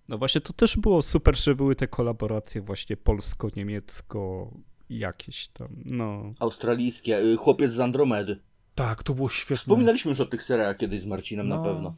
[0.08, 4.50] No właśnie to też było super, że były te kolaboracje właśnie polsko-niemiecko
[4.90, 6.30] jakieś tam, no.
[6.40, 7.18] Australijskie.
[7.22, 8.36] y, Chłopiec z Andromedy.
[8.74, 9.56] Tak, to było świetne.
[9.56, 11.62] Wspominaliśmy już o tych serialach kiedyś z Marcinem na No.
[11.64, 11.96] pewno.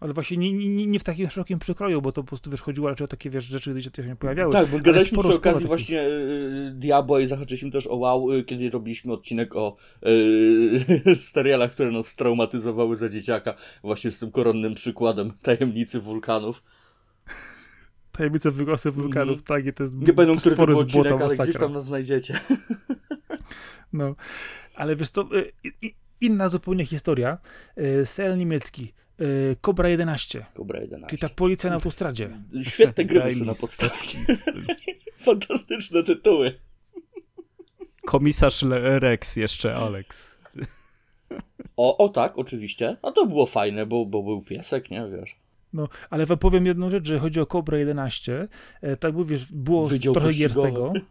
[0.00, 2.88] Ale właśnie nie, nie, nie w takim szerokim przekroju, bo to po prostu wiesz, chodziło
[2.88, 4.52] raczej o takie wiesz, rzeczy, gdzie się nie pojawiały.
[4.52, 8.44] Tak, bo gadaliśmy sporo, przy okazji właśnie y, Diabła i zahaczyliśmy też o wow, y,
[8.44, 13.54] kiedy robiliśmy odcinek o y, serialach, które nas straumatyzowały za dzieciaka.
[13.82, 16.62] Właśnie z tym koronnym przykładem tajemnicy wulkanów.
[18.12, 19.46] Tajemnice wygosy wulkanów, Mhm.
[19.46, 22.40] tak, i te Nie będą który to był odcinek, ale gdzieś tam nas znajdziecie.
[23.92, 24.14] No,
[24.74, 25.28] ale wiesz co,
[26.20, 27.38] inna zupełnie historia.
[28.04, 28.92] Serial niemiecki,
[29.60, 31.10] Cobra 11, Cobra 11.
[31.16, 32.30] czyli ta policja na autostradzie.
[32.64, 33.92] Świetne gry wyszły na podstawie.
[35.16, 36.60] Fantastyczne tytuły.
[38.06, 40.36] Komisarz Le- Rex jeszcze, Alex.
[41.76, 42.96] O, o tak, oczywiście.
[43.02, 45.36] A to było fajne, bo, bo był piesek, nie wiesz.
[45.72, 48.48] No, ale wam powiem jedną rzecz, że chodzi o Cobra 11,
[48.82, 50.92] e, tak wiesz, było Wydział trochę gier z tego.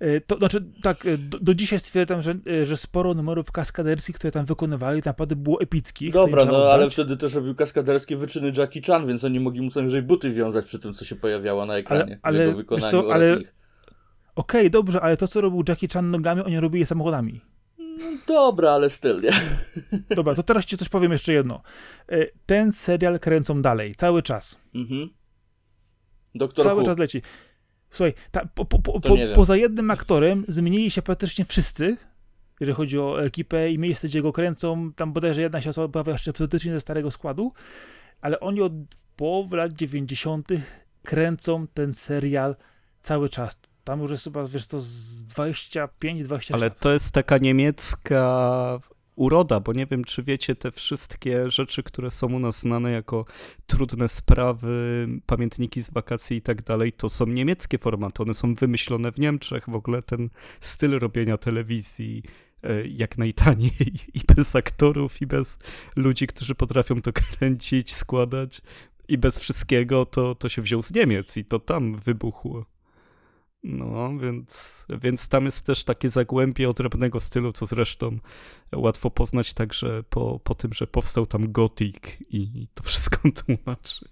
[0.00, 4.16] E, To znaczy, tak, e, do, do dzisiaj stwierdzam, że, e, że sporo numerów kaskaderskich,
[4.16, 6.12] które tam wykonywali, naprawdę było epickich.
[6.12, 6.92] to Dobra, no ale oddać.
[6.92, 10.64] wtedy też robił kaskaderskie wyczyny Jackie Chan, więc oni mogli mu co najwyżej buty wiązać
[10.66, 12.18] przy tym, co się pojawiało na ekranie.
[12.22, 13.38] ale w jego wykonaniu oraz ale-.
[14.34, 17.40] Okej, dobrze, ale to, co robił Jackie Chan nogami, oni robili samochodami.
[18.26, 19.30] Dobra, ale styl, nie?
[20.16, 21.62] Dobra, to teraz ci coś powiem jeszcze jedno.
[22.46, 24.60] Ten serial kręcą dalej, cały czas.
[24.74, 25.08] Mhm.
[26.34, 26.86] Doktor cały Who.
[26.86, 27.22] czas leci.
[27.94, 31.96] Słuchaj, ta, po, po, po, To poza jednym aktorem zmienili się praktycznie wszyscy,
[32.60, 34.92] jeżeli chodzi o ekipę i miejsce, gdzie go kręcą.
[34.92, 37.52] Tam bodajże jedna się osoba pojawia jeszcze epizodycznie ze starego składu,
[38.20, 38.72] ale oni od
[39.16, 40.48] połowy lat 90.
[41.02, 42.56] kręcą ten serial
[43.00, 43.60] cały czas.
[43.84, 46.78] Tam już jest chyba, wiesz co, z 25-26 Ale lat.
[46.78, 48.80] to jest taka niemiecka
[49.16, 53.24] uroda, bo nie wiem, czy wiecie, te wszystkie rzeczy, które są u nas znane jako
[53.66, 58.22] trudne sprawy, pamiętniki z wakacji i tak dalej, to są niemieckie formaty.
[58.22, 59.70] One są wymyślone w Niemczech.
[59.70, 60.30] W ogóle ten
[60.60, 62.22] styl robienia telewizji
[62.62, 63.72] e, jak najtaniej
[64.14, 65.58] i bez aktorów, i bez
[65.96, 68.60] ludzi, którzy potrafią to kręcić, składać
[69.08, 72.73] i bez wszystkiego, to, to się wziął z Niemiec i to tam wybuchło.
[73.64, 78.18] No, więc, więc tam jest też takie zagłębie odrębnego stylu, co zresztą
[78.72, 81.96] łatwo poznać także po, po tym, że powstał tam Gothic
[82.30, 84.08] i to wszystko tłumaczy.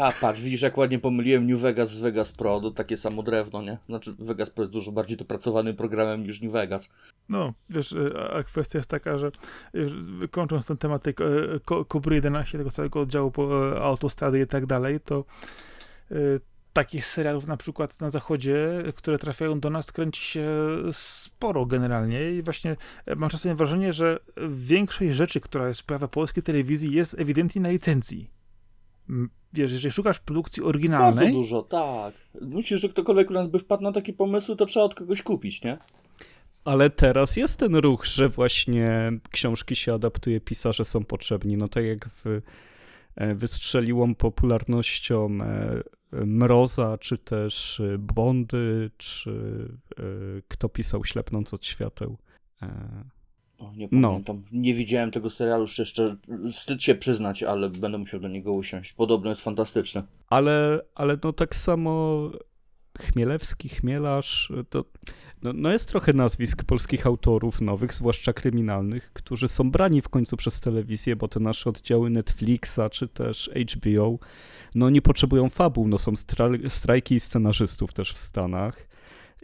[0.00, 3.62] A, patrz, widzisz, jak ładnie pomyliłem New Vegas z Vegas Pro, to takie samo drewno,
[3.62, 3.78] nie?
[3.88, 6.90] Znaczy, Vegas Pro jest dużo bardziej dopracowanym programem niż New Vegas.
[7.28, 9.30] No, wiesz, e, a- kwestia jest taka, że
[9.74, 9.92] już
[10.30, 11.14] kończąc ten temat tej
[11.88, 15.24] Kobry 11, tego całego oddziału po e, autostrady i tak dalej, to
[16.10, 16.14] e,
[16.74, 20.48] takich serialów na przykład na zachodzie, które trafiają do nas, kręci się
[20.92, 22.76] sporo generalnie i właśnie
[23.06, 24.18] e, mam czasem wrażenie, że
[24.50, 28.30] większość rzeczy, która jest sprawia polskiej telewizji jest ewidentnie na licencji.
[29.52, 32.14] Wiesz, jeżeli szukasz produkcji Bardzo oryginalnej, dużo, tak.
[32.40, 35.62] Myślisz, że ktokolwiek u nas by wpadł na taki pomysł, to trzeba od kogoś kupić,
[35.62, 35.78] nie?
[36.64, 41.56] Ale teraz jest ten ruch, że właśnie książki się adaptuje, pisarze są potrzebni.
[41.56, 42.40] No tak jak w,
[43.16, 45.82] e, wystrzeliłą popularnością e,
[46.26, 49.30] Mroza, czy też e, Bondy, czy
[49.98, 50.02] e,
[50.48, 52.18] kto pisał Ślepnąc od świateł.
[52.62, 53.04] E,
[53.58, 54.08] O, nie No.
[54.08, 54.42] pamiętam.
[54.52, 56.16] Nie widziałem tego serialu, szczerze,
[56.52, 58.92] wstyd się przyznać, ale będę musiał do niego usiąść.
[58.92, 60.02] Podobno jest fantastyczny.
[60.28, 62.20] Ale, ale no tak samo
[62.98, 64.84] Chmielewski, Chmielarz, to
[65.42, 70.36] no, no jest trochę nazwisk polskich autorów nowych, zwłaszcza kryminalnych, którzy są brani w końcu
[70.36, 74.18] przez telewizję, bo te nasze oddziały Netflixa czy też HBO,
[74.74, 78.93] no nie potrzebują fabuł, no są stra- strajki scenarzystów też w Stanach.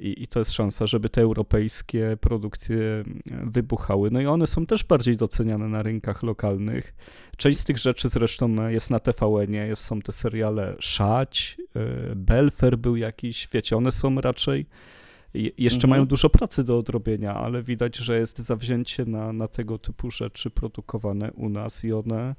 [0.00, 3.04] I, I to jest szansa, żeby te europejskie produkcje e,
[3.44, 4.10] wybuchały.
[4.10, 6.94] No i one są też bardziej doceniane na rynkach lokalnych.
[7.36, 11.56] Część z tych rzeczy zresztą jest na TVN-ie, jest, są te seriale Szać,
[12.12, 14.66] y, Belfer był jakiś, wiecie, one są raczej,
[15.34, 15.90] je- jeszcze Mhm.
[15.90, 20.50] mają dużo pracy do odrobienia, ale widać, że jest zawzięcie na, na tego typu rzeczy
[20.50, 22.34] produkowane u nas i one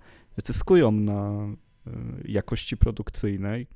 [0.46, 1.48] zyskują na
[1.88, 1.92] y,
[2.32, 3.68] jakości produkcyjnej.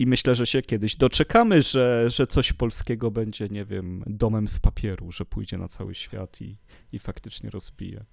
[0.00, 4.60] I myślę, że się kiedyś doczekamy, że, że coś polskiego będzie, nie wiem, domem z
[4.60, 6.56] papieru, że pójdzie na cały świat i,
[6.92, 8.04] i faktycznie rozbije.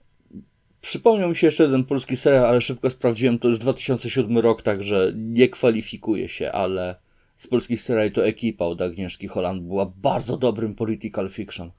[0.82, 5.12] Przypomniał mi się jeszcze jeden polski serial, ale szybko sprawdziłem, to już 2007 rok, także
[5.16, 6.96] nie kwalifikuje się, ale
[7.36, 11.72] z polskich seriali to Ekipa od Agnieszki Holland była bardzo dobrym political fiction.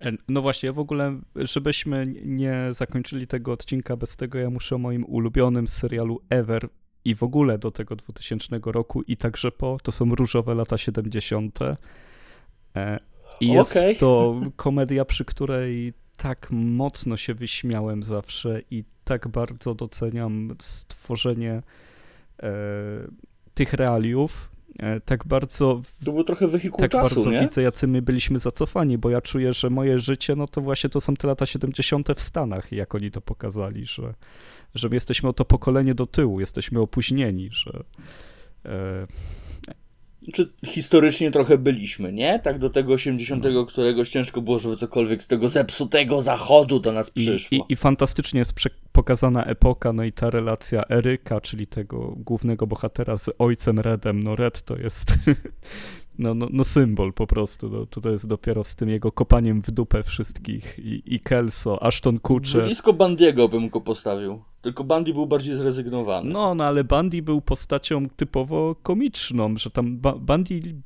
[0.00, 4.74] E, No właśnie, ja w ogóle, żebyśmy nie zakończyli tego odcinka bez tego, ja muszę
[4.74, 6.68] o moim ulubionym serialu ever
[7.08, 11.58] i w ogóle do tego 2000 roku i także po, to są różowe lata 70.
[12.76, 12.98] E,
[13.40, 13.96] I jest Okej.
[13.96, 21.62] to komedia, przy której tak mocno się wyśmiałem zawsze i tak bardzo doceniam stworzenie
[22.42, 22.52] e,
[23.54, 27.40] tych realiów, e, tak bardzo To był trochę wehikuł tak czasu, bardzo nie?
[27.40, 31.00] widzę, jacy my byliśmy zacofani, bo ja czuję, że moje życie, no to właśnie to
[31.00, 32.08] są te lata 70.
[32.16, 34.14] w Stanach, jak oni to pokazali, że,
[34.74, 37.84] że my jesteśmy o to pokolenie do tyłu, jesteśmy opóźnieni, że
[38.64, 39.06] e,
[40.32, 42.38] Czy historycznie trochę byliśmy, nie?
[42.38, 43.66] Tak do tego 80 No.
[43.66, 47.58] któregoś ciężko było, żeby cokolwiek z tego zepsutego zachodu do nas i, przyszło.
[47.68, 48.54] i, i fantastycznie jest
[48.92, 54.36] pokazana epoka, no i ta relacja Eryka, czyli tego głównego bohatera z ojcem Redem, no
[54.36, 55.14] Red to jest
[56.18, 59.62] no, no, no symbol po prostu, no, to, to jest dopiero z tym jego kopaniem
[59.62, 64.42] w dupę wszystkich i, i Kelso, Ashton Kutcher, Blisko Bandiego bym go postawił.
[64.62, 66.30] Tylko Bandy był bardziej zrezygnowany.
[66.30, 70.18] No, no ale Bundy był postacią typowo komiczną, że tam ba-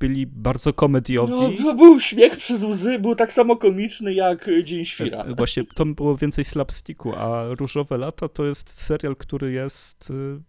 [0.00, 1.32] byli bardzo komediowi.
[1.32, 5.18] No, to był śmiech przez łzy, był tak samo komiczny jak Dzień Świra.
[5.22, 10.40] E, Właśnie to było więcej slapsticku, a Różowe Lata to jest serial, który jest y,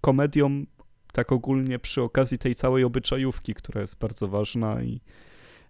[0.00, 0.64] komedią
[1.12, 5.00] tak ogólnie przy okazji tej całej obyczajówki, która jest bardzo ważna i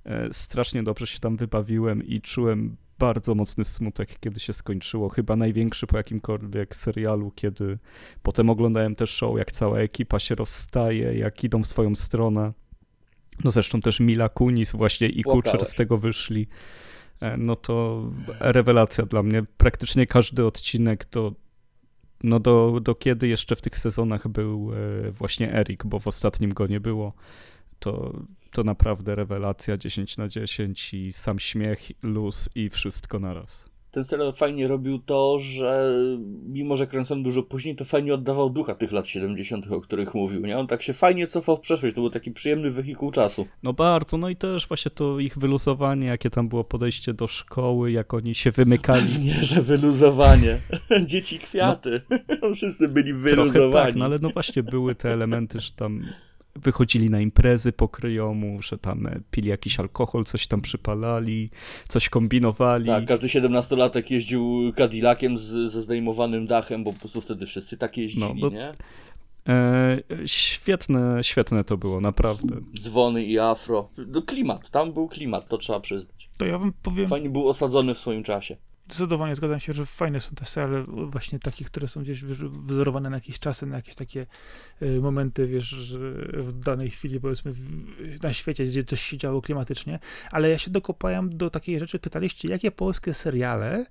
[0.05, 5.09] e, strasznie dobrze się tam wybawiłem i czułem bardzo mocny smutek, kiedy się skończyło.
[5.09, 7.79] Chyba największy po jakimkolwiek serialu, kiedy
[8.23, 12.53] potem oglądałem też show, jak cała ekipa się rozstaje, jak idą w swoją stronę.
[13.45, 15.69] No zresztą też Mila Kunis właśnie i Kutcher Płakałeś.
[15.69, 16.47] z tego wyszli.
[17.21, 18.03] E, No to
[18.41, 19.43] rewelacja dla mnie.
[19.57, 21.33] Praktycznie każdy odcinek do,
[22.23, 26.55] no do, do kiedy jeszcze w tych sezonach był e, właśnie Erik, bo w ostatnim
[26.55, 27.13] go nie było,
[27.79, 28.13] to,
[28.51, 33.72] to naprawdę rewelacja 10 na 10 i sam śmiech, luz i wszystko naraz.
[33.93, 35.95] Ten serial fajnie robił to, że
[36.49, 40.47] mimo, że kręcony dużo później, to fajnie oddawał ducha tych lat 70., o których mówił.
[40.47, 40.59] Nie?
[40.59, 41.95] On tak się fajnie cofał w przeszłość.
[41.95, 43.47] To był taki przyjemny wehikuł czasu.
[43.63, 47.93] No bardzo, no i też właśnie to ich wyluzowanie, jakie tam było podejście do szkoły,
[47.93, 49.03] jak oni się wymykali.
[49.03, 50.61] Pewnie, że wyluzowanie.
[51.07, 52.01] Dzieci kwiaty.
[52.55, 53.73] Wszyscy byli Trochę wyluzowani.
[53.73, 56.07] tak, no ale no właśnie były te elementy, że tam
[56.57, 61.51] wychodzili na imprezy pokryjomu, że tam e, pili jakiś alkohol, coś tam przypalali,
[61.89, 62.87] coś kombinowali.
[62.87, 67.97] Tak, każdy 17-latek jeździł Cadillaciem z, ze zdejmowanym dachem, bo po prostu wtedy wszyscy tak
[67.97, 68.75] jeździli, No, bo- nie?
[69.49, 72.57] E, świetne, świetne to było, naprawdę.
[72.81, 73.89] Dzwony i afro.
[74.07, 76.31] No klimat, tam był klimat, to trzeba przyznać.
[76.39, 78.57] To ja wam powiem, Fajnie był osadzony w swoim czasie.
[78.89, 83.17] Zdecydowanie zgadzam się, że fajne są te seriale właśnie takie, które są gdzieś wzorowane na
[83.17, 84.27] jakieś czasy, na jakieś takie
[84.83, 85.97] y, momenty, wiesz,
[86.33, 87.55] w danej chwili, powiedzmy,
[88.23, 89.99] na świecie, gdzie coś się działo klimatycznie,
[90.31, 93.87] ale ja się dokopałem do takiej rzeczy, pytaliście, jakie polskie seriale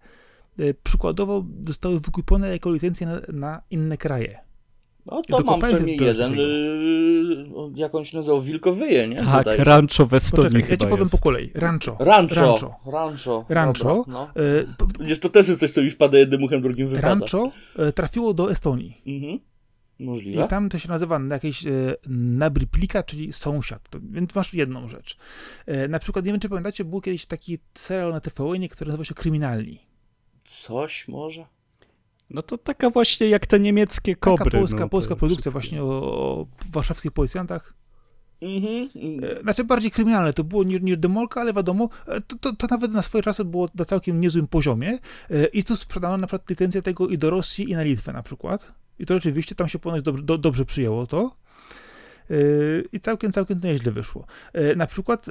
[0.60, 4.51] y, przykładowo zostały wykupione jako licencje na, na inne kraje.
[5.06, 7.46] No to mam przynajmniej jeden, yy,
[7.76, 9.16] jak on się nazywał, Wilkowyje, nie?
[9.16, 9.64] Tak, Bodajże.
[9.64, 11.12] rancho w Estonii Poczekaj, ja ci powiem jest.
[11.12, 11.52] po kolei.
[11.54, 11.98] Rancho.
[12.00, 12.36] Rancho.
[12.42, 12.80] Rancho.
[12.86, 13.46] Rancho.
[13.50, 13.84] Rancho.
[13.84, 14.30] Dobra, no.
[15.08, 17.08] Y, to też jest coś, co mi wpada jednym uchem, drugim wypada.
[17.08, 17.52] Rancho
[17.90, 19.02] y, trafiło do Estonii.
[19.08, 19.40] Mhm.
[20.00, 20.46] Możliwe.
[20.46, 21.70] I tam to się nazywa na jakieś e,
[22.08, 23.90] nabriplika, czyli sąsiad.
[23.90, 25.18] To, więc masz jedną rzecz.
[25.66, 29.06] E, na przykład, nie wiem, czy pamiętacie, był kiedyś taki serial na TVN, który nazywał
[29.06, 29.80] się Kryminalni.
[30.44, 31.46] Coś może?
[32.34, 34.46] No to taka właśnie jak te niemieckie kobry.
[34.46, 35.52] Taka polska, no, polska produkcja wszystkie.
[35.52, 37.74] właśnie o, o warszawskich policjantach.
[38.42, 38.88] Mhm.
[39.24, 42.68] E, Znaczy bardziej kryminalne to było niż, niż Demolka, ale wiadomo, e, to, to, to
[42.72, 45.00] nawet na swoje czasy było na całkiem niezłym poziomie
[45.30, 48.24] E, i tu sprzedano na przykład licencję tego i do Rosji i na Litwę na
[48.24, 48.72] przykład.
[49.00, 51.36] I to rzeczywiście tam się ponoć dobrze, do, dobrze przyjęło to.
[52.94, 54.26] I całkiem, całkiem to nieźle wyszło.
[54.76, 55.26] Na przykład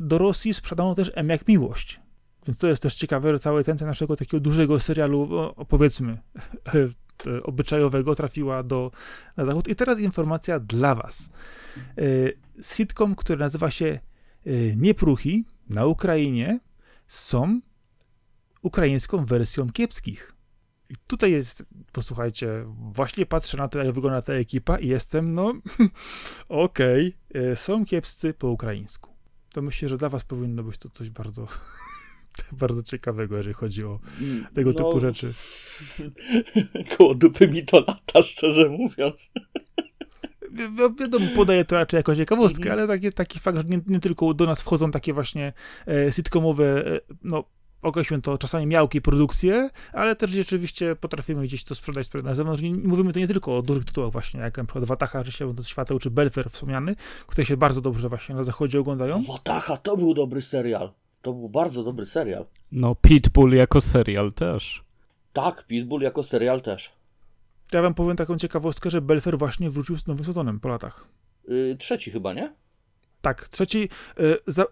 [0.00, 2.00] do Rosji sprzedano też M jak Miłość.
[2.46, 5.28] Więc to jest też ciekawe, że cała licencja naszego takiego dużego serialu,
[5.68, 6.18] powiedzmy,
[7.42, 8.90] obyczajowego trafiła do,
[9.36, 9.68] na zachód.
[9.68, 11.30] I teraz informacja dla was.
[11.76, 12.02] E,
[12.62, 16.60] Sitcom, który nazywa się e, Niepruchi na Ukrainie
[17.06, 17.60] są
[18.62, 20.34] ukraińską wersją kiepskich.
[20.88, 25.54] I tutaj jest, posłuchajcie, właśnie patrzę na to, jak wygląda ta ekipa i jestem, no,
[26.48, 29.10] okej, e, są kiepscy po ukraińsku.
[29.52, 31.46] To myślę, że dla was powinno być to coś bardzo,
[32.52, 34.00] bardzo ciekawego, jeżeli chodzi o
[34.54, 35.32] tego No, typu rzeczy.
[36.98, 39.32] Koło dupy mi to lata, szczerze mówiąc.
[40.52, 42.78] Wi- wi- wiadomo, podaję to raczej jako ciekawostkę, Mhm.
[42.78, 45.52] ale taki, taki fakt, że nie, nie tylko do nas wchodzą takie właśnie
[45.88, 47.44] e, sitcomowe, e, no
[47.82, 52.62] określmy to czasami miałkie produkcje, ale też rzeczywiście potrafimy gdzieś to sprzedać na zewnątrz.
[52.62, 55.54] Nie, mówimy tu nie tylko o dużych tytułach właśnie, jak na przykład Wataha, że się
[55.54, 56.96] do świateł, czy Belfer wspomniany,
[57.26, 59.22] które się bardzo dobrze właśnie na zachodzie oglądają.
[59.22, 60.92] Wataha, to był dobry serial.
[61.22, 62.46] To był bardzo dobry serial.
[62.72, 64.84] No Pitbull jako serial też.
[65.32, 66.92] Tak, Pitbull jako serial też.
[67.72, 71.08] Ja wam powiem taką ciekawostkę, że Belfer właśnie wrócił z nowym sezonem po latach.
[71.48, 72.52] Yy, trzeci chyba, nie?
[73.20, 73.88] Tak, trzeci,
[74.18, 74.66] e, za, e,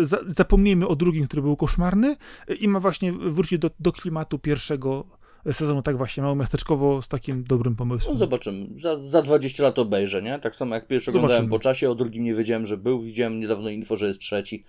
[0.00, 2.16] e, za, zapomnijmy o drugim, który był koszmarny
[2.48, 5.04] e, i ma właśnie wrócić do, do klimatu pierwszego
[5.52, 8.16] sezonu, tak właśnie, mało miasteczkowo z takim dobrym No pomysłem.
[8.16, 8.66] zobaczymy.
[8.80, 10.38] Za, za 20 lat obejrzę, nie?
[10.38, 11.50] Tak samo jak pierwszy oglądałem Zobaczymy.
[11.50, 13.02] po czasie, o drugim nie wiedziałem, że był.
[13.02, 14.64] Widziałem niedawno info, że jest trzeci.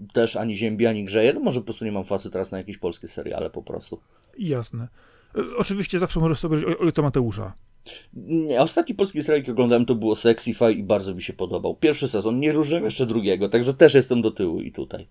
[0.00, 1.32] Yy, też ani ziębi, ani grzeje.
[1.32, 4.00] No może po prostu nie mam fasy teraz na jakieś polskie seriale po prostu.
[4.38, 4.88] Jasne.
[5.34, 7.52] E, Oczywiście zawsze możesz sobie o ojca Mateusza.
[8.14, 11.74] Nie, ostatni polski serial, jaki oglądałem, to było Sexify i bardzo mi się podobał.
[11.76, 15.06] Pierwszy sezon, nie różyłem jeszcze drugiego, także też jestem do tyłu i tutaj.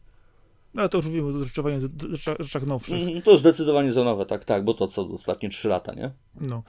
[0.74, 2.94] No ale to już mówimy o rzeczach, rzeczach nowszych.
[3.02, 6.12] Mhm, To zdecydowanie za nowe, tak, tak, bo to co ostatnie 3 lata, nie?
[6.42, 6.64] No.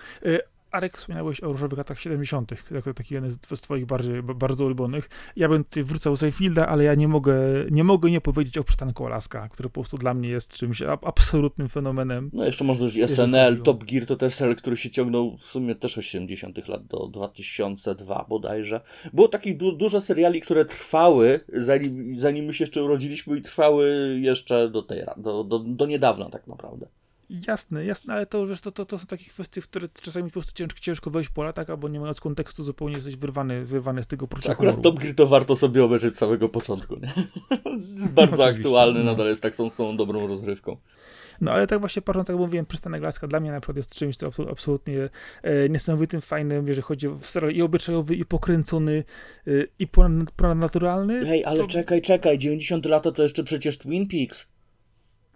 [0.70, 5.09] Arek, wspomniałeś o różowych latach 70., jako taki jeden z twoich bardziej, bardzo ulubionych.
[5.36, 7.35] Ja bym tutaj wrócał z Seyfielda, ale ja nie mogę,
[7.70, 11.69] nie mogę nie powiedzieć o Przystanku Alaska, który po prostu dla mnie jest czymś absolutnym
[11.69, 12.31] fenomenem.
[12.32, 15.74] No jeszcze można chodzi SNL, Top Gear to też serial, który się ciągnął w sumie
[15.74, 18.81] też od 70 lat do 2002 bodajże.
[19.12, 24.16] Było takich du- dużo seriali, które trwały, zanim, zanim my się jeszcze urodziliśmy i trwały
[24.20, 26.86] jeszcze do tej, do, do, do niedawna tak naprawdę.
[27.31, 30.33] Jasne, jasne, ale to, wiesz, to, to, to są takie kwestie, w które czasami po
[30.33, 34.07] prostu ciężko, ciężko wejść po latach, albo nie mając kontekstu zupełnie jesteś wyrwany, wyrwany z
[34.07, 34.91] tego poczucia Akurat humoru.
[34.91, 37.13] Top Gear to warto sobie obejrzeć z samego początku, nie?
[38.01, 39.05] jest bardzo aktualny, no.
[39.05, 40.77] nadal jest tak są, są dobrą rozrywką.
[41.41, 43.95] No ale tak właśnie patrząc, tak jak mówiłem, Przystanek Laska dla mnie na przykład jest
[43.95, 45.09] czymś, co absol- absolutnie
[45.43, 49.05] e, niesamowitym, fajnym, jeżeli chodzi o serial i obyczajowy, i pokręcony,
[49.47, 51.27] e, i ponad- ponadnaturalny.
[51.27, 54.47] Hej, ale co- czekaj, czekaj, 90 lata to jeszcze przecież Twin Peaks.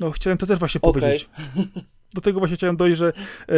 [0.03, 1.03] No chciałem to też właśnie Okej.
[1.03, 1.29] powiedzieć.
[2.15, 3.13] Do tego właśnie chciałem dojść, że
[3.49, 3.53] e,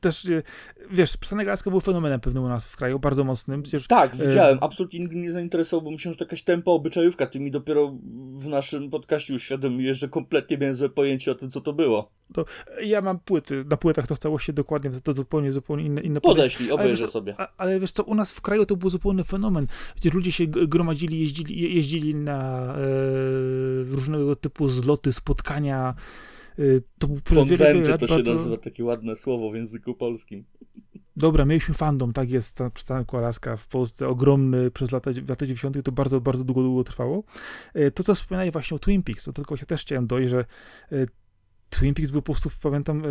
[0.00, 0.42] też, e,
[0.90, 3.62] wiesz, Przystanek Laska był fenomenem pewnym u nas w kraju, bardzo mocnym.
[3.62, 4.58] Przecież Tak, E, widziałem.
[4.60, 7.26] Absolutnie mnie nie zainteresował, bo myślałem, że to jakaś tempa obyczajówka.
[7.26, 7.96] Ty mi dopiero
[8.36, 12.10] w naszym podcaście uświadomiłeś, że kompletnie miałem złe pojęcie o tym, co to było.
[12.82, 16.20] ja mam płyty, na płytach to w całości dokładnie, to, to zupełnie, zupełnie inne, inne.
[16.20, 17.34] Podeślij, Ale obejrzę co, sobie.
[17.38, 19.66] A, ale wiesz co, u nas w kraju to był zupełnie fenomen.
[19.94, 22.76] Przecież ludzie się gromadzili, jeździli, je- jeździli na e,
[23.84, 25.94] różnego typu zloty, spotkania.
[26.58, 26.62] E,
[26.98, 28.34] to był przez wiele, wiele lat to się bardzo...
[28.34, 30.44] nazywa takie ładne słowo w języku polskim.
[31.16, 35.84] Dobra, mieliśmy fandom, tak jest, ta przystanku Alaska w Polsce, ogromny przez lata, lata 90.
[35.84, 37.24] to bardzo, bardzo długo, długo trwało.
[37.74, 40.44] E, To, co wspominali właśnie o Twin Peaks, to tylko się też chciałem dojść, że
[40.92, 41.06] e,
[41.70, 43.02] Twin Peaks był po prostu, pamiętam,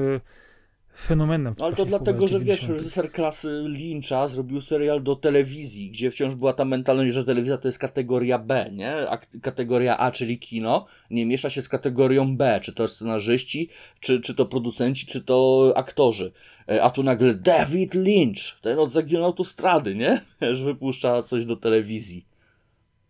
[0.98, 1.56] fenomenem.
[1.60, 2.80] No, ale to dlatego, że wiesz, 90..
[2.80, 7.68] reżyser klasy Lyncha zrobił serial do telewizji, gdzie wciąż była ta mentalność, że telewizja to
[7.68, 9.10] jest kategoria B, nie?
[9.10, 13.70] A kategoria A, czyli kino, nie miesza się z kategorią B, czy to scenarzyści,
[14.00, 16.32] czy, czy to producenci, czy to aktorzy.
[16.70, 20.22] E, A tu nagle David Lynch, ten od Zaginionej Autostrady, nie?
[20.56, 22.26] Że wypuszcza coś do telewizji.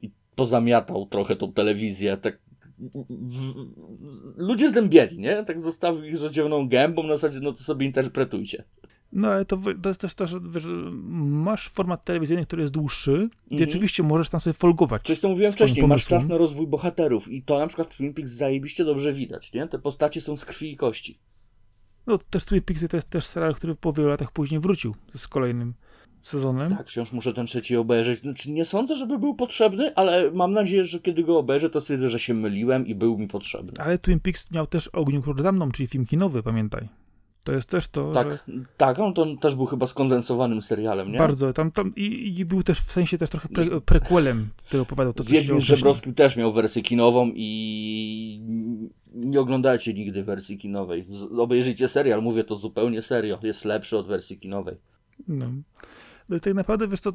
[0.01, 2.44] I pozamiatał trochę tą telewizję, tak
[4.37, 5.43] ludzie zdębieli, nie?
[5.43, 8.63] Tak zostawił ich z odziewną gębą, na zasadzie, no to sobie interpretujcie.
[9.11, 10.65] No ale to, to jest też to, że wiesz,
[11.25, 13.69] masz format telewizyjny, który jest dłuższy i Mhm.
[13.69, 15.01] oczywiście możesz tam sobie folgować.
[15.03, 16.19] Coś to mówiłem wcześniej, masz pomysłem.
[16.21, 19.67] czas na rozwój bohaterów i to na przykład w Twin Peaks zajebiście dobrze widać, nie?
[19.67, 21.19] Te postacie są z krwi i kości.
[22.07, 25.27] No też Twin Peaks to jest też serial, który po wielu latach później wrócił z
[25.27, 25.73] kolejnym
[26.27, 26.75] sezonem.
[26.77, 28.19] Tak, wciąż muszę ten trzeci obejrzeć.
[28.19, 32.09] Znaczy, nie sądzę, żeby był potrzebny, ale mam nadzieję, że kiedy go obejrzę, to stwierdzę,
[32.09, 33.73] że się myliłem i był mi potrzebny.
[33.77, 36.89] Ale Twin Peaks miał też Ogniu Król za mną, czyli film kinowy, pamiętaj.
[37.43, 38.45] To jest też to, że Tak,
[38.77, 41.17] tak, on to też był chyba skondensowanym serialem, nie?
[41.17, 45.13] bardzo tam, tam i, i był też w sensie też trochę pre, prequelem, który opowiadał
[45.13, 45.77] to, co się Wiedźmin wcześniej.
[45.77, 48.41] Żebrowskim też miał wersję kinową i
[49.13, 51.05] nie oglądajcie nigdy wersji kinowej.
[51.37, 53.39] Obejrzyjcie serial, mówię to zupełnie serio.
[53.43, 54.77] Jest lepszy od wersji kinowej.
[55.27, 55.45] No.
[56.29, 57.13] No tak naprawdę, wiesz, to y,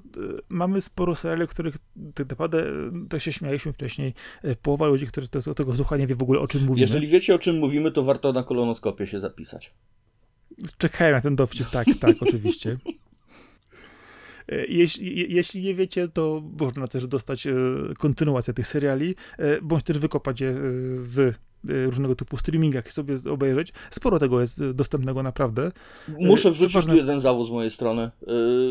[0.49, 1.77] mamy sporo seriali, których
[2.15, 4.15] tak naprawdę, y, to się śmialiśmy wcześniej,
[4.45, 6.81] y, połowa ludzi, którzy to, tego słucha, nie wie w ogóle o czym mówimy.
[6.81, 9.75] Jeżeli wiecie o czym mówimy, to warto na kolonoskopię się zapisać.
[10.79, 12.79] Czekałem na ten dowcip, tak, tak, oczywiście.
[14.69, 17.49] Jeśli, je- jeśli nie wiecie, to można też dostać
[17.99, 19.15] kontynuację tych seriali,
[19.63, 20.53] bądź też wykopać je
[20.97, 21.33] w
[21.65, 23.73] różnego typu streamingach sobie obejrzeć.
[23.91, 25.73] Sporo tego jest e, dostępnego naprawdę.
[26.21, 28.11] Muszę co wrzucić ważne- tu jeden zawód z mojej strony.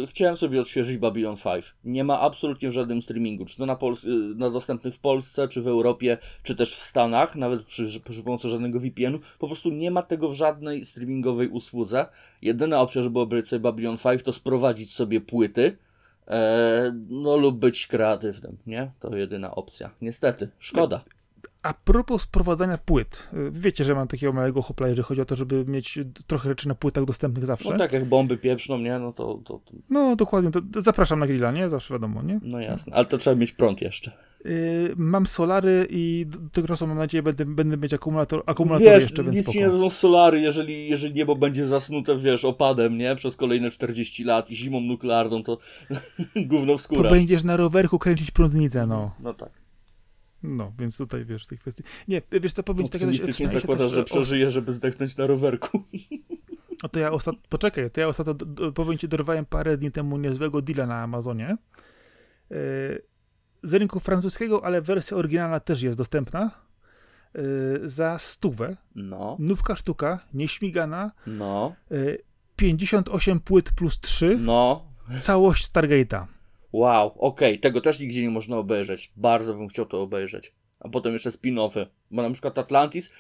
[0.10, 1.74] Chciałem sobie odświeżyć Babylon 5.
[1.84, 5.62] Nie ma absolutnie w żadnym streamingu, czy to na, Pols- na dostępnych w Polsce, czy
[5.62, 9.20] w Europie, czy też w Stanach, nawet przy, przy pomocy żadnego VPN-u.
[9.40, 12.06] Po prostu nie ma tego w żadnej streamingowej usłudze.
[12.42, 15.78] Jedyna opcja, żeby obejrzeć sobie Babylon 5, to sprowadzić sobie płyty.
[16.28, 18.92] e, no lub być kreatywnym, nie?
[19.00, 19.90] To jedyna opcja.
[20.02, 21.04] Niestety, szkoda.
[21.64, 23.30] A propos sprowadzania płyt.
[23.34, 26.68] e, Wiecie, że mam takiego małego hopla, jeżeli chodzi o to, żeby mieć trochę rzeczy
[26.68, 27.72] na płytach dostępnych zawsze.
[27.72, 29.00] No tak jak bomby pieprzną, nie?
[29.00, 30.52] No to, to, to No, dokładnie.
[30.52, 31.70] To, zapraszam na grilla, nie?
[31.70, 32.40] Zawsze wiadomo, nie?
[32.44, 32.96] no jasne.
[32.96, 34.12] Ale to trzeba mieć prąd jeszcze.
[34.46, 34.52] Yy,
[34.96, 39.24] mam solary i do tego czasu mam nadzieję będę, będę mieć akumulator, akumulatory Wiesz, jeszcze,
[39.24, 39.60] więc nic spoko.
[39.60, 43.16] nie dadzą solary, jeżeli, jeżeli niebo będzie zasnute, wiesz, opadem, nie?
[43.16, 45.58] Przez kolejne 40 lat i zimą nuklearną, to
[46.36, 49.12] gówno w To będziesz na rowerku kręcić prądnicę, no.
[49.24, 49.50] No tak.
[50.44, 51.84] No, więc tutaj wiesz, tych kwestii.
[52.08, 55.84] Nie, wiesz co, powiem ci tak Optymistycznie zakładasz, że przeżyje, żeby zdechnąć na rowerku.
[56.84, 58.36] O, to ja ostatnio, poczekaj, to ja ostatnio,
[58.76, 61.58] powiem ci, dorwałem parę dni temu niezłego deala na Amazonie.
[62.50, 62.58] Yy,
[63.64, 66.52] z rynku francuskiego, ale wersja oryginalna też jest dostępna.
[67.36, 68.76] Yy, za stówę.
[68.96, 71.12] No, Nówka sztuka, nieśmigana.
[71.28, 72.18] no, Yy,
[72.56, 74.38] 58 płyt plus 3.
[74.42, 74.86] no.
[75.20, 76.26] Całość Stargate'a.
[76.74, 79.12] Wow, okej, tego też nigdzie nie można obejrzeć.
[79.16, 80.54] Bardzo bym chciał to obejrzeć.
[80.80, 81.86] A potem jeszcze spin-offy.
[82.12, 83.12] Bo na przykład Atlantis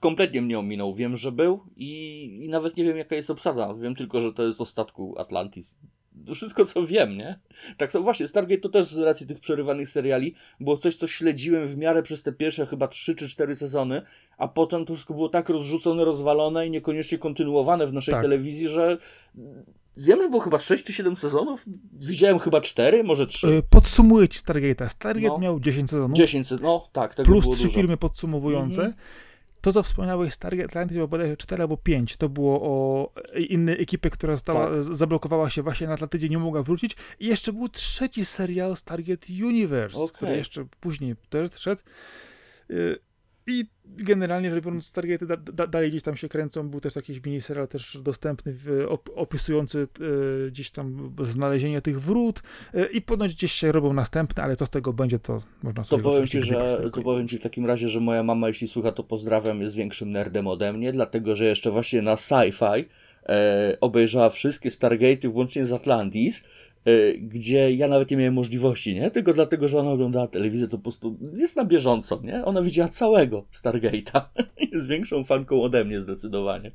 [0.00, 0.94] kompletnie mnie ominął.
[0.94, 3.74] Wiem, że był i, i nawet nie wiem, jaka jest obsada.
[3.74, 5.78] Wiem tylko, że to jest o statku Atlantis.
[6.26, 7.38] To wszystko, co wiem, nie?
[7.76, 11.66] Tak, so, właśnie, Stargate to też z racji tych przerywanych seriali było coś, co śledziłem
[11.66, 14.02] w miarę przez te pierwsze chyba 3 czy 4 sezony,
[14.38, 18.22] a potem to wszystko było tak rozrzucone, rozwalone i niekoniecznie kontynuowane w naszej Tak.
[18.22, 18.98] telewizji, że
[19.96, 21.64] wiem, że było chyba 6 czy 7 sezonów.
[21.92, 23.46] Widziałem chyba 4, może 3.
[23.46, 24.88] Yy, Podsumuję ci Stargate'a.
[24.88, 25.38] Stargate No.
[25.38, 26.16] miał 10 sezonów.
[26.18, 27.76] 10 sezonów, no tak, tego plus było trzy dużo.
[27.76, 28.80] filmy podsumowujące.
[28.82, 28.94] Mhm.
[29.60, 32.16] To, co wspomniałeś, Stargate Atlantis, było bodajże 4 albo 5.
[32.16, 33.10] To było o
[33.48, 34.82] innej ekipie, która została, Tak.
[34.82, 36.96] zablokowała się właśnie na Atlantydzie, nie mogła wrócić.
[37.20, 40.14] I jeszcze był trzeci serial Stargate Universe, Okej.
[40.14, 41.82] który jeszcze później też szedł.
[43.46, 46.68] I generalnie rzecz biorąc, Stargate da, da, dalej gdzieś tam się kręcą.
[46.68, 48.54] Był też jakiś miniserial też dostępny,
[48.88, 49.86] op, opisujący
[50.46, 52.42] y, gdzieś tam znalezienie tych wrót.
[52.74, 55.88] Y, I ponoć gdzieś się robią następne, ale co z tego będzie, to można To
[55.88, 58.48] sobie powiem, oczywiście ci, że, tylko to powiem Ci w takim razie, że moja mama,
[58.48, 62.84] jeśli słucha, to pozdrawiam, jest większym nerdem ode mnie, dlatego że jeszcze właśnie na sci-fi
[63.26, 66.61] e, obejrzała wszystkie Stargate'y, włącznie z Atlantis, e,
[67.18, 69.10] gdzie ja nawet nie miałem możliwości, nie?
[69.10, 72.44] Tylko dlatego, że ona oglądała telewizję, to po prostu jest na bieżąco, nie?
[72.44, 74.20] Ona widziała całego Stargate'a.
[74.72, 76.70] jest większą fanką ode mnie zdecydowanie.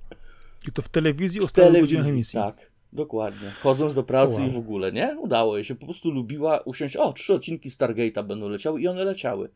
[0.67, 2.39] I to w telewizji o telewizji, emisji.
[2.39, 2.71] tak.
[2.93, 3.51] Dokładnie.
[3.61, 4.49] Chodząc do pracy wow.
[4.49, 5.17] i w ogóle, nie?
[5.19, 5.75] Udało jej się.
[5.75, 6.95] Po prostu lubiła usiąść.
[6.95, 9.49] O, trzy odcinki Stargate'a będą leciały i one leciały.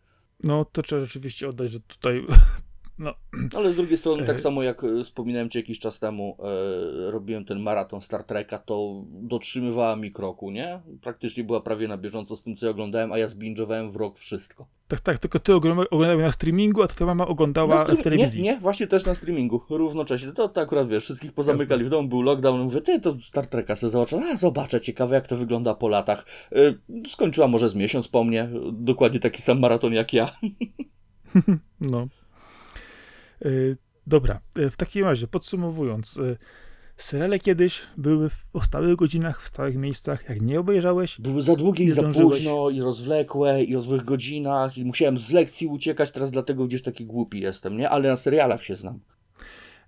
[0.44, 2.26] No to trzeba rzeczywiście oddać, że tutaj
[3.58, 4.40] Ale z drugiej strony, tak E.
[4.40, 6.38] samo jak e, wspominałem Ci jakiś czas temu,
[7.08, 10.82] e, robiłem ten maraton Star Treka, to dotrzymywała mi kroku, nie?
[11.02, 14.20] Praktycznie była prawie na bieżąco z tym, co ja oglądałem, a ja zbingowałem w rok
[14.20, 14.68] wszystko.
[14.88, 18.04] tak, tak, tylko ty ogląda- oglądałeś na streamingu, a twoja mama oglądała Na stream- w
[18.04, 18.42] telewizji.
[18.42, 20.32] Nie, nie, właśnie też na streamingu, równocześnie.
[20.32, 23.76] To, to akurat, wiesz, wszystkich pozamykali w domu, był lockdown, mówię, ty, to Star Treka
[23.76, 26.26] sobie zobaczę, a zobaczę, ciekawe jak to wygląda po latach.
[26.52, 26.58] E,
[27.10, 30.32] skończyła może z miesiąc po mnie, dokładnie taki sam maraton jak ja.
[31.82, 32.08] No.
[33.46, 33.78] Y,
[34.08, 36.38] dobra, y, w takim razie, podsumowując, y,
[36.98, 40.30] seriale kiedyś były w, o stałych godzinach, w stałych miejscach.
[40.30, 44.78] Jak nie obejrzałeś, Były za długie i za późno, i rozwlekłe, i o złych godzinach,
[44.78, 47.90] i musiałem z lekcji uciekać, teraz dlatego gdzieś taki głupi jestem, nie?
[47.90, 49.00] Ale na serialach się znam.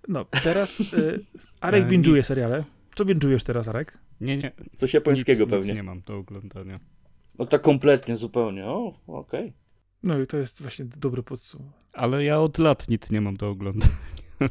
[0.08, 1.20] no teraz y,
[1.60, 2.64] Arek E, binge'uje seriale.
[2.94, 3.98] Co binge'ujesz teraz, Arek?
[4.20, 4.52] Nie, nie.
[4.76, 5.68] Coś japońskiego nic, pewnie.
[5.68, 6.80] Nic nie mam do oglądania.
[7.38, 8.66] No tak kompletnie, zupełnie.
[8.66, 9.52] O, okej.
[10.04, 11.76] No i to jest właśnie dobre podsumowanie.
[11.92, 13.92] Ale ja od lat nic nie mam do oglądania.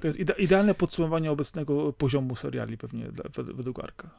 [0.01, 4.09] To jest ide- idealne podsumowanie obecnego poziomu seriali pewnie dla, wed- według Arka.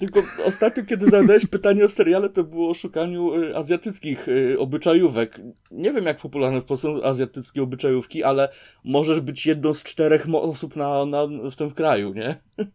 [0.00, 5.40] Tylko ostatnio, kiedy zadałeś pytanie o seriale, to było o szukaniu y, azjatyckich y, obyczajówek.
[5.70, 8.48] Nie wiem, jak popularne w Polsce są azjatyckie obyczajówki, ale
[8.84, 12.36] możesz być jedną z czterech osób na, na, w tym kraju, nie?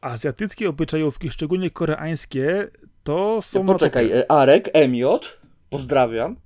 [0.00, 2.70] Azjatyckie obyczajówki, szczególnie koreańskie,
[3.04, 3.60] to są...
[3.60, 5.40] Ja, poczekaj, na Arek, Emiot,
[5.70, 6.32] pozdrawiam.
[6.32, 6.36] Y,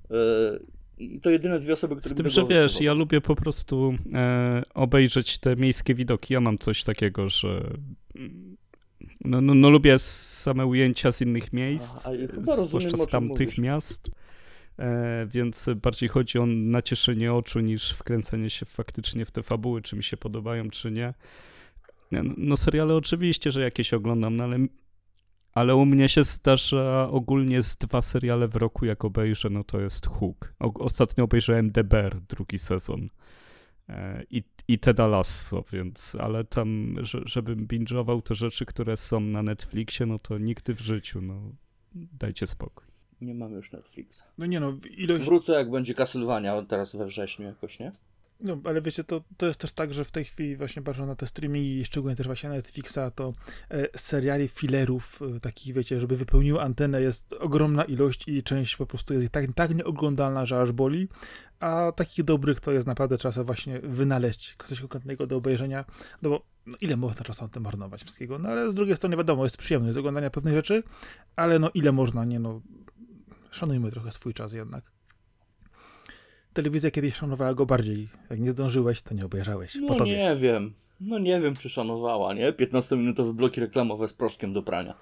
[0.98, 4.62] I to jedyne dwie osoby, które Z tym, że wiesz, ja lubię po prostu e,
[4.74, 6.34] obejrzeć te miejskie widoki.
[6.34, 7.70] Ja mam coś takiego, że
[9.24, 13.04] no, no, no lubię same ujęcia z innych miejsc, A, a ja chyba rozumiem, zwłaszcza
[13.04, 13.58] z tamtych mówisz.
[13.58, 14.10] miast.
[14.78, 19.96] E, więc bardziej chodzi o nacieszenie oczu niż wkręcenie się faktycznie w te fabuły, czy
[19.96, 21.14] mi się podobają, czy nie.
[22.12, 24.58] Nie, No, no seriale oczywiście, że jakieś oglądam, no ale,
[25.54, 29.80] ale u mnie się zdarza ogólnie z dwa seriale w roku, jak obejrzę, no to
[29.80, 30.54] jest Hook.
[30.58, 33.08] O, ostatnio obejrzałem The Bear, drugi sezon.
[33.88, 39.20] E, I, i Teda Lasso, więc, ale tam, że, żebym binge'ował te rzeczy, które są
[39.20, 41.52] na Netflixie, no to nigdy w życiu, no
[41.94, 42.86] dajcie spokój.
[43.20, 44.22] Nie mam już Netflixa.
[44.38, 45.24] No nie no, ilość...
[45.24, 47.92] Wrócę, jak będzie Castlevania teraz we wrześniu jakoś, nie?
[48.42, 51.16] No, ale wiecie, to, to jest też tak, że w tej chwili właśnie patrzę na
[51.16, 53.32] te streamingi, szczególnie też właśnie Netflixa, to
[53.70, 58.86] e, seriali fillerów, e, takich wiecie, żeby wypełniły antenę, jest ogromna ilość i część po
[58.86, 61.08] prostu jest tak, tak nieoglądalna, że aż boli,
[61.60, 65.84] a takich dobrych to jest naprawdę trzeba właśnie wynaleźć coś konkretnego do obejrzenia,
[66.22, 69.16] no bo no, ile można czasem na tym marnować wszystkiego, no ale z drugiej strony
[69.16, 70.82] wiadomo, jest przyjemność oglądania pewnych rzeczy,
[71.36, 72.60] ale no ile można, nie no,
[73.50, 74.99] szanujmy trochę swój czas jednak.
[76.52, 78.08] Telewizja kiedyś szanowała go bardziej.
[78.30, 79.72] Jak nie zdążyłeś, to nie obejrzałeś.
[79.72, 80.10] po No tobie.
[80.16, 80.72] nie wiem.
[81.00, 82.52] No nie wiem, czy szanowała, nie?
[82.52, 84.94] 15-minutowe bloki reklamowe z proszkiem do prania.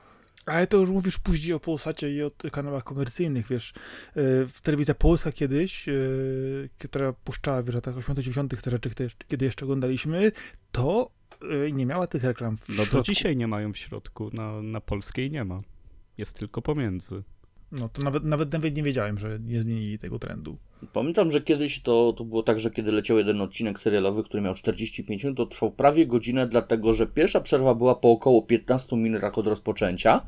[0.46, 3.72] Ale to już mówisz później o Polsacie i o kanałach komercyjnych, wiesz.
[4.16, 8.90] Yy, telewizja polska kiedyś, yy, która puszczała w latach 80 te rzeczy,
[9.28, 10.32] kiedy jeszcze oglądaliśmy,
[10.72, 11.10] to
[11.42, 13.12] yy, nie miała tych reklam w No do środku.
[13.12, 15.60] dzisiaj nie mają w środku, na, na polskiej nie ma.
[16.18, 17.22] Jest tylko pomiędzy.
[17.72, 20.58] No to nawet, nawet, nawet nie wiedziałem, że nie zmienili tego trendu.
[20.92, 24.54] Pamiętam, że kiedyś to, to było tak, że kiedy leciał jeden odcinek serialowy, który miał
[24.54, 29.38] 45 minut, to trwał prawie godzinę, dlatego że pierwsza przerwa była po około 15 minutach
[29.38, 30.20] od rozpoczęcia,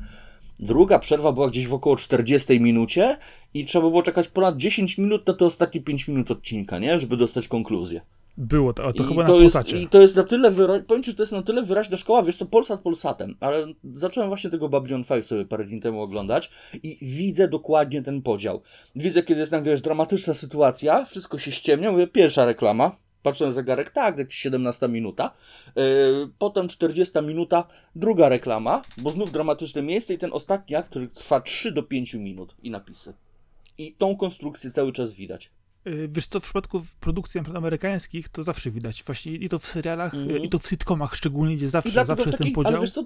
[0.59, 3.17] druga przerwa była gdzieś w około 40 minucie
[3.53, 6.99] i trzeba było czekać ponad 10 minut na te ostatnie 5 minut odcinka, nie?
[6.99, 8.01] Żeby dostać konkluzję.
[8.37, 9.81] Było to, to I chyba to na jest, Polsacie.
[9.81, 12.23] I to jest na tyle wyraźne, powiem ci, że to jest na tyle wyraźna szkoła,
[12.23, 16.49] wiesz co, Polsat Polsatem, ale zacząłem właśnie tego Babylon 5 sobie parę dni temu oglądać
[16.83, 18.61] i widzę dokładnie ten podział.
[18.95, 23.51] Widzę, kiedy jest nagle już dramatyczna sytuacja, wszystko się ściemnia, mówię, pierwsza reklama, patrzę na
[23.51, 25.33] zegarek, tak, jakieś 17 minuta,
[25.75, 25.83] yy,
[26.37, 31.41] potem 40 minuta, druga reklama, bo znów dramatyczne miejsce i ten ostatni akt, który trwa
[31.41, 33.13] 3 do 5 minut i napisy.
[33.77, 35.51] I tą konstrukcję cały czas widać.
[35.87, 39.03] Y, Wiesz co, w przypadku produkcji amerykańskich to zawsze widać.
[39.03, 42.37] Właśnie i to w serialach, y, i to w sitcomach szczególnie, gdzie zawsze, zawsze jest
[42.37, 42.71] ten taki- podział.
[42.73, 43.03] Ale wiesz co,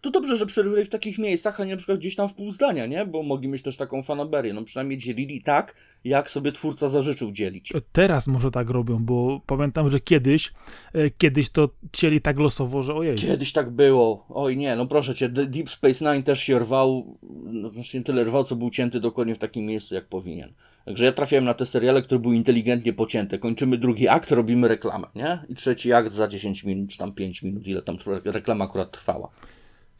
[0.00, 2.50] to dobrze, że przerywali w takich miejscach, a nie na przykład gdzieś tam w pół
[2.50, 3.06] zdania, nie?
[3.06, 4.54] Bo mogli mieć też taką fanaberię.
[4.54, 5.74] No przynajmniej dzielili tak,
[6.04, 7.72] jak sobie twórca zażyczył dzielić.
[7.92, 10.52] Teraz może tak robią, bo pamiętam, że kiedyś,
[10.92, 13.16] e, kiedyś to cieli tak losowo, że ojej.
[13.16, 14.26] Kiedyś tak było.
[14.28, 18.24] Oj nie, no proszę cię, Deep Space Nine też się rwał, no znaczy nie tyle
[18.24, 20.52] rwał, co był cięty dokładnie w takim miejscu, jak powinien.
[20.84, 23.38] Także ja trafiałem na te seriale, które były inteligentnie pocięte.
[23.38, 25.38] Kończymy drugi akt, robimy reklamę, nie?
[25.48, 29.30] I trzeci akt za 10 minut, czy tam 5 minut, ile tam reklama akurat trwała.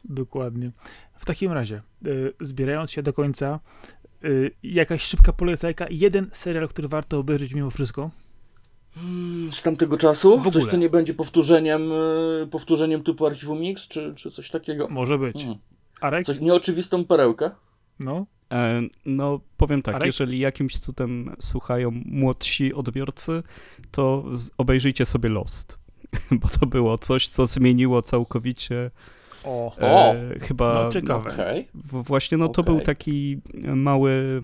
[0.09, 0.71] Dokładnie.
[1.17, 2.09] W takim razie, e,
[2.39, 3.59] zbierając się do końca,
[4.23, 4.27] e,
[4.63, 8.11] jakaś szybka polecajka, jeden serial, który warto obejrzeć mimo wszystko.
[9.51, 10.39] Z tamtego czasu?
[10.39, 14.87] W Coś, co nie będzie powtórzeniem, y, powtórzeniem typu Archiwum Mix, czy, czy coś takiego?
[14.89, 15.37] Może być.
[15.37, 15.57] Hmm.
[16.01, 16.25] Arek?
[16.25, 17.51] Coś nieoczywistą perełkę?
[17.99, 18.25] No?
[18.51, 20.05] E, no, powiem tak, Arek?
[20.05, 23.43] jeżeli jakimś cudem słuchają młodsi odbiorcy,
[23.91, 25.79] to z- obejrzyjcie sobie Lost.
[26.41, 28.91] Bo to było coś, co zmieniło całkowicie.
[29.47, 29.73] O.
[29.81, 30.13] O!
[30.15, 30.83] E, chyba.
[30.83, 31.63] No, ciekawe.
[31.73, 32.75] W- Właśnie no to Okej.
[32.75, 33.41] był taki
[33.75, 34.43] mały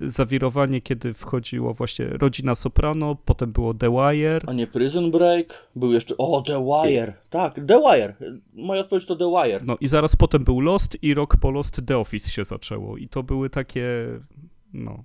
[0.00, 4.40] e, zawirowanie, kiedy wchodziło właśnie rodzina Soprano, potem było The Wire.
[4.46, 5.68] A nie Prison Break?
[5.76, 6.14] Był jeszcze...
[6.18, 7.12] O, The Wire!
[7.30, 8.14] Tak, The Wire!
[8.54, 9.60] Moja odpowiedź to The Wire.
[9.64, 12.96] No i zaraz potem był Lost i rok po Lost The Office się zaczęło.
[12.96, 13.86] I to były takie,
[14.72, 15.04] no,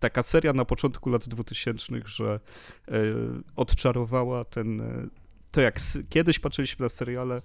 [0.00, 2.40] taka seria na początku lat 2000, że
[2.88, 2.92] e,
[3.56, 5.06] odczarowała ten, e,
[5.50, 5.76] to jak
[6.08, 7.40] kiedyś patrzyliśmy na seriale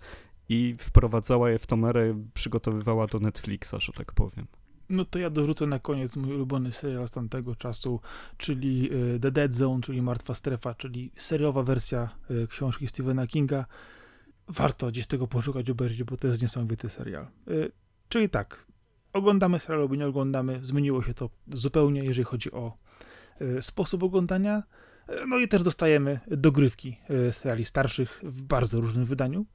[0.50, 4.48] i wprowadzała je w tą erę, przygotowywała do Netflixa, że tak powiem.
[4.90, 8.00] No to ja dorzucę na koniec mój ulubiony serial z tamtego czasu,
[8.38, 13.66] czyli e, The Dead Zone, czyli Martwa Strefa, czyli seriowa wersja e, książki Stephena Kinga.
[14.48, 17.24] Warto gdzieś tego poszukać, obejrzeć, bo to jest niesamowity serial.
[17.24, 17.28] E,
[18.10, 18.66] Czyli tak,
[19.14, 22.78] oglądamy serial lub nie oglądamy, zmieniło się to zupełnie, jeżeli chodzi o
[23.62, 24.64] sposób oglądania,
[25.28, 29.46] No i też dostajemy dogrywki e, seriali starszych w bardzo różnym wydaniu.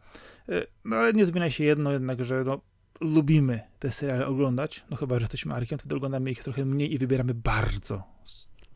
[0.49, 2.61] E, No ale nie zmienia się jedno jednak, że no,
[3.01, 6.99] lubimy te seriale oglądać, no chyba, że jesteśmy Arkiem, wtedy oglądamy ich trochę mniej i
[6.99, 8.03] wybieramy bardzo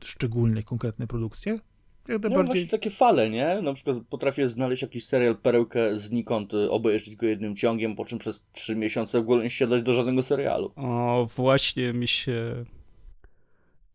[0.04, 1.52] szczególne, konkretne produkcje.
[2.08, 2.54] Jak No najbardziej...
[2.54, 3.62] właśnie takie fale, nie?
[3.62, 8.18] Na przykład potrafię znaleźć jakiś serial, perełkę znikąd, y, obejrzeć go jednym ciągiem, po czym
[8.18, 10.72] przez trzy miesiące w ogóle nie siadać do żadnego serialu.
[10.76, 12.64] O, właśnie mi się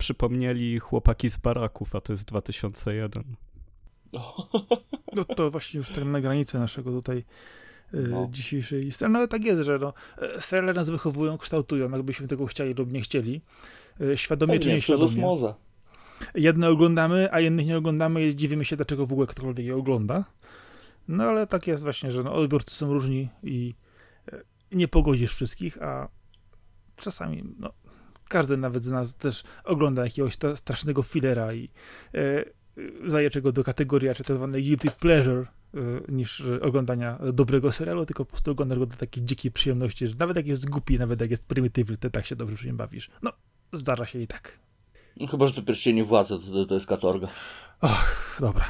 [0.01, 3.23] przypomnieli chłopaki z baraków, a to jest 2001.
[5.15, 7.17] No to właśnie już tak na granicy naszego tutaj
[7.93, 8.27] e, No.
[8.31, 9.09] dzisiejszej listy.
[9.09, 12.91] No ale tak jest, że no, e, seriale nas wychowują, kształtują, jakbyśmy tego chcieli lub
[12.91, 13.41] nie chcieli.
[14.01, 15.25] E, Świadomie czy Pewnie, przez nieświadomie.
[15.25, 15.53] osmozę.
[16.35, 20.25] Jedne oglądamy, a innych nie oglądamy i dziwimy się, dlaczego w ogóle ktokolwiek je ogląda.
[21.07, 23.73] No ale tak jest właśnie, że no, odbiorcy są różni i
[24.31, 24.41] e,
[24.71, 26.07] nie pogodzisz wszystkich, a
[26.95, 27.69] czasami no,
[28.31, 31.69] każdy nawet z nas też ogląda jakiegoś strasznego fillera i
[32.13, 32.45] e, e,
[33.05, 35.41] zajęcie go do kategorii raczej tak zwanej guilty pleasure
[35.73, 35.77] e,
[36.11, 40.15] niż e, oglądania dobrego serialu, tylko po prostu oglądasz go do takiej dzikiej przyjemności, że
[40.19, 43.09] nawet jak jest głupi, nawet jak jest prymitywny, to tak się dobrze przy nim bawisz.
[43.21, 43.31] No,
[43.73, 44.59] zdarza się i tak.
[45.17, 47.27] No, chyba, że to pierścienie władzy, to, to jest katorga.
[47.81, 48.65] Och, dobra.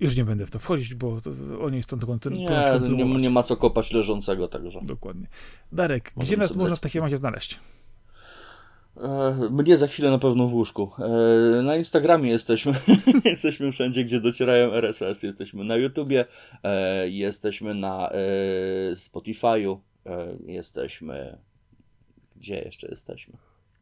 [0.00, 1.16] Już nie będę w to wchodzić, bo
[1.60, 3.22] oni chcą to kontynu- Nie, nie, kontynuować.
[3.22, 4.80] nie ma co kopać leżącego, także.
[4.82, 5.26] Dokładnie.
[5.72, 7.60] Darek, Możemy gdzie nas można w takim razie znaleźć?
[8.96, 10.90] E, Mnie za chwilę na pewno w łóżku.
[11.58, 12.72] E, Na Instagramie jesteśmy.
[13.24, 15.22] jesteśmy wszędzie, gdzie docierają RSS.
[15.22, 16.24] Jesteśmy na YouTubie,
[16.62, 18.10] e, jesteśmy na
[18.94, 19.78] Spotify'u,
[20.46, 21.38] jesteśmy.
[22.36, 23.34] Gdzie jeszcze jesteśmy?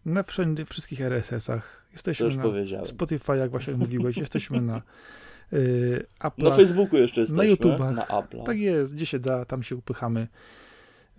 [0.04, 1.86] Na wszędzie, wszystkich RSS-ach.
[1.86, 2.86] To Jesteśmy już na powiedziałem.
[2.86, 4.16] Spotify, jak właśnie mówiłeś.
[4.16, 4.82] Jesteśmy na
[5.52, 6.44] y, Apple.
[6.44, 7.46] Na Facebooku jeszcze jesteśmy.
[7.46, 7.94] YouTubach.
[7.94, 8.42] Na Apple'a.
[8.42, 10.28] Tak jest, gdzie się da, tam się upychamy.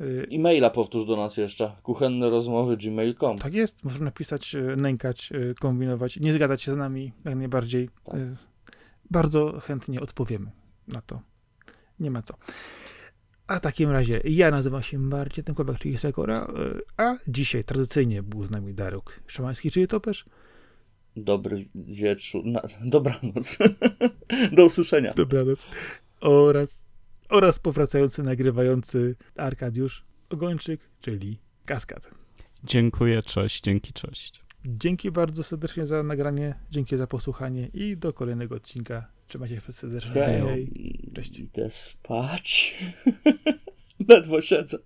[0.02, 1.72] Y, E-maila powtórz do nas jeszcze.
[1.84, 3.38] Kuchenne rozmowy gmail.com.
[3.38, 7.90] tak jest, można napisać, y, nękać, y, kombinować, nie zgadzać się z nami jak najbardziej.
[8.04, 8.16] Tak.
[9.12, 10.52] Bardzo chętnie odpowiemy
[10.88, 11.22] na to.
[12.00, 12.34] Nie ma co.
[13.48, 16.48] A w takim razie ja nazywam się Marcin Tymkowak, czyli Sekora,
[16.98, 20.26] a dzisiaj tradycyjnie był z nami Darek Szymański, czyli Topesz.
[21.16, 22.46] Dobry wieczór.
[22.46, 22.62] Na...
[22.86, 23.58] Dobranoc.
[24.56, 25.14] do usłyszenia.
[25.14, 25.68] Dobranoc.
[26.22, 26.88] Oraz,
[27.32, 32.12] oraz powracający, nagrywający Arkadiusz Ogończyk, czyli Kaskad.
[32.64, 34.42] Dziękuję, cześć, dzięki, cześć.
[34.66, 39.08] Dzięki bardzo serdecznie za nagranie, dzięki za posłuchanie i do kolejnego odcinka.
[39.28, 40.12] Trzymajcie się serdecznie.
[40.12, 41.12] Hej.
[41.16, 41.40] Cześć.
[41.40, 42.78] Idę spać.
[44.10, 44.78] Ledwo siedzę.